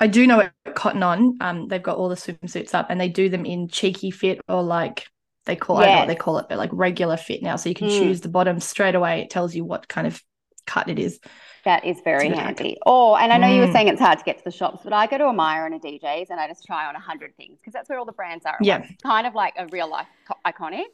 I 0.00 0.06
do 0.06 0.26
know 0.26 0.40
at 0.40 0.74
Cotton 0.74 1.02
On, 1.02 1.36
um, 1.40 1.68
they've 1.68 1.82
got 1.82 1.98
all 1.98 2.08
the 2.08 2.14
swimsuits 2.16 2.74
up 2.74 2.86
and 2.90 3.00
they 3.00 3.08
do 3.08 3.28
them 3.28 3.44
in 3.44 3.68
cheeky 3.68 4.10
fit 4.10 4.40
or 4.48 4.62
like 4.62 5.06
they 5.46 5.56
call 5.56 5.76
I 5.78 5.84
don't 5.84 5.92
know 5.92 5.98
what 6.00 6.08
they 6.08 6.14
call 6.16 6.38
it, 6.38 6.46
but 6.48 6.58
like 6.58 6.70
regular 6.72 7.16
fit 7.16 7.42
now. 7.42 7.56
So 7.56 7.68
you 7.68 7.74
can 7.74 7.88
Mm. 7.88 7.98
choose 7.98 8.20
the 8.20 8.28
bottom 8.28 8.60
straight 8.60 8.94
away. 8.94 9.20
It 9.20 9.30
tells 9.30 9.54
you 9.54 9.64
what 9.64 9.88
kind 9.88 10.06
of 10.06 10.22
cut 10.66 10.88
it 10.88 10.98
is. 10.98 11.20
That 11.64 11.84
is 11.84 12.00
very 12.02 12.26
It's 12.28 12.32
a 12.32 12.36
good 12.36 12.36
hack. 12.38 12.58
handy. 12.58 12.78
Oh, 12.86 13.14
and 13.16 13.32
I 13.32 13.36
know 13.38 13.46
you 13.48 13.60
were 13.60 13.66
Mm. 13.66 13.72
saying 13.72 13.88
it's 13.88 14.00
hard 14.00 14.18
to 14.18 14.24
get 14.24 14.38
to 14.38 14.44
the 14.44 14.50
shops, 14.50 14.80
but 14.84 14.92
I 14.94 15.06
go 15.06 15.18
to 15.18 15.26
a 15.26 15.32
Myer 15.32 15.66
and 15.66 15.74
a 15.74 15.78
DJ's 15.78 16.30
and 16.30 16.40
I 16.40 16.46
just 16.48 16.64
try 16.64 16.86
on 16.86 16.96
a 16.96 17.00
hundred 17.00 17.36
things 17.36 17.58
because 17.58 17.72
that's 17.74 17.88
where 17.90 17.98
all 17.98 18.04
the 18.06 18.12
brands 18.12 18.46
are. 18.46 18.56
Yeah. 18.62 18.78
once. 18.78 18.92
kind 19.02 19.26
of 19.26 19.34
like 19.34 19.54
a 19.58 19.66
real 19.68 19.90
life 19.90 20.06
co- 20.26 20.36
iconic, 20.46 20.86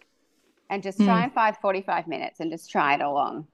and 0.70 0.82
just 0.82 0.98
try 0.98 1.20
Mm. 1.20 1.24
and 1.24 1.32
five 1.32 1.58
45 1.58 2.08
minutes 2.08 2.40
and 2.40 2.50
just 2.50 2.70
try 2.70 2.94
it 2.94 3.02
all 3.02 3.16
on. 3.16 3.46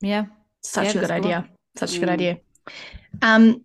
Yeah. 0.00 0.26
Such 0.62 0.84
Yeah, 0.86 0.90
a 0.90 0.94
good 0.94 1.08
cool. 1.08 1.16
idea. 1.16 1.48
Such 1.76 1.96
a 1.96 2.00
good 2.00 2.08
Mm. 2.08 2.12
idea. 2.12 2.38
Um, 3.22 3.64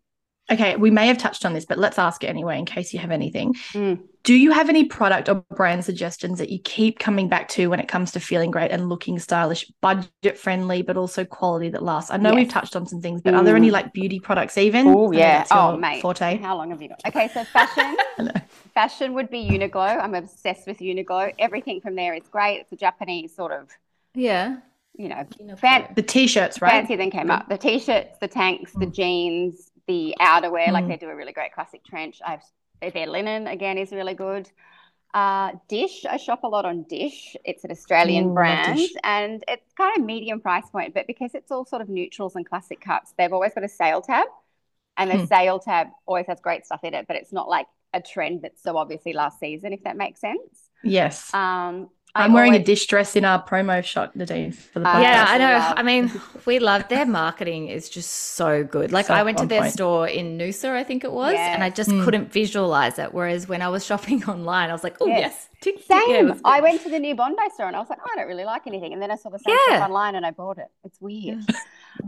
okay, 0.52 0.76
we 0.76 0.92
may 0.92 1.08
have 1.08 1.18
touched 1.18 1.46
on 1.46 1.54
this, 1.54 1.66
but 1.66 1.78
let's 1.78 1.98
ask 1.98 2.24
it 2.24 2.28
anyway 2.28 2.58
in 2.60 2.66
case 2.66 2.94
you 2.94 3.00
have 3.00 3.12
anything. 3.12 3.54
Mm. 3.74 4.02
Do 4.24 4.34
you 4.34 4.52
have 4.52 4.70
any 4.70 4.86
product 4.86 5.28
or 5.28 5.36
brand 5.56 5.84
suggestions 5.84 6.40
that 6.40 6.50
you 6.50 6.58
keep 6.60 6.98
coming 6.98 7.28
back 7.28 7.50
to 7.50 7.68
when 7.70 7.82
it 7.82 7.90
comes 7.90 8.12
to 8.14 8.22
feeling 8.22 8.52
great 8.52 8.72
and 8.72 8.88
looking 8.88 9.20
stylish, 9.20 9.66
budget 9.82 10.38
friendly, 10.38 10.82
but 10.82 10.96
also 10.96 11.26
quality 11.26 11.70
that 11.70 11.84
lasts? 11.84 12.10
I 12.10 12.18
know 12.18 12.30
Yes. 12.30 12.36
we've 12.38 12.50
touched 12.50 12.76
on 12.78 12.86
some 12.88 13.02
things, 13.02 13.22
but 13.22 13.34
are 13.34 13.44
there 13.44 13.56
any 13.58 13.68
Mm. 13.70 13.74
like 13.74 13.92
beauty 13.94 14.20
products 14.22 14.58
even? 14.58 14.88
Oh 14.88 15.08
I 15.08 15.12
know 15.12 15.18
yeah. 15.18 15.46
Oh 15.52 15.76
mate. 15.78 16.02
forte. 16.02 16.38
How 16.38 16.56
long 16.56 16.70
have 16.70 16.82
you 16.82 16.90
got? 16.90 17.02
Okay, 17.06 17.28
so 17.34 17.44
fashion. 17.44 17.98
Fashion 18.74 19.14
would 19.14 19.30
be 19.30 19.44
Uniqlo. 19.48 20.02
I'm 20.02 20.16
obsessed 20.16 20.66
with 20.68 20.80
Uniqlo. 20.80 21.34
Everything 21.38 21.80
from 21.82 21.96
there 21.96 22.14
is 22.16 22.24
great. 22.32 22.62
It's 22.62 22.72
a 22.72 22.76
Japanese 22.76 23.36
sort 23.36 23.52
of, 23.52 23.70
Yeah. 24.16 24.58
you 24.96 25.10
know, 25.10 25.26
Uniqlo. 25.40 25.60
Fan- 25.60 25.88
The 25.96 26.02
t-shirts, 26.02 26.60
right? 26.62 26.72
fancy 26.72 26.96
then 26.96 27.12
came 27.12 27.30
up. 27.30 27.50
The 27.50 27.58
t-shirts, 27.58 28.18
the 28.20 28.28
tanks, 28.28 28.72
the 28.74 28.86
jeans, 28.88 29.70
the 29.88 30.15
outerwear. 30.19 30.72
Like 30.74 30.88
Mm. 30.88 30.89
they 30.89 30.98
do 30.98 31.10
a 31.10 31.15
really 31.15 31.34
great 31.34 31.54
classic 31.54 31.84
trench. 31.86 32.22
I've 32.26 32.41
their 32.93 33.08
linen 33.08 33.48
again 33.48 33.78
is 33.78 33.91
really 33.93 34.13
good. 34.13 34.50
Uh, 35.13 35.54
Dissh, 35.69 36.06
I 36.06 36.17
shop 36.17 36.43
a 36.43 36.48
lot 36.48 36.65
on 36.65 36.86
Dissh. 36.86 37.36
It's 37.46 37.63
an 37.63 37.72
Australian 37.72 38.32
love 38.34 38.34
brand 38.34 38.89
and 39.04 39.43
it's 39.48 39.74
kind 39.74 39.98
of 39.98 40.06
medium 40.06 40.41
price 40.41 40.69
point, 40.72 40.93
but 40.93 41.08
because 41.08 41.36
it's 41.36 41.52
all 41.52 41.65
sort 41.65 41.82
of 41.82 41.89
neutrals 41.89 42.36
and 42.36 42.48
classic 42.48 42.82
cuts, 42.82 43.13
they've 43.17 43.32
always 43.34 43.54
got 43.54 43.63
a 43.63 43.69
sale 43.69 44.02
tab. 44.02 44.28
And 44.98 45.12
the 45.12 45.17
Hmm. 45.17 45.26
sale 45.26 45.60
tab 45.60 45.88
always 46.06 46.28
has 46.28 46.39
great 46.41 46.65
stuff 46.65 46.84
in 46.84 46.93
it, 46.93 47.08
but 47.08 47.15
it's 47.17 47.34
not 47.34 47.50
like 47.50 47.67
a 47.93 48.02
trend 48.02 48.41
that's 48.43 48.62
so 48.62 48.78
obviously 48.78 49.13
last 49.13 49.39
season, 49.39 49.74
if 49.74 49.84
that 49.84 49.98
makes 49.98 50.22
sense. 50.22 50.69
Yes. 50.84 51.34
Um, 51.34 51.89
I 52.15 52.26
I'm 52.26 52.34
wearing 52.34 52.54
a 52.54 52.60
Dissh 52.60 52.86
dress 52.88 53.15
in 53.15 53.26
our 53.26 53.43
promo 53.43 53.84
shot, 53.84 54.15
Nadean, 54.15 54.54
for 54.54 54.80
the 54.80 54.88
Uh, 54.88 54.93
podcast. 54.95 55.02
yeah, 55.02 55.26
I 55.28 55.38
know. 55.39 55.73
I 55.78 55.82
mean, 55.82 56.12
we 56.45 56.60
love 56.60 56.88
their 56.88 57.08
marketing 57.08 57.69
is 57.69 57.89
just 57.89 58.12
so 58.36 58.63
good. 58.63 58.91
Like 58.91 59.08
So 59.08 59.15
I 59.15 59.23
went 59.23 59.39
to 59.39 59.47
their 59.47 59.62
point. 59.62 59.73
store 59.73 60.08
in 60.08 60.38
Noosa, 60.38 60.69
I 60.76 60.84
think 60.84 61.04
it 61.04 61.12
was, 61.12 61.34
and 61.36 61.63
I 61.63 61.71
just 61.71 61.89
Mm. 61.89 62.04
couldn't 62.04 62.32
visualize 62.32 62.99
it. 62.99 63.13
Whereas 63.15 63.47
when 63.47 63.63
I 63.63 63.69
was 63.69 63.84
shopping 63.89 64.23
online, 64.26 64.69
I 64.69 64.73
was 64.73 64.84
like, 64.84 64.97
oh 65.02 65.08
Yes. 65.08 65.19
yes, 65.21 65.49
tick, 65.62 65.76
tick, 65.78 65.86
yeah, 65.89 65.99
Same. 66.06 66.30
was 66.30 66.41
I 66.45 66.62
went 66.62 66.82
to 66.84 66.89
the 66.91 66.99
new 66.99 67.15
Bondi 67.15 67.49
store 67.56 67.65
and 67.67 67.76
I 67.76 67.80
was 67.80 67.89
like, 67.89 67.99
oh, 68.06 68.10
I 68.13 68.15
don't 68.19 68.28
really 68.28 68.45
like 68.45 68.67
anything. 68.67 68.93
And 68.93 69.02
then 69.02 69.10
I 69.10 69.15
saw 69.15 69.30
the 69.30 69.39
same 69.39 69.56
Yeah. 69.69 69.78
stuff 69.78 69.89
online 69.89 70.13
and 70.13 70.23
I 70.23 70.30
bought 70.32 70.60
it. 70.60 70.67
It's 70.84 71.02
weird. 71.02 71.39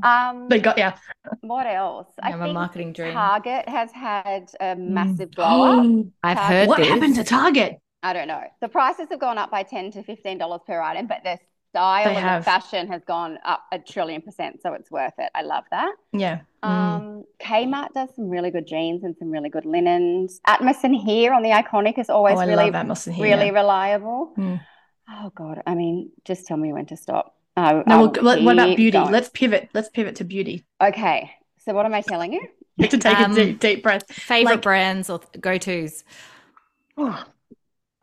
Um, 0.03 0.49
They 0.49 0.59
got 0.59 0.77
yeah. 0.77 0.93
what 1.41 1.65
else? 1.65 2.07
I 2.21 2.29
Yeah, 2.29 2.35
my 2.35 2.45
think 2.45 2.53
marketing 2.53 2.93
dream. 2.93 3.13
Target 3.13 3.67
has 3.69 3.91
had 3.91 4.51
a 4.59 4.75
Mm. 4.75 4.89
massive 4.89 5.31
blow 5.31 5.63
up. 5.63 5.85
I've 6.23 6.37
Target. 6.37 6.51
heard 6.53 6.67
what 6.69 6.77
this. 6.77 6.87
happened 6.89 7.15
to 7.15 7.23
Target? 7.23 7.79
I 8.05 8.13
don't 8.13 8.27
know. 8.27 8.43
The 8.61 8.69
prices 8.69 9.07
have 9.09 9.19
gone 9.19 9.37
up 9.37 9.49
by 9.49 9.63
ten 9.63 9.91
to 9.91 10.03
fifteen 10.03 10.37
dollars 10.37 10.61
per 10.67 10.79
item, 10.79 11.07
but 11.07 11.21
the 11.23 11.39
style 11.71 12.05
They 12.05 12.15
and 12.15 12.25
have. 12.29 12.41
the 12.41 12.45
fashion 12.45 12.87
has 12.87 13.01
gone 13.03 13.37
up 13.43 13.61
a 13.71 13.79
trillion 13.79 14.21
percent, 14.21 14.61
so 14.61 14.73
it's 14.73 14.89
worth 14.91 15.13
it. 15.17 15.29
I 15.33 15.41
love 15.41 15.63
that. 15.71 15.93
Yeah. 16.13 16.39
Mm. 16.63 16.69
Um, 16.69 17.23
Kmart 17.41 17.93
does 17.93 18.09
some 18.15 18.29
really 18.29 18.51
good 18.51 18.67
jeans 18.67 19.03
and 19.03 19.15
some 19.17 19.29
really 19.31 19.49
good 19.49 19.65
linens. 19.65 20.39
Atmos 20.47 20.83
and 20.83 20.95
here 20.95 21.33
on 21.33 21.41
the 21.41 21.49
iconic 21.49 21.97
is 21.97 22.09
always 22.09 22.37
oh, 22.37 22.41
really 22.45 22.69
love 22.71 22.73
Atmos 22.85 23.07
in 23.07 23.13
here. 23.13 23.25
really 23.25 23.49
reliable. 23.51 24.33
Mm. 24.37 24.61
Oh 25.09 25.31
God, 25.35 25.61
I 25.65 25.73
mean, 25.75 26.11
just 26.25 26.45
tell 26.47 26.57
me 26.57 26.71
when 26.73 26.85
to 26.87 26.97
stop. 26.97 27.35
I, 27.57 27.73
No, 27.73 27.83
well, 27.87 28.07
what 28.27 28.43
what 28.43 28.53
about 28.53 28.75
beauty? 28.77 28.91
going. 28.91 29.11
Let's 29.11 29.29
pivot. 29.29 29.69
Let's 29.73 29.89
pivot 29.89 30.15
to 30.17 30.23
beauty. 30.23 30.63
Okay, 30.79 31.31
so 31.57 31.73
what 31.73 31.85
am 31.87 31.93
I 31.95 32.01
telling 32.01 32.33
you? 32.33 32.41
You 32.77 32.81
have 32.83 32.91
to 32.91 32.97
take 32.99 33.19
Um, 33.19 33.31
a 33.31 33.35
deep, 33.35 33.59
deep 33.59 33.83
breath. 33.83 34.03
Favorite 34.11 34.53
Like- 34.55 34.61
brands 34.61 35.09
or 35.09 35.21
go 35.41 35.57
tos? 35.57 36.03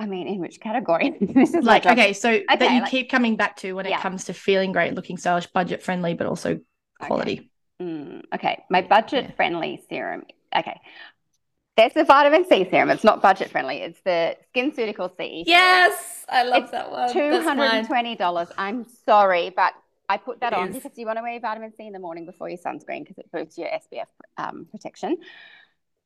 I 0.02 0.06
mean, 0.06 0.26
in 0.26 0.40
which 0.40 0.60
category? 0.60 1.16
This 1.20 1.54
is 1.54 1.64
like 1.64 1.86
okay, 1.86 2.12
so 2.12 2.40
that 2.48 2.60
you 2.60 2.80
like- 2.80 2.90
keep 2.90 3.10
coming 3.10 3.36
back 3.36 3.56
to 3.58 3.72
when 3.74 3.86
it 3.86 3.98
comes 4.00 4.24
to 4.24 4.34
feeling 4.34 4.72
great, 4.72 4.94
looking 4.94 5.16
stylish, 5.16 5.46
budget 5.46 5.82
friendly, 5.82 6.14
but 6.14 6.26
also 6.26 6.60
quality. 7.00 7.50
Mm, 7.80 8.22
okay, 8.34 8.64
my 8.70 8.82
budget 8.82 9.36
friendly 9.36 9.80
serum. 9.88 10.24
Okay, 10.56 10.80
there's 11.76 11.92
the 11.94 12.04
vitamin 12.04 12.44
C 12.48 12.66
serum. 12.70 12.90
It's 12.90 13.04
not 13.04 13.22
budget 13.22 13.50
friendly. 13.50 13.76
It's 13.78 14.00
the 14.04 14.36
SkinCeutical 14.54 15.16
C. 15.16 15.44
Yes, 15.46 16.26
I 16.28 16.42
love 16.44 16.62
It's 16.64 16.72
that 16.72 16.90
one. 16.90 17.12
two 17.12 17.30
That's 17.30 17.44
hundred 17.44 17.64
and 17.64 17.72
mine. 17.82 17.86
twenty 17.86 18.16
dollars. 18.16 18.48
I'm 18.58 18.84
sorry, 19.06 19.50
but 19.54 19.72
I 20.08 20.16
put 20.16 20.40
that 20.40 20.52
It 20.52 20.58
on 20.58 20.68
is. 20.70 20.74
because 20.76 20.98
you 20.98 21.06
want 21.06 21.18
to 21.18 21.22
wear 21.22 21.38
vitamin 21.40 21.72
C 21.76 21.86
in 21.86 21.92
the 21.92 21.98
morning 21.98 22.26
before 22.26 22.48
your 22.48 22.58
sunscreen 22.58 23.00
because 23.04 23.18
it 23.18 23.30
boosts 23.32 23.56
your 23.56 23.68
SPF 23.68 24.06
um, 24.36 24.66
protection. 24.70 25.16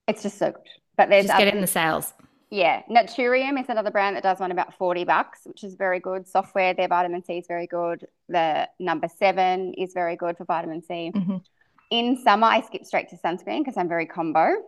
It's 0.06 0.22
just 0.22 0.38
so 0.38 0.52
good. 0.52 0.62
But 0.96 1.08
there's 1.10 1.26
Just 1.26 1.38
get 1.38 1.48
it 1.48 1.54
in 1.54 1.60
the 1.60 1.66
sales. 1.66 2.12
Yeah, 2.50 2.82
Naturium 2.88 3.60
is 3.60 3.68
another 3.68 3.90
brand 3.90 4.14
that 4.16 4.22
does 4.22 4.38
one 4.38 4.52
about 4.52 4.74
40 4.74 5.04
bucks, 5.04 5.40
which 5.44 5.64
is 5.64 5.74
very 5.74 5.98
good. 5.98 6.28
Software, 6.28 6.74
their 6.74 6.86
vitamin 6.88 7.22
C 7.24 7.38
is 7.38 7.46
very 7.48 7.66
good. 7.66 8.06
The 8.28 8.68
number 8.78 9.08
seven 9.08 9.74
is 9.74 9.92
very 9.92 10.16
good 10.16 10.36
for 10.36 10.44
vitamin 10.44 10.82
C. 10.82 11.10
Mhm. 11.14 11.44
In 11.90 12.16
summer, 12.16 12.46
I 12.46 12.60
skip 12.60 12.84
straight 12.84 13.08
to 13.10 13.16
sunscreen 13.16 13.60
because 13.60 13.76
I'm 13.76 13.88
very 13.88 14.06
combo. 14.06 14.62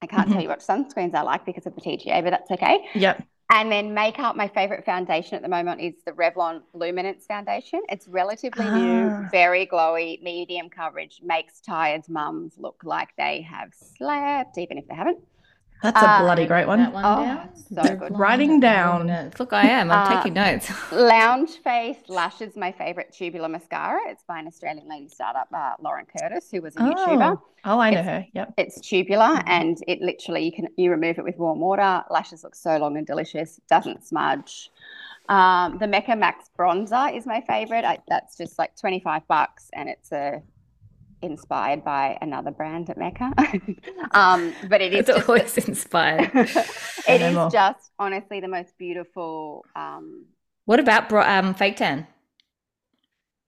I 0.00 0.06
can't 0.06 0.28
Mhm. 0.28 0.32
tell 0.32 0.42
you 0.42 0.48
what 0.48 0.60
sunscreens 0.60 1.14
I 1.14 1.22
like 1.22 1.44
because 1.44 1.66
of 1.66 1.74
the 1.74 1.80
TGA, 1.80 2.22
but 2.22 2.30
that's 2.30 2.50
okay. 2.50 2.88
Yep. 2.94 3.22
And 3.50 3.70
then 3.70 3.92
makeup, 3.94 4.34
my 4.34 4.48
favorite 4.48 4.84
foundation 4.84 5.34
at 5.36 5.42
the 5.42 5.48
moment 5.48 5.80
is 5.80 5.94
the 6.04 6.12
Revlon 6.12 6.62
Illuminance 6.72 7.26
Foundation. 7.26 7.82
It's 7.88 8.08
relatively 8.08 8.64
Ah. 8.64 8.74
new, 8.78 9.28
very 9.30 9.66
glowy, 9.66 10.22
medium 10.22 10.70
coverage, 10.70 11.20
makes 11.22 11.60
tired 11.60 12.08
mums 12.08 12.56
look 12.56 12.82
like 12.84 13.14
they 13.16 13.42
have 13.42 13.74
slept, 13.74 14.56
even 14.56 14.78
if 14.78 14.86
they 14.86 14.94
haven't. 14.94 15.18
That's 15.82 16.00
a 16.00 16.08
Uh, 16.08 16.22
bloody 16.22 16.46
great 16.46 16.66
one. 16.66 16.78
That 16.78 16.92
one 16.92 17.04
Oh, 17.04 17.24
down. 17.24 17.48
so 17.56 17.96
good. 17.96 18.16
Writing 18.16 18.60
down. 18.60 19.30
Look, 19.38 19.52
I 19.52 19.66
am. 19.68 19.90
I'm 19.90 20.06
Uh, 20.12 20.16
taking 20.16 20.34
notes. 20.34 20.70
Lounge 20.92 21.50
Face 21.58 21.98
Lashes, 22.08 22.56
my 22.56 22.70
favorite 22.72 23.12
tubular 23.12 23.48
mascara. 23.48 24.00
It's 24.06 24.22
by 24.24 24.38
an 24.38 24.46
Australian 24.46 24.88
lady 24.88 25.08
startup, 25.08 25.48
uh, 25.52 25.72
Lauren 25.80 26.06
Curtis, 26.06 26.50
who 26.50 26.62
was 26.62 26.76
a 26.76 26.80
YouTuber. 26.80 27.36
Oh, 27.38 27.42
oh, 27.64 27.78
I 27.80 27.90
know 27.90 28.00
It's- 28.00 28.06
her. 28.06 28.26
Yep. 28.32 28.54
It's 28.58 28.80
tubular 28.80 29.42
and 29.46 29.76
it 29.88 30.00
literally 30.00 30.44
you 30.44 30.52
can 30.52 30.68
you 30.76 30.90
remove 30.90 31.18
it 31.18 31.24
with 31.24 31.36
warm 31.38 31.58
water. 31.60 32.04
Lashes 32.10 32.44
look 32.44 32.54
so 32.54 32.76
long 32.78 32.96
and 32.96 33.06
delicious. 33.06 33.60
Doesn't 33.68 34.04
smudge. 34.06 34.70
Um, 35.28 35.78
the 35.78 35.86
Mecca 35.86 36.16
Max 36.16 36.50
bronzer 36.58 37.16
is 37.16 37.26
my 37.26 37.40
favorite. 37.40 37.84
I, 37.84 37.98
that's 38.08 38.36
just 38.36 38.58
like 38.58 38.76
25 38.76 39.26
bucks 39.28 39.70
and 39.72 39.88
it's 39.88 40.10
a 40.12 40.42
inspired 41.22 41.84
by 41.84 42.18
another 42.20 42.50
brand 42.50 42.90
at 42.90 42.98
Mecca. 42.98 43.32
um, 44.12 44.56
but 44.62 44.80
it 44.80 44.92
is 44.94 45.06
It's 45.06 45.10
just, 45.10 45.28
always 45.28 45.56
inspired. 45.58 46.30
it 47.06 47.22
is 47.22 47.32
more. 47.34 47.50
just 47.50 47.90
honestly 47.98 48.40
the 48.40 48.48
most 48.48 48.76
beautiful 48.78 49.66
um, 49.74 50.26
What 50.64 50.80
about 50.80 51.08
bro- 51.08 51.22
um, 51.22 51.54
fake 51.54 51.76
tan? 51.76 52.08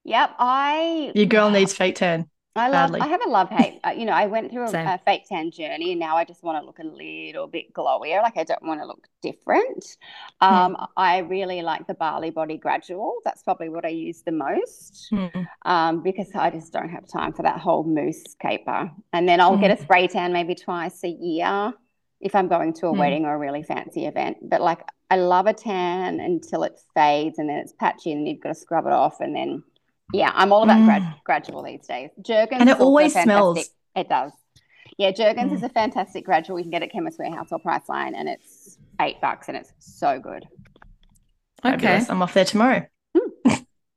Yep, 0.04 0.36
I 0.38 1.14
Your 1.14 1.24
girl 1.26 1.50
needs 1.50 1.72
fake 1.74 1.94
tan. 1.96 2.28
I 2.56 2.68
love. 2.68 2.92
badly. 2.92 3.00
I 3.00 3.06
have 3.08 3.20
a 3.26 3.28
love 3.28 3.48
hate. 3.50 3.80
Uh, 3.84 3.90
you 3.90 4.04
know, 4.04 4.12
I 4.12 4.26
went 4.26 4.50
through 4.52 4.68
a, 4.68 4.94
a 4.94 4.98
fake 5.04 5.24
tan 5.28 5.50
journey, 5.50 5.90
and 5.90 5.98
now 6.00 6.16
I 6.16 6.24
just 6.24 6.42
want 6.44 6.60
to 6.62 6.64
look 6.66 6.78
a 6.78 6.84
little 6.84 7.48
bit 7.48 7.72
glowier. 7.72 8.22
Like 8.22 8.36
I 8.36 8.44
don't 8.44 8.62
want 8.62 8.80
to 8.80 8.86
look 8.86 9.08
different. 9.22 9.96
Um, 10.40 10.76
I 10.96 11.18
really 11.18 11.62
like 11.62 11.86
the 11.86 11.94
Bali 11.94 12.30
Body 12.30 12.56
Gradual. 12.56 13.14
That's 13.24 13.42
probably 13.42 13.70
what 13.70 13.84
I 13.84 13.88
use 13.88 14.22
the 14.22 14.32
most. 14.32 15.08
Mm. 15.12 15.46
Um, 15.64 16.02
because 16.02 16.28
I 16.34 16.50
just 16.50 16.72
don't 16.72 16.90
have 16.90 17.08
time 17.08 17.32
for 17.32 17.42
that 17.42 17.58
whole 17.58 17.82
mousse 17.84 18.34
caper. 18.40 18.90
And 19.12 19.28
then 19.28 19.40
I'll 19.40 19.56
get 19.56 19.70
a 19.76 19.82
spray 19.82 20.06
tan 20.06 20.32
maybe 20.32 20.54
twice 20.54 21.02
a 21.02 21.08
year 21.08 21.72
if 22.20 22.34
I'm 22.34 22.48
going 22.48 22.72
to 22.74 22.86
a 22.86 22.92
Mm. 22.92 22.98
wedding 22.98 23.24
or 23.24 23.34
a 23.34 23.38
really 23.38 23.62
fancy 23.64 24.06
event. 24.06 24.36
But 24.42 24.60
like 24.60 24.80
I 25.10 25.16
love 25.16 25.46
a 25.46 25.52
tan 25.52 26.20
until 26.20 26.62
it 26.62 26.78
fades 26.94 27.38
and 27.38 27.48
then 27.48 27.56
it's 27.58 27.72
patchy 27.72 28.12
and 28.12 28.26
you've 28.28 28.40
got 28.40 28.50
to 28.50 28.54
scrub 28.54 28.86
it 28.86 28.92
off 28.92 29.20
and 29.20 29.34
then 29.34 29.62
yeah, 30.14 30.30
I'm 30.34 30.52
all 30.52 30.62
about 30.62 30.84
grad- 30.84 31.02
Mm. 31.02 31.22
gradual 31.24 31.62
these 31.62 31.86
days. 31.86 32.10
Jergens 32.22 32.60
And 32.60 32.70
it 32.70 32.80
always 32.80 33.12
smells. 33.12 33.68
It 33.96 34.08
does. 34.08 34.32
Yeah, 34.98 35.10
Jergens 35.10 35.50
Mm. 35.52 35.56
is 35.56 35.62
a 35.62 35.68
fantastic 35.68 36.24
gradual. 36.24 36.58
You 36.58 36.64
can 36.64 36.70
get 36.70 36.82
it 36.82 36.86
at 36.86 36.92
Chemist 36.92 37.18
Warehouse 37.18 37.48
or 37.50 37.58
Priceline 37.60 38.12
and 38.16 38.28
it's 38.28 38.78
eight 39.00 39.20
bucks 39.20 39.48
and 39.48 39.56
it's 39.56 39.72
so 39.80 40.20
good. 40.20 40.46
Okay. 41.64 41.76
Fabulous. 41.78 42.10
I'm 42.10 42.22
off 42.22 42.34
there 42.34 42.44
tomorrow. 42.44 42.86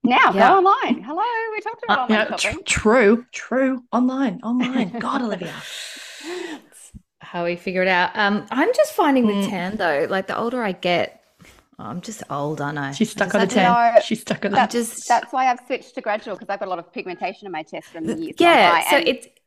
Now 0.04 0.32
Yeah. 0.34 0.48
go 0.48 0.58
online. 0.60 1.04
Hello, 1.04 1.22
we 1.52 1.60
talked 1.60 1.84
about 1.84 2.00
Uh, 2.00 2.02
online 2.04 2.28
yeah, 2.30 2.36
tr- 2.38 2.58
true, 2.66 3.26
true. 3.34 3.84
Online, 3.92 4.40
online. 4.42 4.90
God, 5.00 5.22
Olivia. 5.22 5.54
How 7.22 7.44
we 7.44 7.58
figure 7.58 7.82
it 7.82 7.90
out. 7.90 8.12
Um, 8.16 8.46
I'm 8.52 8.70
just 8.74 8.94
finding 8.94 9.26
with 9.28 9.36
Mm. 9.36 9.50
tan 9.50 9.76
though, 9.78 10.08
like 10.10 10.28
the 10.28 10.38
older 10.38 10.64
I 10.64 10.72
get, 10.72 11.17
I'm 11.80 12.02
just 12.02 12.24
old, 12.30 12.60
aren't 12.60 12.78
I? 12.80 12.92
She's 12.92 13.12
stuck 13.12 13.36
I 13.36 13.40
on 13.40 13.44
a 13.44 13.46
just- 13.48 13.56
tan. 13.56 13.94
know 13.96 14.02
She's 14.02 14.22
stuck 14.22 14.44
on 14.46 14.52
a 14.54 14.56
I'm 14.56 14.62
That's, 14.64 14.74
just 14.74 15.08
that's 15.08 15.32
why 15.32 15.52
I've 15.52 15.60
switched 15.68 15.94
to 15.96 16.02
gradual 16.02 16.36
because 16.36 16.50
I've 16.50 16.60
got 16.60 16.68
a 16.68 16.70
lot 16.70 16.80
of 16.80 16.92
pigmentation 16.92 17.46
in 17.46 17.52
my 17.52 17.64
chest 17.64 17.88
from 17.90 18.06
the 18.06 18.16
years. 18.18 18.36
gone 18.36 18.48
yeah. 18.48 18.72
by, 18.72 18.90
So 18.90 18.96
and 18.98 19.08
it 19.08 19.40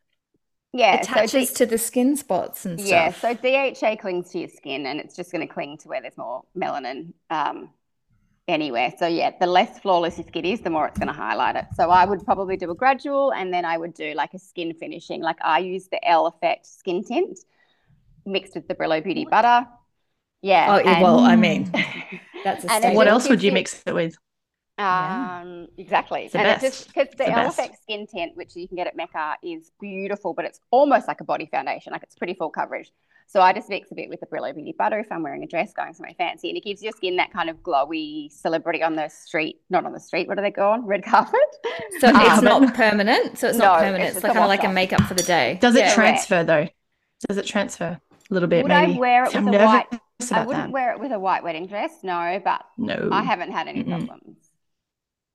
yeah, 0.72 1.00
attaches 1.00 1.48
so 1.48 1.54
D- 1.54 1.54
to 1.58 1.66
the 1.66 1.78
skin 1.78 2.16
spots 2.16 2.64
and 2.66 2.78
stuff. 2.80 2.88
yeah, 2.88 3.10
so 3.12 3.34
DHA 3.34 3.96
clings 4.00 4.30
to 4.30 4.38
your 4.38 4.48
skin, 4.48 4.86
and 4.86 5.00
it's 5.00 5.16
just 5.16 5.32
going 5.32 5.46
to 5.46 5.52
cling 5.52 5.78
to 5.78 5.88
where 5.88 6.00
there's 6.00 6.16
more 6.16 6.44
melanin 6.56 7.12
um, 7.30 7.70
anywhere. 8.46 8.92
So 8.96 9.08
yeah, 9.08 9.32
the 9.40 9.48
less 9.48 9.80
flawless 9.80 10.16
your 10.16 10.28
skin 10.28 10.44
is, 10.44 10.60
the 10.60 10.70
more 10.70 10.86
it's 10.86 10.96
going 10.98 11.08
to 11.08 11.12
highlight 11.12 11.56
it. 11.56 11.64
So 11.74 11.90
I 11.90 12.04
would 12.04 12.24
probably 12.24 12.56
do 12.56 12.70
a 12.70 12.74
gradual, 12.76 13.32
and 13.32 13.52
then 13.52 13.64
I 13.64 13.76
would 13.76 13.94
do 13.94 14.14
like 14.14 14.32
a 14.34 14.38
skin 14.38 14.72
finishing. 14.74 15.20
Like 15.22 15.38
I 15.42 15.58
use 15.58 15.88
the 15.88 15.98
L 16.08 16.26
Effect 16.28 16.64
skin 16.66 17.02
tint 17.02 17.40
mixed 18.24 18.54
with 18.54 18.68
the 18.68 18.76
Brillo 18.76 19.02
Beauty 19.02 19.24
butter. 19.28 19.66
Yeah. 20.42 20.66
Oh, 20.70 20.78
and- 20.78 21.02
well, 21.02 21.20
I 21.20 21.36
mean, 21.36 21.70
that's 22.44 22.64
a 22.64 22.72
And. 22.72 22.96
What 22.96 23.08
else 23.08 23.28
would 23.28 23.42
you 23.42 23.48
you- 23.48 23.54
mix 23.54 23.82
it 23.86 23.94
with? 23.94 24.16
Um, 24.78 24.86
yeah. 24.86 25.66
exactly. 25.76 26.24
It's 26.24 26.34
and 26.34 26.48
it 26.48 26.60
just 26.60 26.86
because 26.86 27.08
the, 27.10 27.24
the 27.24 27.38
Elefect 27.38 27.82
skin 27.82 28.06
tint, 28.06 28.34
which 28.34 28.56
you 28.56 28.66
can 28.66 28.76
get 28.76 28.86
at 28.86 28.96
Mecca, 28.96 29.36
is 29.42 29.70
beautiful, 29.78 30.32
but 30.32 30.46
it's 30.46 30.58
almost 30.70 31.06
like 31.06 31.20
a 31.20 31.24
body 31.24 31.46
foundation. 31.50 31.92
Like 31.92 32.02
it's 32.02 32.14
pretty 32.14 32.32
full 32.32 32.48
coverage. 32.48 32.90
So 33.26 33.40
I 33.40 33.52
just 33.52 33.68
mix 33.68 33.92
a 33.92 33.94
bit 33.94 34.08
with 34.08 34.20
the 34.20 34.26
Brillo 34.26 34.52
Beauty 34.54 34.74
butter 34.76 34.98
if 34.98 35.06
I'm 35.12 35.22
wearing 35.22 35.44
a 35.44 35.46
dress 35.46 35.72
going 35.72 35.92
somewhere 35.92 36.14
fancy, 36.16 36.48
and 36.48 36.56
it 36.56 36.64
gives 36.64 36.82
your 36.82 36.92
skin 36.92 37.16
that 37.16 37.30
kind 37.30 37.48
of 37.50 37.58
glowy 37.58 38.32
celebrity 38.32 38.82
on 38.82 38.96
the 38.96 39.08
street, 39.08 39.60
not 39.68 39.84
on 39.84 39.92
the 39.92 40.00
street. 40.00 40.26
What 40.26 40.36
do 40.36 40.42
they 40.42 40.50
go 40.50 40.70
on? 40.70 40.86
Red 40.86 41.04
carpet. 41.04 41.38
So 42.00 42.08
um, 42.08 42.16
it's 42.20 42.42
not 42.42 42.74
permanent. 42.74 43.38
So 43.38 43.48
it's 43.48 43.58
no, 43.58 43.66
not 43.66 43.80
permanent. 43.80 44.04
It's, 44.04 44.16
it's 44.16 44.24
like 44.24 44.32
kind 44.32 44.44
of 44.44 44.48
like 44.48 44.64
a 44.64 44.72
makeup 44.72 45.02
for 45.02 45.14
the 45.14 45.22
day. 45.22 45.58
Does 45.60 45.76
it 45.76 45.80
yeah, 45.80 45.94
transfer 45.94 46.42
though? 46.42 46.66
Does 47.28 47.36
it 47.36 47.46
transfer 47.46 48.00
a 48.30 48.34
little 48.34 48.48
bit? 48.48 48.62
Would 48.62 48.70
maybe? 48.70 48.94
I 48.94 48.98
wear 48.98 49.24
it 49.24 49.34
with 49.34 49.54
a 49.54 49.64
white? 49.64 50.00
I 50.32 50.44
wouldn't 50.44 50.66
that. 50.66 50.72
wear 50.72 50.92
it 50.92 51.00
with 51.00 51.12
a 51.12 51.18
white 51.18 51.42
wedding 51.42 51.66
dress. 51.66 51.90
No, 52.02 52.40
but 52.42 52.64
no, 52.76 53.08
I 53.12 53.22
haven't 53.22 53.52
had 53.52 53.68
any 53.68 53.82
mm-hmm. 53.82 54.06
problems. 54.06 54.36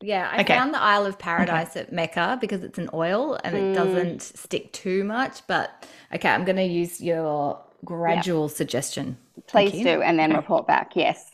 Yeah, 0.02 0.30
I 0.32 0.42
okay. 0.42 0.56
found 0.56 0.74
the 0.74 0.82
Isle 0.82 1.06
of 1.06 1.18
Paradise 1.18 1.72
okay. 1.72 1.82
at 1.82 1.94
Mecca 1.94 2.38
because 2.42 2.64
it's 2.64 2.78
an 2.78 2.90
oil 2.94 3.40
and 3.44 3.56
mm. 3.56 3.72
it 3.72 3.76
doesn't 3.76 4.22
stick 4.22 4.74
too 4.74 5.04
much. 5.04 5.48
But 5.48 5.88
okay, 6.14 6.30
I'm 6.30 6.44
going 6.46 6.58
to 6.58 6.64
use 6.64 7.02
your 7.02 7.62
gradual 7.84 8.48
yep. 8.48 8.56
suggestion. 8.56 9.18
Please 9.48 9.72
do, 9.72 10.02
and 10.02 10.20
then 10.20 10.34
report 10.34 10.68
back. 10.68 10.96
Yes. 10.96 11.30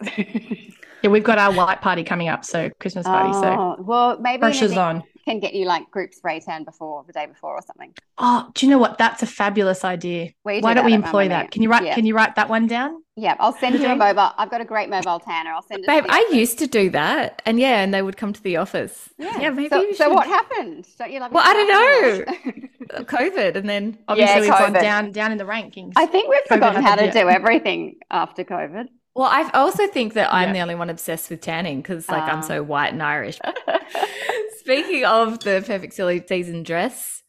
yeah, 1.01 1.09
we've 1.09 1.23
got 1.23 1.37
our 1.37 1.53
white 1.53 1.81
party 1.81 2.03
coming 2.03 2.29
up, 2.29 2.45
so 2.45 2.69
Christmas 2.79 3.05
party. 3.05 3.31
Oh, 3.33 3.75
so 3.77 3.83
well, 3.83 4.19
maybe 4.19 4.41
pressure's 4.41 4.77
on. 4.77 5.03
Can 5.25 5.39
get 5.39 5.53
you 5.53 5.65
like 5.65 5.89
group 5.91 6.13
spray 6.13 6.39
tan 6.39 6.63
before 6.63 7.03
the 7.05 7.13
day 7.13 7.25
before 7.25 7.53
or 7.53 7.61
something. 7.61 7.93
Oh, 8.17 8.49
do 8.53 8.65
you 8.65 8.71
know 8.71 8.79
what? 8.79 8.97
That's 8.97 9.21
a 9.21 9.27
fabulous 9.27 9.83
idea. 9.83 10.31
Why 10.43 10.59
do 10.59 10.75
not 10.75 10.85
we 10.85 10.93
employ 10.93 11.27
that? 11.29 11.51
Can 11.51 11.61
you 11.61 11.69
write? 11.69 11.83
Yeah. 11.83 11.95
Can 11.95 12.05
you 12.05 12.15
write 12.15 12.35
that 12.35 12.49
one 12.49 12.67
down? 12.67 13.03
Yeah, 13.15 13.35
I'll 13.39 13.53
send 13.53 13.79
you 13.79 13.85
a 13.87 13.95
mobile. 13.95 14.31
I've 14.37 14.49
got 14.49 14.61
a 14.61 14.65
great 14.65 14.89
mobile 14.89 15.19
tanner. 15.19 15.51
I'll 15.51 15.61
send 15.61 15.83
it. 15.83 15.87
Babe, 15.87 16.05
I 16.09 16.27
used 16.31 16.57
to 16.59 16.67
do 16.67 16.89
that, 16.91 17.41
and 17.45 17.59
yeah, 17.59 17.83
and 17.83 17.93
they 17.93 18.01
would 18.01 18.17
come 18.17 18.33
to 18.33 18.41
the 18.41 18.57
office. 18.57 19.09
Yeah, 19.17 19.39
yeah 19.39 19.49
maybe. 19.49 19.69
So, 19.69 19.91
so 19.93 20.09
what 20.09 20.27
happened? 20.27 20.87
Don't 20.97 21.11
you 21.11 21.19
love? 21.19 21.31
Well, 21.31 21.43
I 21.45 21.53
don't 21.53 21.67
know. 21.67 22.63
COVID, 23.03 23.55
and 23.55 23.69
then 23.69 23.97
obviously 24.07 24.35
yeah, 24.35 24.41
we've 24.41 24.49
gone 24.49 24.73
down 24.73 25.11
down 25.11 25.31
in 25.31 25.37
the 25.37 25.43
rankings. 25.43 25.93
I 25.95 26.05
think 26.05 26.29
we've 26.29 26.41
COVID 26.43 26.47
forgotten 26.47 26.83
how 26.83 26.95
to 26.95 27.11
do 27.11 27.29
everything 27.29 27.95
after 28.09 28.43
COVID. 28.43 28.87
Well, 29.15 29.27
I 29.29 29.49
also 29.53 29.87
think 29.87 30.13
that 30.13 30.33
I'm 30.33 30.49
yeah. 30.49 30.53
the 30.53 30.59
only 30.59 30.75
one 30.75 30.89
obsessed 30.89 31.29
with 31.29 31.41
tanning 31.41 31.81
because, 31.81 32.07
like, 32.07 32.23
I'm 32.23 32.41
so 32.41 32.61
ah. 32.61 32.63
white 32.63 32.93
and 32.93 33.03
Irish. 33.03 33.39
Speaking 34.59 35.05
of 35.05 35.39
the 35.39 35.63
perfect 35.65 35.93
silly 35.93 36.23
season 36.25 36.63
dress, 36.63 37.21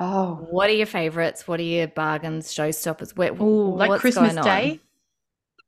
oh, 0.00 0.46
what 0.50 0.70
are 0.70 0.74
your 0.74 0.86
favorites? 0.86 1.46
What 1.46 1.60
are 1.60 1.64
your 1.64 1.88
bargains, 1.88 2.54
showstoppers? 2.54 3.16
Where, 3.16 3.34
Ooh, 3.34 3.76
like 3.76 4.00
Christmas 4.00 4.34
Day. 4.34 4.80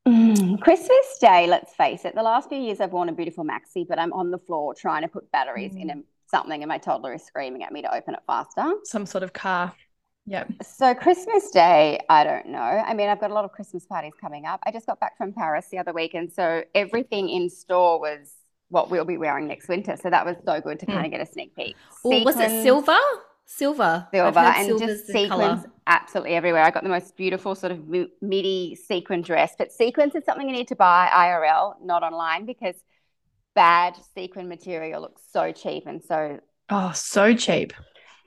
Mm, 0.07 0.59
Christmas 0.62 1.18
Day, 1.20 1.46
let's 1.46 1.74
face 1.74 2.07
it. 2.07 2.14
The 2.14 2.22
last 2.22 2.48
few 2.48 2.59
years 2.59 2.81
I've 2.81 2.92
worn 2.92 3.11
a 3.11 3.12
beautiful 3.12 3.44
maxi, 3.44 3.87
but 3.87 3.98
I'm 3.98 4.12
on 4.14 4.31
the 4.31 4.38
floor 4.38 4.74
trying 4.74 5.02
to 5.02 5.09
put 5.09 5.31
batteries 5.33 5.74
mm. 5.74 5.83
in 5.83 5.90
a, 5.90 5.94
something, 6.28 6.62
and 6.62 6.68
my 6.68 6.78
toddler 6.78 7.12
is 7.12 7.24
screaming 7.24 7.62
at 7.62 7.72
me 7.72 7.83
to 7.83 7.94
open 7.94 8.14
it 8.14 8.20
faster. 8.26 8.72
Some 8.85 9.04
sort 9.04 9.22
of 9.22 9.35
car. 9.35 9.74
Yeah. 10.29 10.45
So 10.62 10.95
Christmas 10.95 11.51
Day, 11.51 11.99
I 12.11 12.23
don't 12.23 12.49
know. 12.49 12.59
I 12.59 12.93
mean, 12.93 13.09
I've 13.09 13.21
got 13.21 13.31
a 13.31 13.35
lot 13.35 13.47
of 13.47 13.53
Christmas 13.53 13.87
parties 13.87 14.12
coming 14.21 14.45
up. 14.45 14.61
I 14.67 14.71
just 14.71 14.87
got 14.87 15.01
back 15.01 15.17
from 15.17 15.33
Paris 15.33 15.69
the 15.71 15.79
other 15.79 15.95
week, 15.95 16.12
and 16.12 16.31
so 16.31 16.62
everything 16.75 17.31
in 17.31 17.49
store 17.49 17.99
was 17.99 18.35
what 18.69 18.91
we'll 18.91 19.07
be 19.07 19.17
wearing 19.17 19.47
next 19.49 19.69
winter. 19.69 19.97
So 19.97 20.11
that 20.11 20.27
was 20.27 20.37
so 20.45 20.61
good 20.61 20.79
to 20.81 20.87
mm. 20.87 20.93
kind 20.93 21.07
of 21.07 21.12
get 21.12 21.23
a 21.23 21.27
sneak 21.27 21.57
peek. 21.57 21.77
Ooh, 22.05 22.25
was 22.25 22.37
it 22.38 22.62
silver? 22.62 22.99
Silver. 23.47 24.07
Silver 24.12 24.38
and 24.38 24.79
just 24.79 25.07
sequins 25.07 25.64
absolutely 25.87 26.35
everywhere. 26.35 26.62
I 26.62 26.71
got 26.71 26.83
the 26.83 26.91
most 26.91 27.17
beautiful 27.17 27.55
sort 27.55 27.73
of 27.73 27.88
midi 28.21 28.75
sequin 28.87 29.23
dress, 29.23 29.55
but 29.57 29.73
sequins 29.73 30.14
is 30.14 30.25
something 30.27 30.47
you 30.47 30.55
need 30.55 30.69
to 30.69 30.77
buy 30.77 31.09
IRL, 31.11 31.77
not 31.83 32.03
online, 32.03 32.45
because 32.45 32.75
bad 33.55 33.97
sequin 34.14 34.47
material 34.47 35.01
looks 35.01 35.23
so 35.33 35.51
cheap 35.51 35.87
and 35.87 36.03
so 36.05 36.38
oh 36.69 36.93
so 36.95 37.35
cheap. 37.35 37.73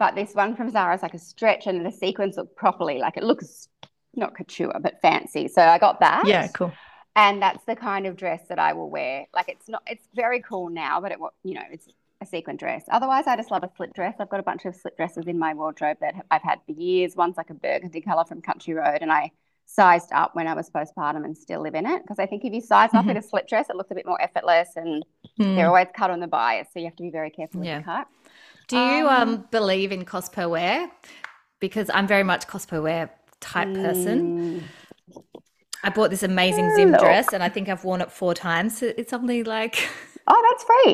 But 0.01 0.15
this 0.15 0.33
one 0.33 0.55
from 0.55 0.71
Zara 0.71 0.95
is 0.95 1.03
like 1.03 1.13
a 1.13 1.19
stretch, 1.19 1.67
and 1.67 1.85
the 1.85 1.91
sequins 1.91 2.37
look 2.37 2.55
properly 2.55 2.97
like 2.97 3.17
it 3.17 3.23
looks 3.23 3.67
not 4.15 4.35
couture 4.35 4.73
but 4.81 4.99
fancy. 5.01 5.47
So 5.47 5.61
I 5.61 5.77
got 5.77 5.99
that. 5.99 6.23
Yeah, 6.25 6.47
cool 6.49 6.73
and 7.15 7.41
that's 7.41 7.63
the 7.65 7.75
kind 7.75 8.05
of 8.07 8.15
dress 8.15 8.41
that 8.49 8.59
I 8.59 8.73
will 8.73 8.89
wear. 8.89 9.25
Like 9.33 9.49
it's 9.49 9.67
not, 9.67 9.83
it's 9.87 10.07
very 10.15 10.41
cool 10.41 10.69
now, 10.69 11.01
but 11.01 11.11
it, 11.11 11.19
you 11.43 11.53
know, 11.53 11.63
it's 11.71 11.87
a 12.21 12.25
sequin 12.25 12.55
dress. 12.55 12.83
Otherwise, 12.91 13.25
I 13.27 13.35
just 13.35 13.51
love 13.51 13.63
a 13.63 13.69
slip 13.75 13.93
dress. 13.93 14.15
I've 14.19 14.29
got 14.29 14.39
a 14.39 14.43
bunch 14.43 14.65
of 14.65 14.75
slip 14.75 14.95
dresses 14.95 15.27
in 15.27 15.37
my 15.37 15.53
wardrobe 15.53 15.97
that 16.01 16.13
I've 16.29 16.43
had 16.43 16.59
for 16.65 16.71
years. 16.71 17.15
One's 17.15 17.37
like 17.37 17.49
a 17.49 17.53
burgundy 17.53 18.01
color 18.01 18.23
from 18.25 18.41
Country 18.41 18.73
Road, 18.73 18.99
and 19.01 19.11
I 19.11 19.31
sized 19.65 20.11
up 20.11 20.35
when 20.35 20.47
I 20.47 20.53
was 20.53 20.69
postpartum 20.69 21.23
and 21.23 21.37
still 21.37 21.61
live 21.61 21.75
in 21.75 21.85
it 21.85 22.01
because 22.01 22.19
I 22.19 22.25
think 22.25 22.43
if 22.43 22.53
you 22.53 22.61
size 22.61 22.89
up 22.93 23.01
mm-hmm. 23.01 23.11
in 23.11 23.17
a 23.17 23.21
slip 23.21 23.47
dress, 23.47 23.69
it 23.69 23.75
looks 23.75 23.91
a 23.91 23.95
bit 23.95 24.05
more 24.05 24.21
effortless, 24.21 24.69
and 24.75 25.05
mm. 25.39 25.55
they're 25.55 25.67
always 25.67 25.87
cut 25.95 26.11
on 26.11 26.19
the 26.19 26.27
bias, 26.27 26.67
so 26.73 26.79
you 26.79 26.85
have 26.85 26.95
to 26.95 27.03
be 27.03 27.11
very 27.11 27.29
careful 27.29 27.59
with 27.59 27.67
yeah. 27.67 27.79
the 27.79 27.83
cut. 27.83 28.07
Do 28.67 28.77
you 28.77 29.07
um, 29.07 29.29
um, 29.29 29.47
believe 29.51 29.91
in 29.91 30.05
cost 30.05 30.33
per 30.33 30.47
wear? 30.47 30.89
Because 31.59 31.89
I'm 31.93 32.07
very 32.07 32.23
much 32.23 32.47
cost 32.47 32.67
per 32.67 32.81
wear 32.81 33.11
type 33.39 33.67
mm. 33.67 33.83
person. 33.83 34.63
I 35.83 35.89
bought 35.89 36.09
this 36.11 36.23
amazing 36.23 36.73
Zim 36.75 36.91
dress 36.91 37.33
and 37.33 37.41
I 37.41 37.49
think 37.49 37.67
I've 37.67 37.83
worn 37.83 38.01
it 38.01 38.11
four 38.11 38.33
times. 38.33 38.81
It's 38.81 39.09
something 39.09 39.43
like. 39.43 39.87
Oh, 40.27 40.47
that's 40.51 40.63
free. 40.63 40.93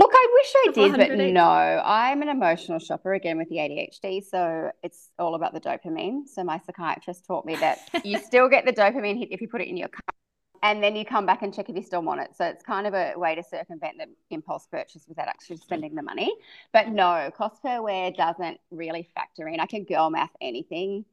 Look, 0.00 0.10
I 0.14 0.26
wish 0.34 0.52
I 0.56 0.70
did, 0.72 0.96
but 0.96 1.18
no, 1.32 1.42
I'm 1.42 2.22
an 2.22 2.28
emotional 2.28 2.78
shopper 2.78 3.12
again 3.12 3.36
with 3.36 3.48
the 3.48 3.56
ADHD. 3.56 4.22
So 4.24 4.70
it's 4.84 5.10
all 5.18 5.34
about 5.34 5.52
the 5.52 5.60
dopamine. 5.60 6.28
So 6.28 6.44
my 6.44 6.60
psychiatrist 6.64 7.26
taught 7.26 7.44
me 7.44 7.56
that 7.56 7.80
you 8.04 8.18
still 8.24 8.48
get 8.48 8.64
the 8.64 8.72
dopamine 8.72 9.18
hit 9.18 9.32
if 9.32 9.40
you 9.40 9.48
put 9.48 9.60
it 9.60 9.68
in 9.68 9.76
your 9.76 9.88
car 9.88 10.14
and 10.62 10.82
then 10.82 10.96
you 10.96 11.04
come 11.04 11.26
back 11.26 11.42
and 11.42 11.52
check 11.54 11.68
if 11.68 11.76
you 11.76 11.82
still 11.82 12.02
want 12.02 12.20
it. 12.20 12.30
So 12.36 12.44
it's 12.44 12.62
kind 12.62 12.86
of 12.86 12.94
a 12.94 13.14
way 13.16 13.34
to 13.34 13.42
circumvent 13.42 13.98
the 13.98 14.06
impulse 14.30 14.66
purchase 14.70 15.04
without 15.08 15.28
actually 15.28 15.58
spending 15.58 15.94
the 15.94 16.02
money. 16.02 16.32
But 16.72 16.88
no, 16.88 17.30
cost 17.36 17.62
per 17.62 17.80
wear 17.82 18.10
doesn't 18.10 18.58
really 18.70 19.08
factor 19.14 19.48
in. 19.48 19.60
I 19.60 19.66
can 19.66 19.84
girl 19.84 20.10
math 20.10 20.32
anything. 20.40 21.04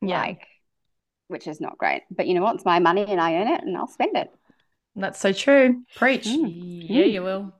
Yeah. 0.00 0.20
Like 0.20 0.46
which 1.28 1.46
is 1.46 1.60
not 1.60 1.78
great. 1.78 2.02
But 2.10 2.26
you 2.26 2.34
know 2.34 2.42
what? 2.42 2.56
It's 2.56 2.64
my 2.64 2.78
money 2.78 3.04
and 3.06 3.20
I 3.20 3.34
earn 3.34 3.48
it 3.48 3.62
and 3.62 3.76
I'll 3.76 3.88
spend 3.88 4.16
it. 4.16 4.30
That's 4.96 5.18
so 5.18 5.32
true. 5.32 5.82
Preach. 5.96 6.26
Mm. 6.26 6.86
Yeah, 6.88 7.04
you 7.04 7.22
will. 7.22 7.54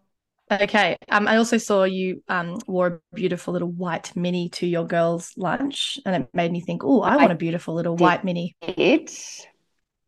Okay. 0.50 0.96
Um, 1.08 1.26
I 1.26 1.36
also 1.36 1.58
saw 1.58 1.84
you 1.84 2.22
um 2.28 2.58
wore 2.66 2.86
a 2.86 3.00
beautiful 3.14 3.52
little 3.52 3.70
white 3.70 4.14
mini 4.14 4.50
to 4.50 4.66
your 4.66 4.86
girls' 4.86 5.32
lunch, 5.36 5.98
and 6.04 6.22
it 6.22 6.28
made 6.34 6.52
me 6.52 6.60
think, 6.60 6.84
oh, 6.84 7.00
I, 7.00 7.14
I 7.14 7.16
want 7.16 7.32
a 7.32 7.36
beautiful 7.36 7.74
little 7.74 7.96
white 7.96 8.24
mini. 8.24 8.54
It. 8.60 9.46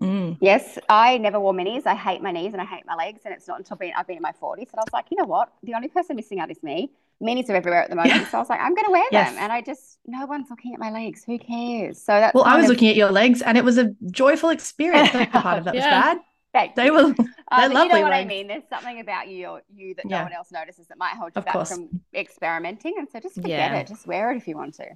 Mm. 0.02 0.36
Yes, 0.40 0.78
I 0.88 1.18
never 1.18 1.40
wore 1.40 1.54
minis. 1.54 1.86
I 1.86 1.94
hate 1.94 2.20
my 2.22 2.30
knees 2.30 2.52
and 2.52 2.60
I 2.60 2.66
hate 2.66 2.84
my 2.86 2.94
legs, 2.94 3.22
and 3.24 3.32
it's 3.32 3.48
not 3.48 3.58
until 3.58 3.76
being, 3.76 3.92
I've 3.96 4.06
been 4.06 4.16
in 4.16 4.22
my 4.22 4.32
forties 4.32 4.68
that 4.72 4.78
I 4.78 4.82
was 4.82 4.92
like, 4.92 5.06
you 5.10 5.16
know 5.16 5.24
what? 5.24 5.52
The 5.62 5.74
only 5.74 5.88
person 5.88 6.16
missing 6.16 6.38
out 6.38 6.50
is 6.50 6.62
me 6.62 6.90
minis 7.22 7.48
are 7.48 7.54
everywhere 7.54 7.82
at 7.82 7.90
the 7.90 7.96
moment. 7.96 8.14
Yeah. 8.14 8.28
So 8.28 8.38
I 8.38 8.40
was 8.40 8.50
like, 8.50 8.60
I'm 8.60 8.74
going 8.74 8.86
to 8.86 8.90
wear 8.90 9.04
yes. 9.10 9.30
them. 9.30 9.42
And 9.42 9.52
I 9.52 9.62
just, 9.62 9.98
no 10.06 10.26
one's 10.26 10.50
looking 10.50 10.74
at 10.74 10.80
my 10.80 10.90
legs. 10.90 11.24
Who 11.24 11.38
cares? 11.38 12.00
So 12.02 12.12
that's 12.12 12.34
well, 12.34 12.44
I 12.44 12.56
was 12.56 12.64
of... 12.64 12.70
looking 12.70 12.88
at 12.88 12.96
your 12.96 13.10
legs 13.10 13.42
and 13.42 13.56
it 13.56 13.64
was 13.64 13.78
a 13.78 13.94
joyful 14.10 14.50
experience. 14.50 15.10
part 15.10 15.58
of 15.58 15.64
that 15.64 15.74
yeah. 15.74 16.12
was 16.12 16.20
bad. 16.52 16.72
they 16.76 16.90
were, 16.90 17.12
they're 17.56 17.68
lovely. 17.68 17.82
You 17.82 17.88
know 17.88 18.02
what 18.02 18.10
legs. 18.10 18.24
I 18.24 18.28
mean? 18.28 18.46
There's 18.48 18.68
something 18.68 19.00
about 19.00 19.28
you 19.28 19.58
you 19.74 19.94
that 19.94 20.06
yeah. 20.08 20.18
no 20.18 20.24
one 20.24 20.32
else 20.32 20.52
notices 20.52 20.86
that 20.88 20.98
might 20.98 21.14
hold 21.14 21.32
you 21.34 21.40
of 21.40 21.44
back 21.44 21.54
course. 21.54 21.70
from 21.70 22.00
experimenting. 22.14 22.94
And 22.98 23.08
so 23.10 23.20
just 23.20 23.36
forget 23.36 23.72
it. 23.72 23.86
Just 23.86 24.06
wear 24.06 24.30
it 24.32 24.36
if 24.36 24.48
you 24.48 24.56
want 24.56 24.74
to. 24.74 24.86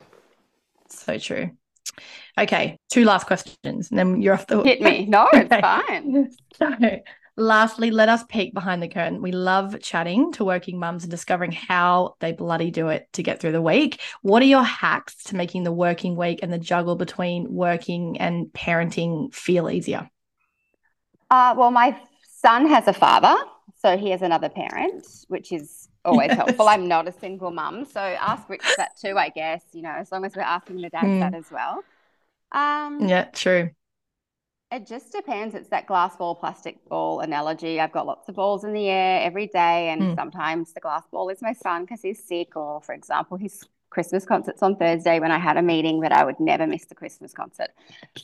So 0.88 1.18
true. 1.18 1.50
Okay, 2.38 2.76
two 2.90 3.04
last 3.04 3.26
questions, 3.26 3.90
and 3.90 3.98
then 3.98 4.22
you're 4.22 4.34
off 4.34 4.46
the 4.46 4.56
hook. 4.56 4.66
hit 4.66 4.80
me. 4.80 5.06
No, 5.08 5.28
it's 5.32 5.54
fine. 5.54 6.30
So, 6.56 7.00
Lastly, 7.40 7.90
let 7.90 8.10
us 8.10 8.22
peek 8.28 8.52
behind 8.52 8.82
the 8.82 8.88
curtain. 8.88 9.22
We 9.22 9.32
love 9.32 9.80
chatting 9.80 10.30
to 10.32 10.44
working 10.44 10.78
mums 10.78 11.04
and 11.04 11.10
discovering 11.10 11.52
how 11.52 12.16
they 12.20 12.32
bloody 12.32 12.70
do 12.70 12.88
it 12.88 13.08
to 13.14 13.22
get 13.22 13.40
through 13.40 13.52
the 13.52 13.62
week. 13.62 13.98
What 14.20 14.42
are 14.42 14.46
your 14.46 14.62
hacks 14.62 15.22
to 15.24 15.36
making 15.36 15.62
the 15.62 15.72
working 15.72 16.16
week 16.16 16.40
and 16.42 16.52
the 16.52 16.58
juggle 16.58 16.96
between 16.96 17.50
working 17.50 18.20
and 18.20 18.48
parenting 18.48 19.32
feel 19.32 19.70
easier? 19.70 20.10
Uh, 21.30 21.54
well, 21.56 21.70
my 21.70 21.98
son 22.30 22.66
has 22.66 22.86
a 22.88 22.92
father, 22.92 23.36
so 23.78 23.96
he 23.96 24.10
has 24.10 24.20
another 24.20 24.50
parent, 24.50 25.06
which 25.28 25.50
is 25.50 25.88
always 26.04 26.28
yes. 26.28 26.36
helpful. 26.36 26.68
I'm 26.68 26.88
not 26.88 27.08
a 27.08 27.12
single 27.12 27.50
mum, 27.50 27.84
so 27.84 28.00
ask 28.00 28.48
Rich 28.48 28.64
that 28.76 28.96
too, 29.00 29.16
I 29.18 29.28
guess, 29.28 29.62
you 29.72 29.82
know, 29.82 29.90
as 29.92 30.10
long 30.12 30.24
as 30.24 30.34
we're 30.34 30.42
asking 30.42 30.80
the 30.80 30.90
dad 30.90 31.04
mm. 31.04 31.20
that 31.20 31.34
as 31.34 31.50
well. 31.50 31.82
Um, 32.52 33.08
yeah, 33.08 33.24
true. 33.24 33.70
It 34.72 34.86
just 34.86 35.12
depends. 35.12 35.54
It's 35.56 35.68
that 35.70 35.86
glass 35.86 36.16
ball, 36.16 36.36
plastic 36.36 36.88
ball 36.88 37.20
analogy. 37.20 37.80
I've 37.80 37.90
got 37.90 38.06
lots 38.06 38.28
of 38.28 38.36
balls 38.36 38.62
in 38.62 38.72
the 38.72 38.88
air 38.88 39.20
every 39.22 39.48
day, 39.48 39.88
and 39.88 40.00
mm. 40.00 40.14
sometimes 40.14 40.72
the 40.72 40.80
glass 40.80 41.02
ball 41.10 41.28
is 41.28 41.42
my 41.42 41.52
son 41.52 41.82
because 41.82 42.02
he's 42.02 42.22
sick, 42.22 42.56
or 42.56 42.80
for 42.80 42.94
example, 42.94 43.36
his 43.36 43.66
Christmas 43.90 44.24
concert's 44.24 44.62
on 44.62 44.76
Thursday 44.76 45.18
when 45.18 45.32
I 45.32 45.38
had 45.38 45.56
a 45.56 45.62
meeting 45.62 46.00
that 46.00 46.12
I 46.12 46.24
would 46.24 46.38
never 46.38 46.66
miss 46.66 46.86
the 46.86 46.94
Christmas 46.94 47.32
concert. 47.32 47.70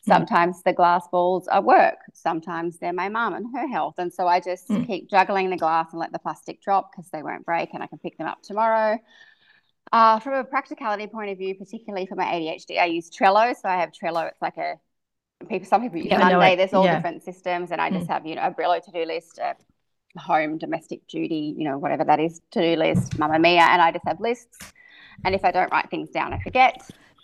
Sometimes 0.02 0.62
the 0.62 0.72
glass 0.72 1.06
balls 1.10 1.48
are 1.48 1.60
work. 1.60 1.98
Sometimes 2.14 2.78
they're 2.78 2.92
my 2.92 3.08
mum 3.08 3.34
and 3.34 3.46
her 3.54 3.66
health. 3.66 3.94
And 3.98 4.12
so 4.12 4.28
I 4.28 4.40
just 4.40 4.68
mm. 4.68 4.86
keep 4.86 5.10
juggling 5.10 5.50
the 5.50 5.56
glass 5.56 5.88
and 5.90 6.00
let 6.00 6.12
the 6.12 6.18
plastic 6.18 6.62
drop 6.62 6.92
because 6.92 7.10
they 7.10 7.22
won't 7.22 7.44
break 7.44 7.74
and 7.74 7.82
I 7.82 7.88
can 7.88 7.98
pick 7.98 8.16
them 8.16 8.28
up 8.28 8.42
tomorrow. 8.42 8.98
Uh, 9.92 10.18
from 10.20 10.34
a 10.34 10.44
practicality 10.44 11.06
point 11.06 11.30
of 11.30 11.38
view, 11.38 11.54
particularly 11.54 12.06
for 12.06 12.14
my 12.14 12.24
ADHD, 12.24 12.78
I 12.80 12.86
use 12.86 13.10
Trello. 13.10 13.54
So 13.54 13.68
I 13.68 13.76
have 13.76 13.90
Trello. 13.90 14.28
It's 14.28 14.42
like 14.42 14.56
a 14.56 14.74
people 15.48 15.68
some 15.68 15.82
people 15.82 15.98
use 15.98 16.06
yeah, 16.06 16.18
Monday. 16.18 16.56
There's 16.56 16.72
all 16.72 16.84
yeah. 16.84 16.96
different 16.96 17.22
systems, 17.22 17.70
and 17.70 17.80
I 17.80 17.90
just 17.90 18.06
mm. 18.06 18.12
have 18.12 18.26
you 18.26 18.34
know 18.34 18.42
a 18.42 18.50
Brillo 18.50 18.82
to 18.82 18.90
do 18.90 19.04
list, 19.04 19.38
a 19.38 19.54
home 20.18 20.58
domestic 20.58 21.06
duty, 21.06 21.54
you 21.56 21.64
know, 21.64 21.78
whatever 21.78 22.04
that 22.04 22.20
is, 22.20 22.40
to 22.52 22.60
do 22.60 22.76
list, 22.76 23.18
Mamamia, 23.18 23.60
and 23.60 23.82
I 23.82 23.92
just 23.92 24.06
have 24.06 24.20
lists. 24.20 24.58
And 25.24 25.34
if 25.34 25.44
I 25.44 25.50
don't 25.50 25.70
write 25.72 25.90
things 25.90 26.10
down, 26.10 26.32
I 26.32 26.38
forget. 26.40 26.74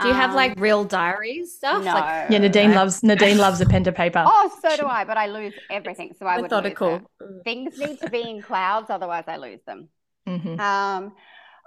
Do 0.00 0.08
you 0.08 0.14
have 0.14 0.30
Um, 0.30 0.36
like 0.36 0.58
real 0.58 0.84
diaries 0.84 1.54
stuff? 1.56 1.84
no? 1.84 1.92
Like, 1.94 2.30
Yeah, 2.30 2.38
Nadean 2.40 2.68
Right. 2.68 2.76
loves 2.76 3.00
Nadean 3.10 3.38
loves 3.38 3.60
a 3.60 3.66
pen 3.66 3.84
to 3.84 3.92
paper. 3.92 4.24
oh, 4.26 4.50
so 4.60 4.76
do 4.76 4.86
I, 4.86 5.04
but 5.04 5.16
I 5.16 5.26
lose 5.26 5.52
everything, 5.70 6.14
so 6.18 6.26
I 6.26 6.36
would 6.36 6.42
methodical. 6.50 6.96
it. 7.20 7.44
Things 7.44 7.78
need 7.78 8.00
to 8.00 8.08
be 8.08 8.28
in 8.28 8.42
clouds, 8.42 8.90
otherwise 8.90 9.24
I 9.28 9.36
lose 9.36 9.60
them. 9.64 9.88
Mhm. 10.26 10.58
Um, 10.58 11.14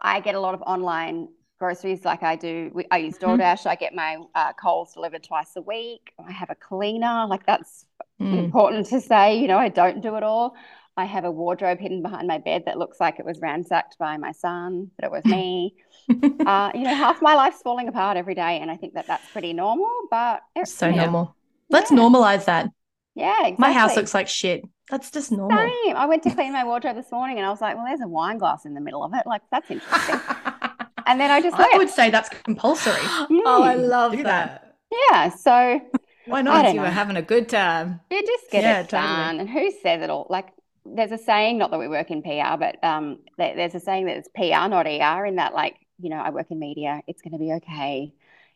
I 0.01 0.19
get 0.19 0.35
a 0.35 0.39
lot 0.39 0.53
of 0.53 0.61
online 0.63 1.29
groceries, 1.59 2.03
like 2.03 2.23
I 2.23 2.35
do. 2.35 2.71
we- 2.73 2.87
I 2.91 2.97
use 2.97 3.17
Mhm. 3.17 3.37
DoorDash. 3.37 3.65
I 3.65 3.75
get 3.75 3.93
my 3.95 4.17
uh, 4.35 4.51
Coles 4.53 4.93
delivered 4.93 5.23
twice 5.23 5.55
a 5.55 5.61
week. 5.61 6.13
I 6.27 6.31
have 6.31 6.49
a 6.49 6.55
cleaner. 6.55 7.25
Like 7.27 7.45
that's 7.45 7.85
Mm. 8.21 8.37
important 8.45 8.85
to 8.87 8.99
say. 9.01 9.37
You 9.39 9.47
know, 9.47 9.57
I 9.57 9.69
don't 9.69 10.01
do 10.01 10.15
it 10.15 10.23
all. 10.23 10.55
I 10.97 11.05
have 11.05 11.25
a 11.25 11.31
wardrobe 11.31 11.79
hidden 11.79 12.01
behind 12.01 12.27
my 12.27 12.37
bed 12.37 12.63
that 12.65 12.77
looks 12.77 12.99
like 12.99 13.19
it 13.19 13.25
was 13.25 13.39
ransacked 13.41 13.97
by 13.97 14.15
my 14.17 14.31
son, 14.31 14.91
but 14.97 15.05
it 15.05 15.11
was 15.11 15.23
me. 15.43 15.75
uh, 16.45 16.71
you 16.75 16.81
know, 16.85 16.95
half 16.95 17.21
my 17.21 17.35
life's 17.35 17.61
falling 17.61 17.87
apart 17.87 18.17
every 18.17 18.35
day, 18.35 18.59
and 18.61 18.69
I 18.69 18.77
think 18.77 18.93
that 18.93 19.07
that's 19.07 19.27
pretty 19.29 19.53
normal. 19.53 19.89
But 20.11 20.41
it- 20.55 20.69
so 20.69 20.87
you 20.87 20.97
know, 20.97 21.07
normal. 21.07 21.35
Let's 21.69 21.91
Yeah. 21.91 21.97
normalize 21.97 22.45
that. 22.45 22.69
Yeah, 23.15 23.47
exactly. 23.47 23.57
My 23.59 23.73
house 23.73 23.95
looks 23.97 24.13
like 24.13 24.27
shit. 24.27 24.63
That's 24.89 25.11
just 25.11 25.31
normal. 25.31 25.79
Same. 25.85 25.95
I 25.95 26.05
went 26.07 26.23
to 26.23 26.31
clean 26.31 26.53
my 26.53 26.63
wardrobe 26.63 26.95
this 26.95 27.11
morning, 27.11 27.37
and 27.37 27.45
I 27.45 27.49
was 27.51 27.61
like, 27.61 27.75
"Well, 27.75 27.85
there's 27.85 28.01
a 28.01 28.07
wine 28.07 28.37
glass 28.39 28.65
in 28.65 28.73
the 28.73 28.81
middle 28.81 29.03
of 29.03 29.13
it. 29.13 29.25
Like 29.27 29.41
that's 29.51 29.69
interesting." 29.69 30.21
And 31.07 31.19
then 31.21 31.31
I 31.31 31.41
just 31.41 31.57
I 31.57 31.69
left. 31.73 31.73
would 31.77 31.89
say 31.89 32.09
that's 32.09 32.29
compulsory. 32.29 33.17
oh, 33.45 33.61
I 33.63 33.75
Mm, 33.75 33.81
love 33.81 34.11
do 34.11 34.23
that. 34.23 34.75
Yeah, 35.11 35.29
so 35.29 35.81
Why 36.25 36.41
not? 36.41 36.61
don't 36.61 36.73
You 36.73 36.81
were 36.81 36.91
having 36.91 37.15
a 37.17 37.21
good 37.21 37.47
time. 37.49 38.01
you 38.11 38.25
just 38.25 38.51
get 38.51 38.63
Yeah, 38.63 38.79
it 38.79 38.87
totally. 38.87 38.89
done. 38.89 39.39
And 39.39 39.49
who 39.49 39.71
says 39.71 40.01
it 40.01 40.09
all? 40.09 40.27
Like, 40.29 40.47
there's 40.85 41.11
a 41.11 41.17
saying, 41.17 41.57
not 41.57 41.71
that 41.71 41.79
we 41.79 41.87
work 41.87 42.11
in 42.11 42.21
PR, 42.21 42.57
but 42.57 42.81
um, 42.83 43.19
there's 43.37 43.75
a 43.75 43.79
saying 43.79 44.05
that 44.05 44.17
it's 44.17 44.29
PR, 44.29 44.67
not 44.69 44.85
ER, 44.87 45.25
in 45.25 45.37
that, 45.37 45.53
like, 45.53 45.75
you 45.99 46.09
know, 46.09 46.17
I 46.17 46.29
work 46.29 46.51
in 46.51 46.59
media. 46.59 47.01
It's 47.07 47.21
going 47.21 47.33
to 47.33 47.37
be 47.39 47.53
okay 47.53 48.13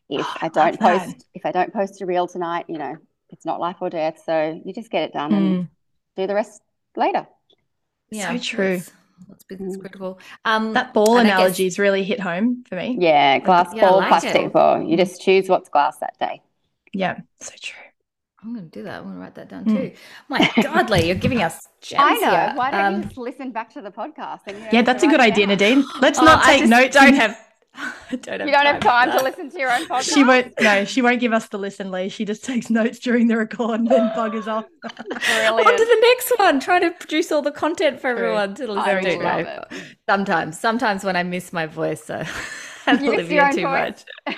if 0.10 0.26
Oh, 0.26 0.38
I 0.42 0.46
I 0.46 0.50
don't 0.50 0.82
love 0.82 1.00
that. 1.00 1.08
post. 1.08 1.26
If 1.34 1.46
I 1.46 1.52
don't 1.52 1.74
post 1.74 2.02
a 2.02 2.06
reel 2.06 2.28
tonight, 2.28 2.66
you 2.68 2.78
know, 2.78 2.98
it's 3.30 3.46
not 3.46 3.60
life 3.60 3.78
or 3.82 3.90
death. 3.90 4.22
So 4.26 4.62
you 4.66 4.74
just 4.74 4.90
get 4.92 5.04
it 5.04 5.14
done 5.14 5.34
and 5.34 5.56
Mm. 5.56 5.70
do 6.18 6.28
the 6.28 6.34
rest 6.36 6.62
later. 6.96 7.28
Yeah, 8.12 8.38
true. 8.38 8.78
That's, 8.78 8.92
that's 9.28 9.44
business 9.44 9.78
Mm. 9.78 9.82
critical. 9.82 10.20
Um, 10.46 10.74
That 10.74 10.94
ball 10.94 11.18
analogy 11.18 11.20
I 11.20 11.24
guess- 11.24 11.38
analogy's 11.40 11.80
really 11.80 12.04
hit 12.04 12.20
home 12.20 12.64
for 12.68 12.76
me. 12.76 12.98
Yeah, 13.00 13.40
glass 13.40 13.72
yeah, 13.74 13.86
I 13.86 13.90
ball, 13.90 13.98
like 14.00 14.10
plastic 14.10 14.46
it. 14.48 14.54
ball. 14.54 14.82
You 14.82 14.98
just 14.98 15.22
choose 15.22 15.48
what's 15.48 15.70
glass 15.70 15.98
that 16.00 16.18
day. 16.20 16.42
Yeah, 16.92 17.20
so 17.40 17.54
true. 17.62 17.84
I'm 18.42 18.54
going 18.54 18.70
to 18.70 18.72
do 18.72 18.84
that. 18.84 19.00
I'm 19.00 19.04
going 19.04 19.16
to 19.16 19.22
write 19.22 19.36
that 19.36 19.50
down 19.50 19.66
Mm. 19.66 19.76
too. 19.92 19.98
My 20.30 20.50
God, 20.64 20.90
Leigh, 20.90 21.08
you're 21.08 21.16
giving 21.16 21.42
us 21.42 21.60
gems 21.82 22.02
I 22.04 22.14
know. 22.20 22.30
here. 22.32 22.52
Why 22.56 22.72
don't 22.72 22.82
Um, 22.86 22.96
you 22.98 23.04
just 23.04 23.18
listen 23.18 23.52
back 23.52 23.74
to 23.74 23.82
the 23.82 23.92
podcast? 23.92 24.40
And 24.48 24.58
Yeah, 24.72 24.82
that's 24.82 25.04
a 25.04 25.08
good 25.08 25.20
idea, 25.20 25.46
down? 25.48 25.58
Nadean. 25.58 25.84
Let's 26.02 26.20
oh, 26.20 26.24
not 26.24 26.44
take 26.46 26.60
just 26.62 26.70
notes. 26.70 26.96
Don't 26.96 27.16
have. 27.16 27.38
Don't 28.10 28.40
have 28.40 28.48
You 28.48 28.54
don't 28.54 28.66
have 28.66 28.80
time 28.82 29.12
to 29.12 29.24
listen 29.24 29.50
to 29.52 29.60
your 29.60 29.72
own 29.72 29.86
podcast. 29.88 30.14
She 30.14 30.24
won't. 30.24 30.54
No, 30.60 30.84
she 30.86 31.02
won't 31.02 31.20
give 31.20 31.32
us 31.34 31.48
the 31.50 31.58
listen, 31.58 31.92
Leigh. 31.92 32.10
She 32.10 32.26
just 32.26 32.44
takes 32.44 32.70
notes 32.70 32.98
during 33.00 33.28
the 33.28 33.38
record 33.38 33.80
and 33.82 33.88
then 33.90 34.10
buggers 34.18 34.48
off. 34.48 34.66
On 34.84 34.90
to 35.12 35.86
the 35.86 35.98
next 36.02 36.34
one. 36.38 36.60
Trying 36.60 36.82
to 36.82 36.92
produce 36.92 37.32
all 37.32 37.42
the 37.42 37.52
content 37.52 38.02
for 38.02 38.12
True. 38.14 38.24
everyone 38.26 38.56
to 38.56 38.68
listen 38.72 38.98
I 38.98 39.02
to. 39.02 39.18
love 39.18 39.68
it. 39.72 39.84
Sometimes, 40.10 40.60
sometimes 40.60 41.04
when 41.04 41.16
I 41.16 41.24
miss 41.24 41.54
my 41.54 41.68
voice, 41.68 42.04
so 42.04 42.24
You 43.02 43.14
Olivia 43.14 43.50
too 43.54 43.62
voice? 43.62 44.06
much. 44.28 44.38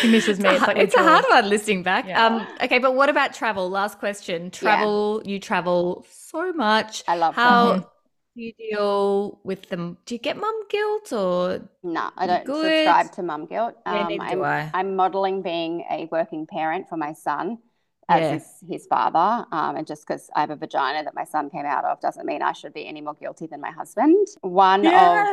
She 0.00 0.08
misses 0.08 0.38
me. 0.38 0.48
It's, 0.50 0.66
like 0.66 0.76
it's 0.76 0.94
a 0.94 1.02
hard 1.02 1.24
one 1.28 1.48
listening 1.48 1.82
back. 1.82 2.06
Yeah. 2.06 2.24
Um, 2.26 2.46
okay, 2.62 2.78
but 2.78 2.94
what 2.94 3.08
about 3.08 3.34
travel? 3.34 3.68
Last 3.68 3.98
question. 3.98 4.50
Travel. 4.50 5.22
You 5.24 5.38
travel 5.40 6.06
so 6.10 6.52
much. 6.52 7.02
I 7.08 7.16
love 7.16 7.34
How 7.34 7.74
do 7.76 7.84
you 8.36 8.52
deal 8.52 9.40
with 9.44 9.68
them? 9.68 9.98
Do 10.06 10.14
you 10.14 10.18
get 10.20 10.36
mum 10.36 10.62
guilt 10.70 11.12
or 11.12 11.60
No, 11.82 12.10
I 12.16 12.26
don't 12.26 12.44
Good. 12.44 12.86
subscribe 12.86 13.12
to 13.12 13.22
mum 13.22 13.46
guilt. 13.46 13.74
Yeah, 13.86 14.02
Um, 14.02 14.08
neither 14.08 14.24
I'm, 14.24 14.38
do 14.38 14.44
I. 14.44 14.70
I'm 14.74 14.96
modeling 14.96 15.42
being 15.42 15.84
a 15.90 16.08
working 16.12 16.46
parent 16.46 16.88
for 16.88 16.96
my 16.96 17.12
son 17.14 17.58
as 18.08 18.20
Yeah. 18.22 18.32
his, 18.34 18.44
his 18.68 18.86
father. 18.86 19.46
Um, 19.50 19.76
and 19.76 19.86
just 19.86 20.06
because 20.06 20.30
I 20.36 20.40
have 20.40 20.50
a 20.50 20.56
vagina 20.56 21.02
that 21.04 21.14
my 21.14 21.24
son 21.24 21.50
came 21.50 21.66
out 21.66 21.84
of 21.84 22.00
doesn't 22.00 22.24
mean 22.26 22.42
I 22.42 22.52
should 22.52 22.72
be 22.74 22.86
any 22.86 23.00
more 23.00 23.14
guilty 23.14 23.46
than 23.48 23.60
my 23.60 23.70
husband. 23.72 24.26
One 24.42 24.84
Yes. 24.84 25.26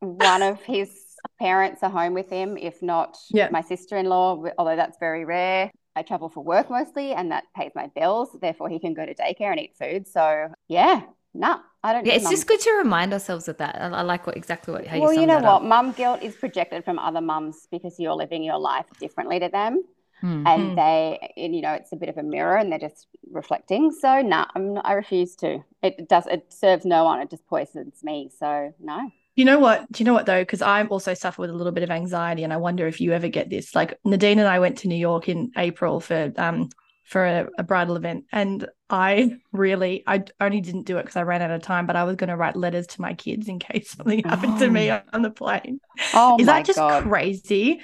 of 0.00 0.08
one 0.18 0.42
of 0.42 0.62
his 0.62 1.07
parents 1.38 1.82
are 1.82 1.90
home 1.90 2.14
with 2.14 2.28
him, 2.30 2.56
if 2.56 2.82
not 2.82 3.16
Yeah. 3.30 3.48
my 3.50 3.60
sister-in-law, 3.60 4.44
although 4.58 4.76
that's 4.76 4.98
very 4.98 5.24
rare. 5.24 5.70
I 5.96 6.02
travel 6.02 6.28
for 6.28 6.42
work 6.44 6.70
mostly, 6.70 7.12
and 7.12 7.30
that 7.32 7.44
pays 7.56 7.72
my 7.74 7.88
bills. 7.88 8.28
Therefore, 8.40 8.68
he 8.68 8.78
can 8.78 8.94
go 8.94 9.04
to 9.04 9.14
daycare 9.14 9.50
and 9.50 9.58
eat 9.60 9.74
food. 9.76 10.06
So, 10.06 10.48
yeah, 10.68 11.02
no, 11.34 11.60
I 11.82 11.92
don't. 11.92 12.06
yeah? 12.06 12.14
It's 12.14 12.24
mum 12.24 12.32
just 12.32 12.46
good 12.46 12.60
to 12.60 12.70
remind 12.72 13.12
ourselves 13.12 13.48
of 13.48 13.56
that. 13.58 13.74
I, 13.80 13.88
I 13.88 14.02
like 14.02 14.26
what 14.26 14.36
exactly 14.36 14.72
what 14.74 14.86
how 14.86 14.96
you 14.96 15.02
well, 15.02 15.12
you 15.12 15.18
summed 15.20 15.28
know 15.28 15.40
that 15.40 15.44
up. 15.46 15.62
what? 15.62 15.68
Mum 15.68 15.92
guilt 15.92 16.22
is 16.22 16.36
projected 16.36 16.84
from 16.84 16.98
other 17.00 17.20
mums 17.20 17.66
because 17.70 17.98
you're 17.98 18.14
living 18.14 18.44
your 18.44 18.58
life 18.58 18.86
differently 19.00 19.40
to 19.40 19.48
them, 19.48 19.82
Hmm. 20.20 20.44
and 20.46 20.62
Mm. 20.72 20.76
they, 20.76 21.32
and, 21.36 21.54
you 21.54 21.62
know, 21.62 21.72
it's 21.74 21.92
a 21.92 21.96
bit 21.96 22.08
of 22.08 22.16
a 22.18 22.22
mirror, 22.22 22.56
and 22.56 22.70
they're 22.70 22.78
just 22.90 23.06
reflecting. 23.30 23.90
So, 23.92 24.20
no, 24.22 24.46
I'm 24.54 24.78
I 24.84 24.92
refuse 24.94 25.34
to. 25.36 25.64
It 25.82 26.08
does. 26.08 26.26
It 26.28 26.52
serves 26.52 26.84
no 26.84 27.04
one. 27.04 27.20
It 27.20 27.30
just 27.30 27.46
poisons 27.46 28.02
me. 28.04 28.30
So, 28.36 28.72
no. 28.80 29.10
You 29.38 29.44
know 29.44 29.60
what? 29.60 29.90
Do 29.92 30.02
you 30.02 30.04
know 30.04 30.14
what 30.14 30.26
though? 30.26 30.42
Because 30.42 30.62
I 30.62 30.82
also 30.86 31.14
suffer 31.14 31.40
with 31.42 31.50
a 31.50 31.54
little 31.54 31.70
bit 31.70 31.84
of 31.84 31.90
anxiety, 31.90 32.42
and 32.42 32.52
I 32.52 32.56
wonder 32.56 32.88
if 32.88 33.00
you 33.00 33.12
ever 33.12 33.28
get 33.28 33.48
this. 33.48 33.72
Like 33.72 33.96
Nadean 34.04 34.32
and 34.38 34.48
I 34.48 34.58
went 34.58 34.78
to 34.78 34.88
New 34.88 34.96
York 34.96 35.28
in 35.28 35.52
April 35.56 36.00
for 36.00 36.32
um 36.36 36.70
for 37.04 37.24
a, 37.24 37.46
a 37.56 37.62
bridal 37.62 37.94
event, 37.94 38.24
and 38.32 38.66
I 38.90 39.36
really 39.52 40.02
I 40.08 40.24
only 40.40 40.60
didn't 40.60 40.86
do 40.86 40.98
it 40.98 41.02
because 41.04 41.14
I 41.14 41.22
ran 41.22 41.40
out 41.40 41.52
of 41.52 41.62
time. 41.62 41.86
But 41.86 41.94
I 41.94 42.02
was 42.02 42.16
going 42.16 42.30
to 42.30 42.36
write 42.36 42.56
letters 42.56 42.88
to 42.88 43.00
my 43.00 43.14
kids 43.14 43.46
in 43.46 43.58
case 43.68 43.90
something 43.90 44.24
happened 44.24 44.58
to 44.58 44.68
me 44.68 44.90
on 44.90 45.22
the 45.22 45.30
plane. 45.30 45.78
Oh 46.14 46.36
Is 46.40 46.46
that 46.46 46.64
just 46.66 46.80
God. 46.80 47.04
crazy? 47.04 47.80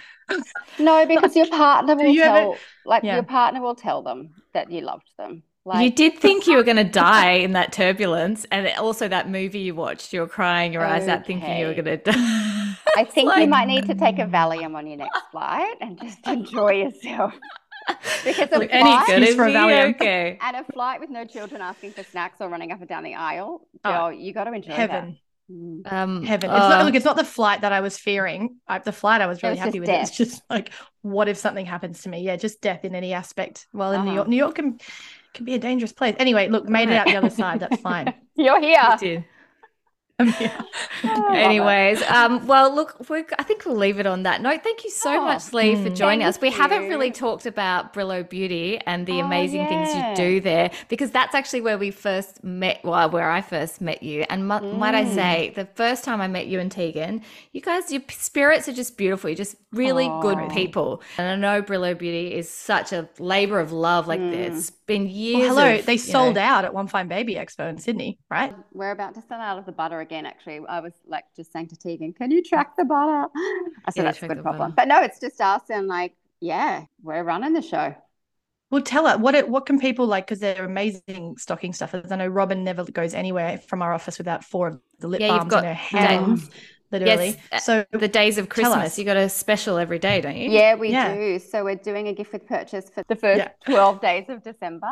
No, 0.81 1.07
because 1.07 1.37
your 1.37 1.47
partner 1.47 1.95
will 2.01 2.07
you 2.07 2.23
ever- 2.23 2.35
tell, 2.37 2.57
like 2.85 3.05
Yeah. 3.05 3.15
your 3.15 3.23
partner 3.23 3.61
will 3.61 3.77
tell 3.77 4.03
them 4.03 4.31
that 4.55 4.73
you 4.73 4.81
loved 4.81 5.09
them. 5.19 5.45
You 5.81 5.91
did 5.91 6.19
think 6.19 6.47
you 6.47 6.57
were 6.57 6.63
going 6.63 6.77
to 6.85 6.85
die 6.85 7.33
in 7.33 7.53
that 7.53 7.73
turbulence, 7.73 8.45
and 8.51 8.69
also 8.79 9.09
that 9.09 9.31
movie 9.31 9.61
you 9.61 9.75
watched. 9.75 10.13
You 10.13 10.21
were 10.21 10.27
crying 10.29 10.73
your 10.73 10.85
eyes 10.85 11.09
out, 11.09 11.27
thinking 11.27 11.57
you 11.59 11.67
were 11.67 11.75
going 11.75 11.85
to 11.87 11.97
die. 11.97 12.75
I 12.97 13.05
think 13.11 13.35
you 13.37 13.47
might 13.47 13.67
need 13.67 13.87
to 13.87 13.95
take 13.95 14.19
a 14.19 14.27
Valium 14.27 14.75
on 14.77 14.87
your 14.87 14.99
next 14.99 15.21
flight 15.31 15.77
and 15.81 16.01
just 16.01 16.19
enjoy 16.27 16.73
yourself. 16.85 17.35
Because 18.25 18.49
a 18.53 18.59
Look, 18.59 18.69
any 18.73 18.83
flight, 18.83 19.07
good- 19.07 19.19
Excuse 19.23 19.37
for 19.37 19.45
a 19.47 19.51
Valium. 19.53 19.95
okay. 19.95 20.39
and 20.41 20.57
a 20.57 20.65
flight 20.73 21.01
with 21.01 21.11
no 21.11 21.25
children 21.27 21.61
asking 21.61 21.93
for 21.93 22.03
snacks 22.03 22.37
or 22.41 22.49
running 22.49 22.73
up 22.73 22.81
and 22.81 22.89
down 22.89 23.03
the 23.05 23.15
aisle, 23.15 23.67
Oh, 23.85 24.09
you 24.09 24.33
got 24.33 24.45
to 24.45 24.53
enjoy 24.53 24.73
Heaven, 24.73 25.19
that. 25.51 25.55
Mm. 25.55 25.93
Um, 25.93 26.23
heaven. 26.25 26.49
It's 26.51 26.59
uh, 26.59 26.69
not, 26.71 26.85
look, 26.87 26.95
it's 26.95 27.05
not 27.05 27.17
the 27.17 27.25
flight 27.25 27.61
that 27.61 27.73
I 27.73 27.83
was 27.83 27.99
fearing. 27.99 28.57
I, 28.67 28.79
the 28.79 28.93
flight 28.93 29.21
I 29.21 29.27
was 29.27 29.43
really 29.43 29.53
was 29.57 29.59
happy 29.61 29.73
just 29.79 29.81
with. 29.81 29.91
It's 29.91 30.17
just 30.17 30.43
like, 30.49 30.71
what 31.03 31.29
if 31.29 31.37
something 31.37 31.67
happens 31.67 32.03
to 32.05 32.09
me? 32.09 32.23
Yeah, 32.23 32.37
just 32.37 32.63
death 32.63 32.87
in 32.87 32.95
any 32.95 33.13
aspect. 33.13 33.67
Well, 33.75 33.93
in 33.93 34.03
New 34.05 34.07
Uh-huh. 34.13 34.15
York, 34.17 34.29
New 34.29 34.37
York 34.37 34.55
can 34.55 34.79
can 35.35 35.45
be 35.45 35.55
a 35.55 35.59
dangerous 35.59 35.93
place. 35.93 36.15
Anyway, 36.19 36.49
look, 36.49 36.69
made 36.69 36.89
it 36.89 36.97
out 36.97 37.07
the 37.07 37.17
other 37.17 37.31
side. 37.31 37.61
That's 37.61 37.81
fine. 37.81 38.15
You're 38.37 38.61
you 38.61 38.97
here. 39.01 39.25
Did. 40.19 40.27
I'm 40.29 40.33
here. 40.33 40.53
I 41.03 41.19
love 41.19 41.35
it. 41.35 41.39
Anyways, 41.39 42.03
um, 42.05 42.47
well, 42.47 42.73
look, 42.73 43.09
we're, 43.09 43.27
I 43.39 43.43
think 43.43 43.65
we'll 43.67 43.75
leave 43.77 43.99
it 43.99 44.07
on 44.07 44.23
that 44.23 44.41
note. 44.43 44.63
Thank 44.63 44.85
you 44.85 44.91
so 44.91 45.17
Oh, 45.21 45.25
much, 45.25 45.53
Leigh, 45.53 45.75
for 45.75 45.91
mm. 45.91 45.97
joining 45.97 46.25
us. 46.25 46.41
We 46.41 46.51
haven't 46.51 46.89
really 46.89 47.11
talked 47.11 47.47
about 47.47 47.93
Brillo 47.93 48.29
Beauty 48.29 48.79
and 48.87 49.07
the 49.07 49.21
Oh, 49.21 49.25
amazing 49.25 49.67
things 49.67 49.93
you 49.95 50.15
do 50.15 50.41
there 50.41 50.71
because 50.89 51.11
that's 51.11 51.35
actually 51.35 51.63
where 51.63 51.79
we 51.79 51.91
first 51.91 52.45
met, 52.45 52.81
well, 52.85 53.11
where 53.11 53.29
I 53.31 53.41
first 53.41 53.81
met 53.81 54.03
you. 54.05 54.25
And 54.31 54.43
mu- 54.47 54.61
might 54.75 54.95
I 54.95 55.05
Mm. 55.05 55.15
say, 55.15 55.53
the 55.57 55.67
first 55.75 56.05
time 56.05 56.21
I 56.21 56.29
met 56.29 56.47
you 56.47 56.61
and 56.61 56.71
Tegan, 56.71 57.23
you 57.53 57.61
guys, 57.61 57.91
your 57.91 58.03
spirits 58.11 58.69
are 58.69 58.73
just 58.73 58.97
beautiful. 58.97 59.31
You're 59.31 59.37
just 59.37 59.57
really 59.73 60.07
good 60.23 60.39
Oh. 60.39 60.49
people. 60.51 61.03
And 61.19 61.27
I 61.29 61.35
know 61.35 61.61
Brillo 61.63 61.99
Beauty 61.99 62.33
is 62.33 62.49
such 62.49 62.93
a 62.93 63.09
labor 63.19 63.59
of 63.59 63.73
love. 63.73 64.07
Like, 64.07 64.21
Mm. 64.21 64.33
it's 64.33 64.71
been 64.71 65.09
years. 65.09 65.49
Well, 65.55 65.65
hello, 65.67 65.75
of, 65.81 65.87
they 65.87 65.97
sold 65.97 66.37
know- 66.37 66.41
out 66.43 66.65
at 66.65 66.73
One 66.73 66.87
Fine 66.87 67.09
Baby 67.09 67.35
Expo 67.35 67.69
in 67.69 67.79
Sydney, 67.79 68.19
right? 68.31 68.55
We're 68.73 68.93
about 68.93 69.15
to 69.15 69.23
sell 69.23 69.41
out 69.41 69.59
of 69.59 69.67
the 69.67 69.73
butter 69.73 70.01
again, 70.05 70.27
actually. 70.27 70.61
I 70.69 70.81
was 70.81 70.93
like 71.07 71.25
just 71.37 71.53
saying 71.53 71.69
to 71.69 71.77
Tegan, 71.77 72.13
can 72.13 72.31
you 72.31 72.43
track 72.43 72.77
the 72.77 72.85
butter? 72.85 73.29
I 73.85 73.91
said, 73.91 73.97
Yeah, 73.97 74.03
that's 74.05 74.19
a 74.19 74.21
track 74.21 74.29
good 74.31 74.39
the 74.39 74.43
problem. 74.43 74.71
butter. 74.71 74.75
But 74.77 74.89
no, 74.89 75.03
it's 75.03 75.19
just 75.19 75.41
us 75.41 75.63
and 75.71 75.89
like, 75.89 76.15
yeah, 76.41 76.85
we're 77.03 77.25
running 77.25 77.53
the 77.53 77.63
show. 77.63 77.95
Well, 78.71 78.83
tell 78.83 79.07
us 79.07 79.19
what 79.19 79.35
it, 79.35 79.49
what 79.49 79.67
can 79.67 79.79
people 79.79 80.07
like 80.07 80.27
because 80.27 80.41
they're 80.41 80.65
amazing 80.65 81.37
stocking 81.39 81.73
stuffers. 81.73 82.11
I 82.11 82.17
know 82.17 82.27
Robin 82.27 82.65
never 82.65 82.85
goes 82.85 83.15
anywhere 83.15 83.59
from 83.59 83.83
our 83.83 83.93
office 83.93 84.19
without 84.19 84.45
four 84.45 84.69
of 84.69 84.81
the 84.99 85.09
lip 85.09 85.21
Yeah, 85.21 85.29
you've 85.29 85.39
balms 85.39 85.53
got 85.53 85.61
in 85.63 85.69
her 85.69 85.75
hands, 85.75 86.51
literally. 86.91 87.37
uh, 87.53 87.59
so 87.59 87.85
The 87.93 88.09
days 88.09 88.39
of 88.39 88.49
Christmas, 88.49 88.99
you 88.99 89.05
got 89.05 89.17
a 89.17 89.29
special 89.29 89.79
every 89.79 89.99
day, 89.99 90.21
don't 90.21 90.37
you? 90.37 90.51
Yeah, 90.51 90.75
we 90.75 90.91
Yeah. 90.91 91.15
do. 91.15 91.39
So 91.39 91.65
we're 91.65 91.77
doing 91.77 92.09
a 92.09 92.13
gift 92.13 92.33
with 92.33 92.47
purchase 92.47 92.91
for 92.91 93.05
the 93.09 93.17
first 93.17 93.39
Yeah. 93.43 93.51
12 93.65 94.01
days 94.01 94.25
of 94.29 94.43
December. 94.43 94.91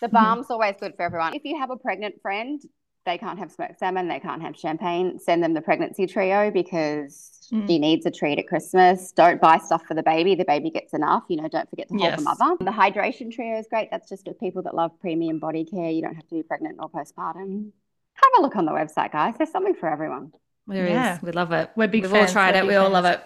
The 0.00 0.08
Mhm. 0.08 0.12
balm's 0.12 0.50
always 0.50 0.74
good 0.80 0.94
for 0.96 1.02
everyone. 1.02 1.34
If 1.34 1.44
you 1.44 1.58
have 1.58 1.70
a 1.70 1.76
pregnant 1.76 2.16
friend, 2.22 2.60
they 3.04 3.18
can't 3.18 3.38
have 3.38 3.50
smoked 3.50 3.78
salmon, 3.78 4.08
they 4.08 4.20
can't 4.20 4.40
have 4.42 4.56
champagne, 4.56 5.18
send 5.18 5.42
them 5.42 5.54
the 5.54 5.60
pregnancy 5.60 6.06
trio 6.06 6.50
because 6.50 7.28
Mm. 7.52 7.66
she 7.66 7.78
needs 7.78 8.06
a 8.06 8.10
treat 8.10 8.38
at 8.38 8.46
Christmas. 8.46 9.12
Don't 9.12 9.38
buy 9.40 9.58
stuff 9.58 9.82
for 9.86 9.92
the 9.92 10.02
baby. 10.02 10.34
The 10.34 10.44
baby 10.46 10.70
gets 10.70 10.94
enough. 10.94 11.24
You 11.28 11.36
know, 11.42 11.48
don't 11.48 11.68
forget 11.68 11.86
to 11.88 11.94
hold 11.94 12.02
Yes. 12.02 12.18
the 12.18 12.24
mother. 12.24 12.56
The 12.60 12.70
hydration 12.70 13.30
trio 13.30 13.58
is 13.58 13.66
great. 13.68 13.90
That's 13.90 14.08
just 14.08 14.24
for 14.26 14.32
people 14.32 14.62
that 14.62 14.74
love 14.74 14.92
premium 15.00 15.38
body 15.38 15.64
care. 15.66 15.90
You 15.90 16.00
don't 16.00 16.14
have 16.14 16.26
to 16.28 16.34
be 16.34 16.42
pregnant 16.42 16.76
or 16.78 16.88
postpartum. 16.88 17.72
Have 18.14 18.30
a 18.38 18.42
look 18.42 18.56
on 18.56 18.64
the 18.64 18.72
website, 18.72 19.12
guys. 19.12 19.34
There's 19.36 19.50
something 19.50 19.74
for 19.74 19.90
everyone. 19.90 20.32
There 20.66 20.86
is. 20.86 20.92
Yeah. 20.92 21.18
We 21.22 21.32
love 21.32 21.52
it. 21.52 21.68
We're 21.76 21.88
big 21.88 22.04
We've 22.04 22.10
fans. 22.12 22.30
all 22.30 22.32
tried 22.32 22.54
We're 22.54 22.58
it. 22.58 22.62
big 22.62 22.68
We 22.68 22.74
all 22.76 22.90
love 22.90 23.04
it. 23.04 23.20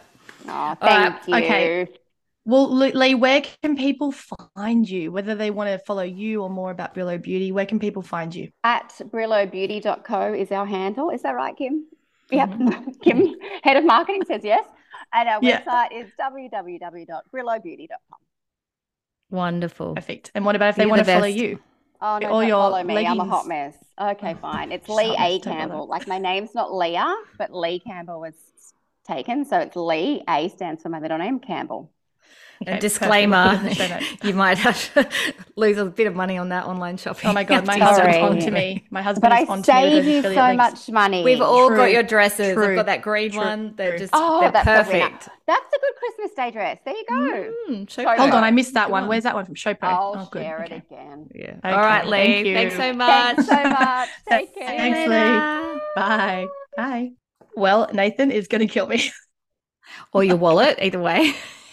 Oh, 0.48 0.74
thank 0.80 1.14
right, 1.14 1.28
you. 1.28 1.34
okay. 1.36 1.88
Well, 2.46 2.72
Leigh, 2.72 2.92
Leigh, 2.92 3.14
where 3.16 3.42
can 3.62 3.76
people 3.76 4.12
find 4.12 4.88
you? 4.88 5.10
Whether 5.10 5.34
they 5.34 5.50
want 5.50 5.68
to 5.68 5.78
follow 5.84 6.04
you 6.04 6.42
or 6.44 6.48
more 6.48 6.70
about 6.70 6.94
Brillo 6.94 7.20
Beauty, 7.20 7.50
where 7.50 7.66
can 7.66 7.80
people 7.80 8.02
find 8.02 8.32
you? 8.32 8.50
At 8.62 8.94
brillobeauty.co 9.00 10.32
is 10.32 10.52
our 10.52 10.64
handle. 10.64 11.10
Is 11.10 11.22
that 11.22 11.32
right, 11.32 11.56
Kim? 11.56 11.86
Yep. 12.30 12.48
Mm-hmm. 12.50 12.90
Kim, 13.02 13.34
head 13.64 13.76
of 13.76 13.84
marketing, 13.84 14.22
says 14.26 14.42
yes. 14.44 14.64
And 15.12 15.28
our 15.28 15.40
Yeah. 15.42 15.62
website 15.62 15.88
is 15.92 16.08
www.brillobeauty.com. 16.20 18.18
Wonderful. 19.30 19.94
Perfect. 19.96 20.30
And 20.36 20.44
what 20.44 20.54
about 20.54 20.68
if 20.70 20.76
they 20.76 20.84
You're 20.84 20.90
want 20.90 21.00
to 21.00 21.06
the 21.06 21.12
follow 21.14 21.26
you? 21.26 21.58
Oh, 22.00 22.18
no, 22.18 22.28
Or 22.28 22.40
don't 22.42 22.48
your 22.48 22.62
follow 22.62 22.84
me. 22.84 23.04
I'm 23.06 23.18
a 23.18 23.24
hot 23.24 23.48
mess. 23.48 23.74
Okay, 24.00 24.34
fine. 24.40 24.70
It's 24.70 24.88
Leigh 24.88 25.16
A. 25.18 25.40
Campbell. 25.40 25.88
Like 25.88 26.06
my 26.06 26.18
name's 26.18 26.54
not 26.54 26.72
Leah, 26.72 27.12
but 27.38 27.52
Leigh 27.52 27.80
Campbell 27.80 28.20
was 28.20 28.34
taken. 29.04 29.44
So 29.44 29.58
it's 29.58 29.74
Leigh. 29.74 30.22
A 30.28 30.48
stands 30.50 30.82
for 30.82 30.90
my 30.90 31.00
middle 31.00 31.18
name, 31.18 31.40
Campbell. 31.40 31.90
Okay, 32.62 32.70
And 32.72 32.80
perfect. 32.80 32.80
disclaimer, 32.80 33.48
We'll 33.50 33.58
put 33.58 33.66
it 33.66 33.66
in 33.66 33.68
the 33.68 33.74
show 33.74 33.88
notes. 33.88 34.16
you 34.24 34.34
might 34.34 34.56
have 34.58 34.94
to 34.94 35.08
lose 35.56 35.76
a 35.76 35.84
bit 35.84 36.06
of 36.06 36.14
money 36.16 36.38
on 36.38 36.48
that 36.48 36.64
online 36.64 36.96
shopping. 36.96 37.28
Oh 37.28 37.32
my 37.34 37.44
god, 37.44 37.66
my 37.66 37.78
Sorry. 37.78 37.84
husband's 37.84 38.16
on 38.18 38.38
to 38.38 38.50
me. 38.50 38.86
My 38.90 39.02
husband 39.02 39.22
But 39.22 39.32
I 39.32 39.42
is 39.42 39.48
on 39.50 39.62
to 39.62 39.74
me 39.74 39.82
with 39.82 39.92
save 39.92 40.04
those 40.04 40.14
you 40.14 40.22
so 40.22 40.46
links. 40.46 40.56
much 40.56 40.88
money. 40.90 41.22
We've 41.22 41.40
all 41.42 41.68
True. 41.68 41.76
got 41.76 41.90
your 41.92 42.02
dresses. 42.02 42.56
I've 42.56 42.74
got 42.74 42.86
that 42.86 43.02
green 43.02 43.30
True. 43.32 43.40
one. 43.40 43.74
They're 43.76 43.90
True. 43.90 43.98
just 43.98 44.12
Oh, 44.14 44.40
they're 44.40 44.52
that's 44.52 44.64
perfect. 44.64 45.28
That's 45.46 45.74
a 45.74 45.78
good 45.78 45.94
Christmas 45.98 46.30
Day 46.34 46.50
dress. 46.50 46.78
There 46.84 46.96
you 46.96 47.04
go. 47.08 47.52
Mm, 47.70 47.90
show 47.90 48.04
Hold 48.04 48.18
Hold 48.18 48.30
on, 48.32 48.42
I 48.44 48.50
missed 48.50 48.74
that 48.74 48.86
Good 48.86 48.92
one. 48.92 49.06
Where's 49.08 49.24
that 49.24 49.34
one 49.34 49.44
from 49.44 49.54
Showpo? 49.54 49.76
I'll 49.82 50.14
oh, 50.16 50.28
good. 50.32 50.42
share 50.42 50.64
Okay. 50.64 50.76
it 50.76 50.82
again. 50.90 51.28
Yeah. 51.34 51.50
Okay, 51.58 51.70
all 51.70 51.76
right, 51.78 52.06
Leigh. 52.06 52.26
thank 52.32 52.46
you. 52.46 52.54
Thanks 52.54 52.76
so 52.76 52.92
much. 52.94 53.36
Thanks 53.36 53.46
so 53.46 53.62
much. 53.70 54.08
Take 54.28 54.56
you 54.56 54.62
care. 54.62 54.76
Thanks, 54.78 55.08
Leigh. 55.10 55.80
Bye. 55.94 56.46
Bye. 56.76 57.10
Well, 57.54 57.88
Nathan 57.92 58.30
is 58.30 58.48
going 58.48 58.66
to 58.66 58.72
kill 58.72 58.86
me. 58.86 59.12
Or 60.12 60.24
your 60.24 60.36
wallet, 60.36 60.78
either 60.82 60.98
way. 61.00 61.32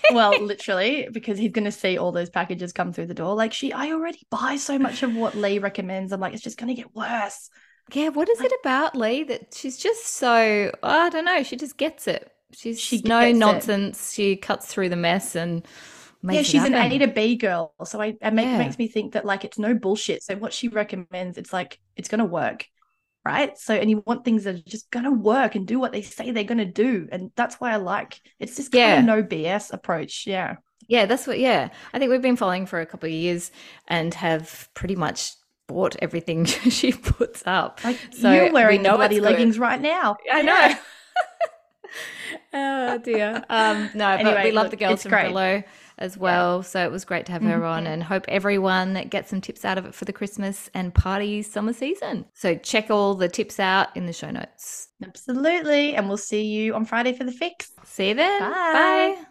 Well, 0.10 0.40
literally, 0.44 1.08
because 1.12 1.38
he's 1.38 1.52
going 1.52 1.66
to 1.66 1.72
see 1.72 1.98
all 1.98 2.12
those 2.12 2.30
packages 2.30 2.74
come 2.74 2.94
through 2.94 3.08
the 3.08 3.14
door. 3.14 3.36
Like, 3.36 3.54
she, 3.54 3.74
I 3.74 3.92
already 3.92 4.26
buy 4.30 4.58
so 4.58 4.78
much 4.78 5.04
of 5.04 5.16
what 5.16 5.36
Leigh 5.36 5.60
recommends. 5.60 6.12
I'm 6.12 6.20
like, 6.20 6.34
it's 6.34 6.44
just 6.44 6.58
going 6.58 6.68
to 6.76 6.82
get 6.82 6.94
worse. 6.96 7.50
Yeah, 7.92 8.10
what 8.10 8.30
is 8.30 8.44
it 8.44 8.52
about 8.62 8.96
Leigh 8.96 9.24
that 9.26 9.54
she's 9.54 9.78
just 9.78 10.06
so 10.06 10.72
I 10.82 11.10
don't 11.10 11.26
know, 11.26 11.44
she 11.44 11.56
just 11.58 11.78
gets 11.78 12.08
it. 12.08 12.32
She's 12.54 12.80
She 12.80 13.02
no 13.04 13.32
gets 13.32 13.46
it. 13.46 13.72
nonsense. 13.72 14.14
She 14.14 14.36
cuts 14.36 14.68
through 14.68 14.90
the 14.90 14.96
mess 14.96 15.36
and 15.36 15.66
makes 16.22 16.30
yeah, 16.30 16.42
she's 16.42 16.64
an 16.64 16.76
A 16.76 16.98
to 17.00 17.08
B 17.08 17.36
girl. 17.36 17.74
So 17.86 18.02
I, 18.02 18.18
it 18.22 18.34
make, 18.34 18.46
Yeah. 18.46 18.58
makes 18.58 18.78
me 18.78 18.88
think 18.88 19.14
that 19.14 19.26
like 19.26 19.46
it's 19.46 19.60
no 19.60 19.74
bullshit. 19.74 20.24
So 20.24 20.36
what 20.36 20.54
she 20.54 20.68
recommends, 20.68 21.38
it's 21.38 21.54
like 21.54 21.80
it's 21.96 22.08
gonna 22.10 22.26
work. 22.26 22.68
Right. 23.26 23.58
So 23.58 23.74
and 23.74 23.90
you 23.90 24.04
want 24.06 24.26
things 24.26 24.44
that 24.44 24.56
are 24.56 24.62
just 24.68 24.92
gonna 24.92 25.12
work 25.12 25.56
and 25.56 25.66
do 25.66 25.80
what 25.80 25.94
they 25.94 26.02
say 26.02 26.32
they're 26.32 26.44
gonna 26.44 26.66
do. 26.66 27.08
And 27.12 27.32
that's 27.36 27.56
why 27.56 27.72
I 27.72 27.78
like 27.78 28.20
it's 28.40 28.58
just 28.58 28.72
kind 28.72 28.82
Yeah. 28.82 29.00
of 29.00 29.06
no 29.06 29.24
BS 29.24 29.72
approach. 29.72 30.26
Yeah. 30.28 30.58
Yeah, 30.90 31.06
that's 31.06 31.26
what 31.26 31.40
yeah. 31.40 31.70
I 31.94 32.00
think 32.00 32.12
we've 32.12 32.22
been 32.22 32.36
following 32.36 32.66
for 32.66 32.82
a 32.82 32.86
couple 32.86 33.08
of 33.08 33.14
years 33.14 33.52
and 33.88 34.14
have 34.16 34.68
pretty 34.74 34.98
much 34.98 35.32
bought 35.68 35.96
everything 36.02 36.44
she 36.46 36.92
puts 36.92 37.44
up. 37.46 37.80
Like 37.86 37.98
So 38.12 38.32
you're 38.34 38.52
wearing 38.52 38.82
know 38.82 38.98
bloody 38.98 39.22
leggings 39.22 39.58
right 39.58 39.80
now. 39.80 40.18
I 40.32 40.42
know. 40.42 40.74
Oh 42.54 42.98
dear. 43.00 43.44
Um, 43.50 43.90
no, 43.94 44.18
but 44.22 44.44
we 44.44 44.52
love 44.52 44.66
look, 44.66 44.72
the 44.72 44.78
girls 44.78 45.04
from 45.04 45.10
great. 45.12 45.32
Brillo 45.32 45.64
as 45.98 46.18
well. 46.18 46.64
So 46.64 46.84
it 46.84 46.92
was 46.92 47.06
great 47.06 47.26
to 47.28 47.32
have 47.32 47.42
her 47.44 47.64
on 47.66 47.84
Mhm. 47.86 47.88
and 47.88 48.04
hope 48.04 48.26
everyone 48.28 49.08
gets 49.10 49.30
some 49.30 49.42
tips 49.42 49.64
out 49.66 49.78
of 49.78 49.86
it 49.86 49.94
for 49.96 50.06
the 50.06 50.14
Christmas 50.14 50.70
and 50.74 50.94
party 50.94 51.42
summer 51.44 51.74
season. 51.74 52.26
So 52.34 52.56
check 52.56 52.90
all 52.90 53.16
the 53.16 53.28
tips 53.30 53.60
out 53.60 53.96
in 53.96 54.06
the 54.06 54.14
show 54.14 54.32
notes. 54.32 54.90
Absolutely. 55.04 55.96
And 55.96 56.08
we'll 56.08 56.18
see 56.18 56.44
you 56.44 56.74
on 56.76 56.86
Friday 56.86 57.14
for 57.14 57.24
the 57.24 57.32
fix. 57.32 57.72
See 57.86 58.10
you 58.10 58.16
then. 58.16 58.40
Bye. 58.42 58.50
Bye. 59.18 59.26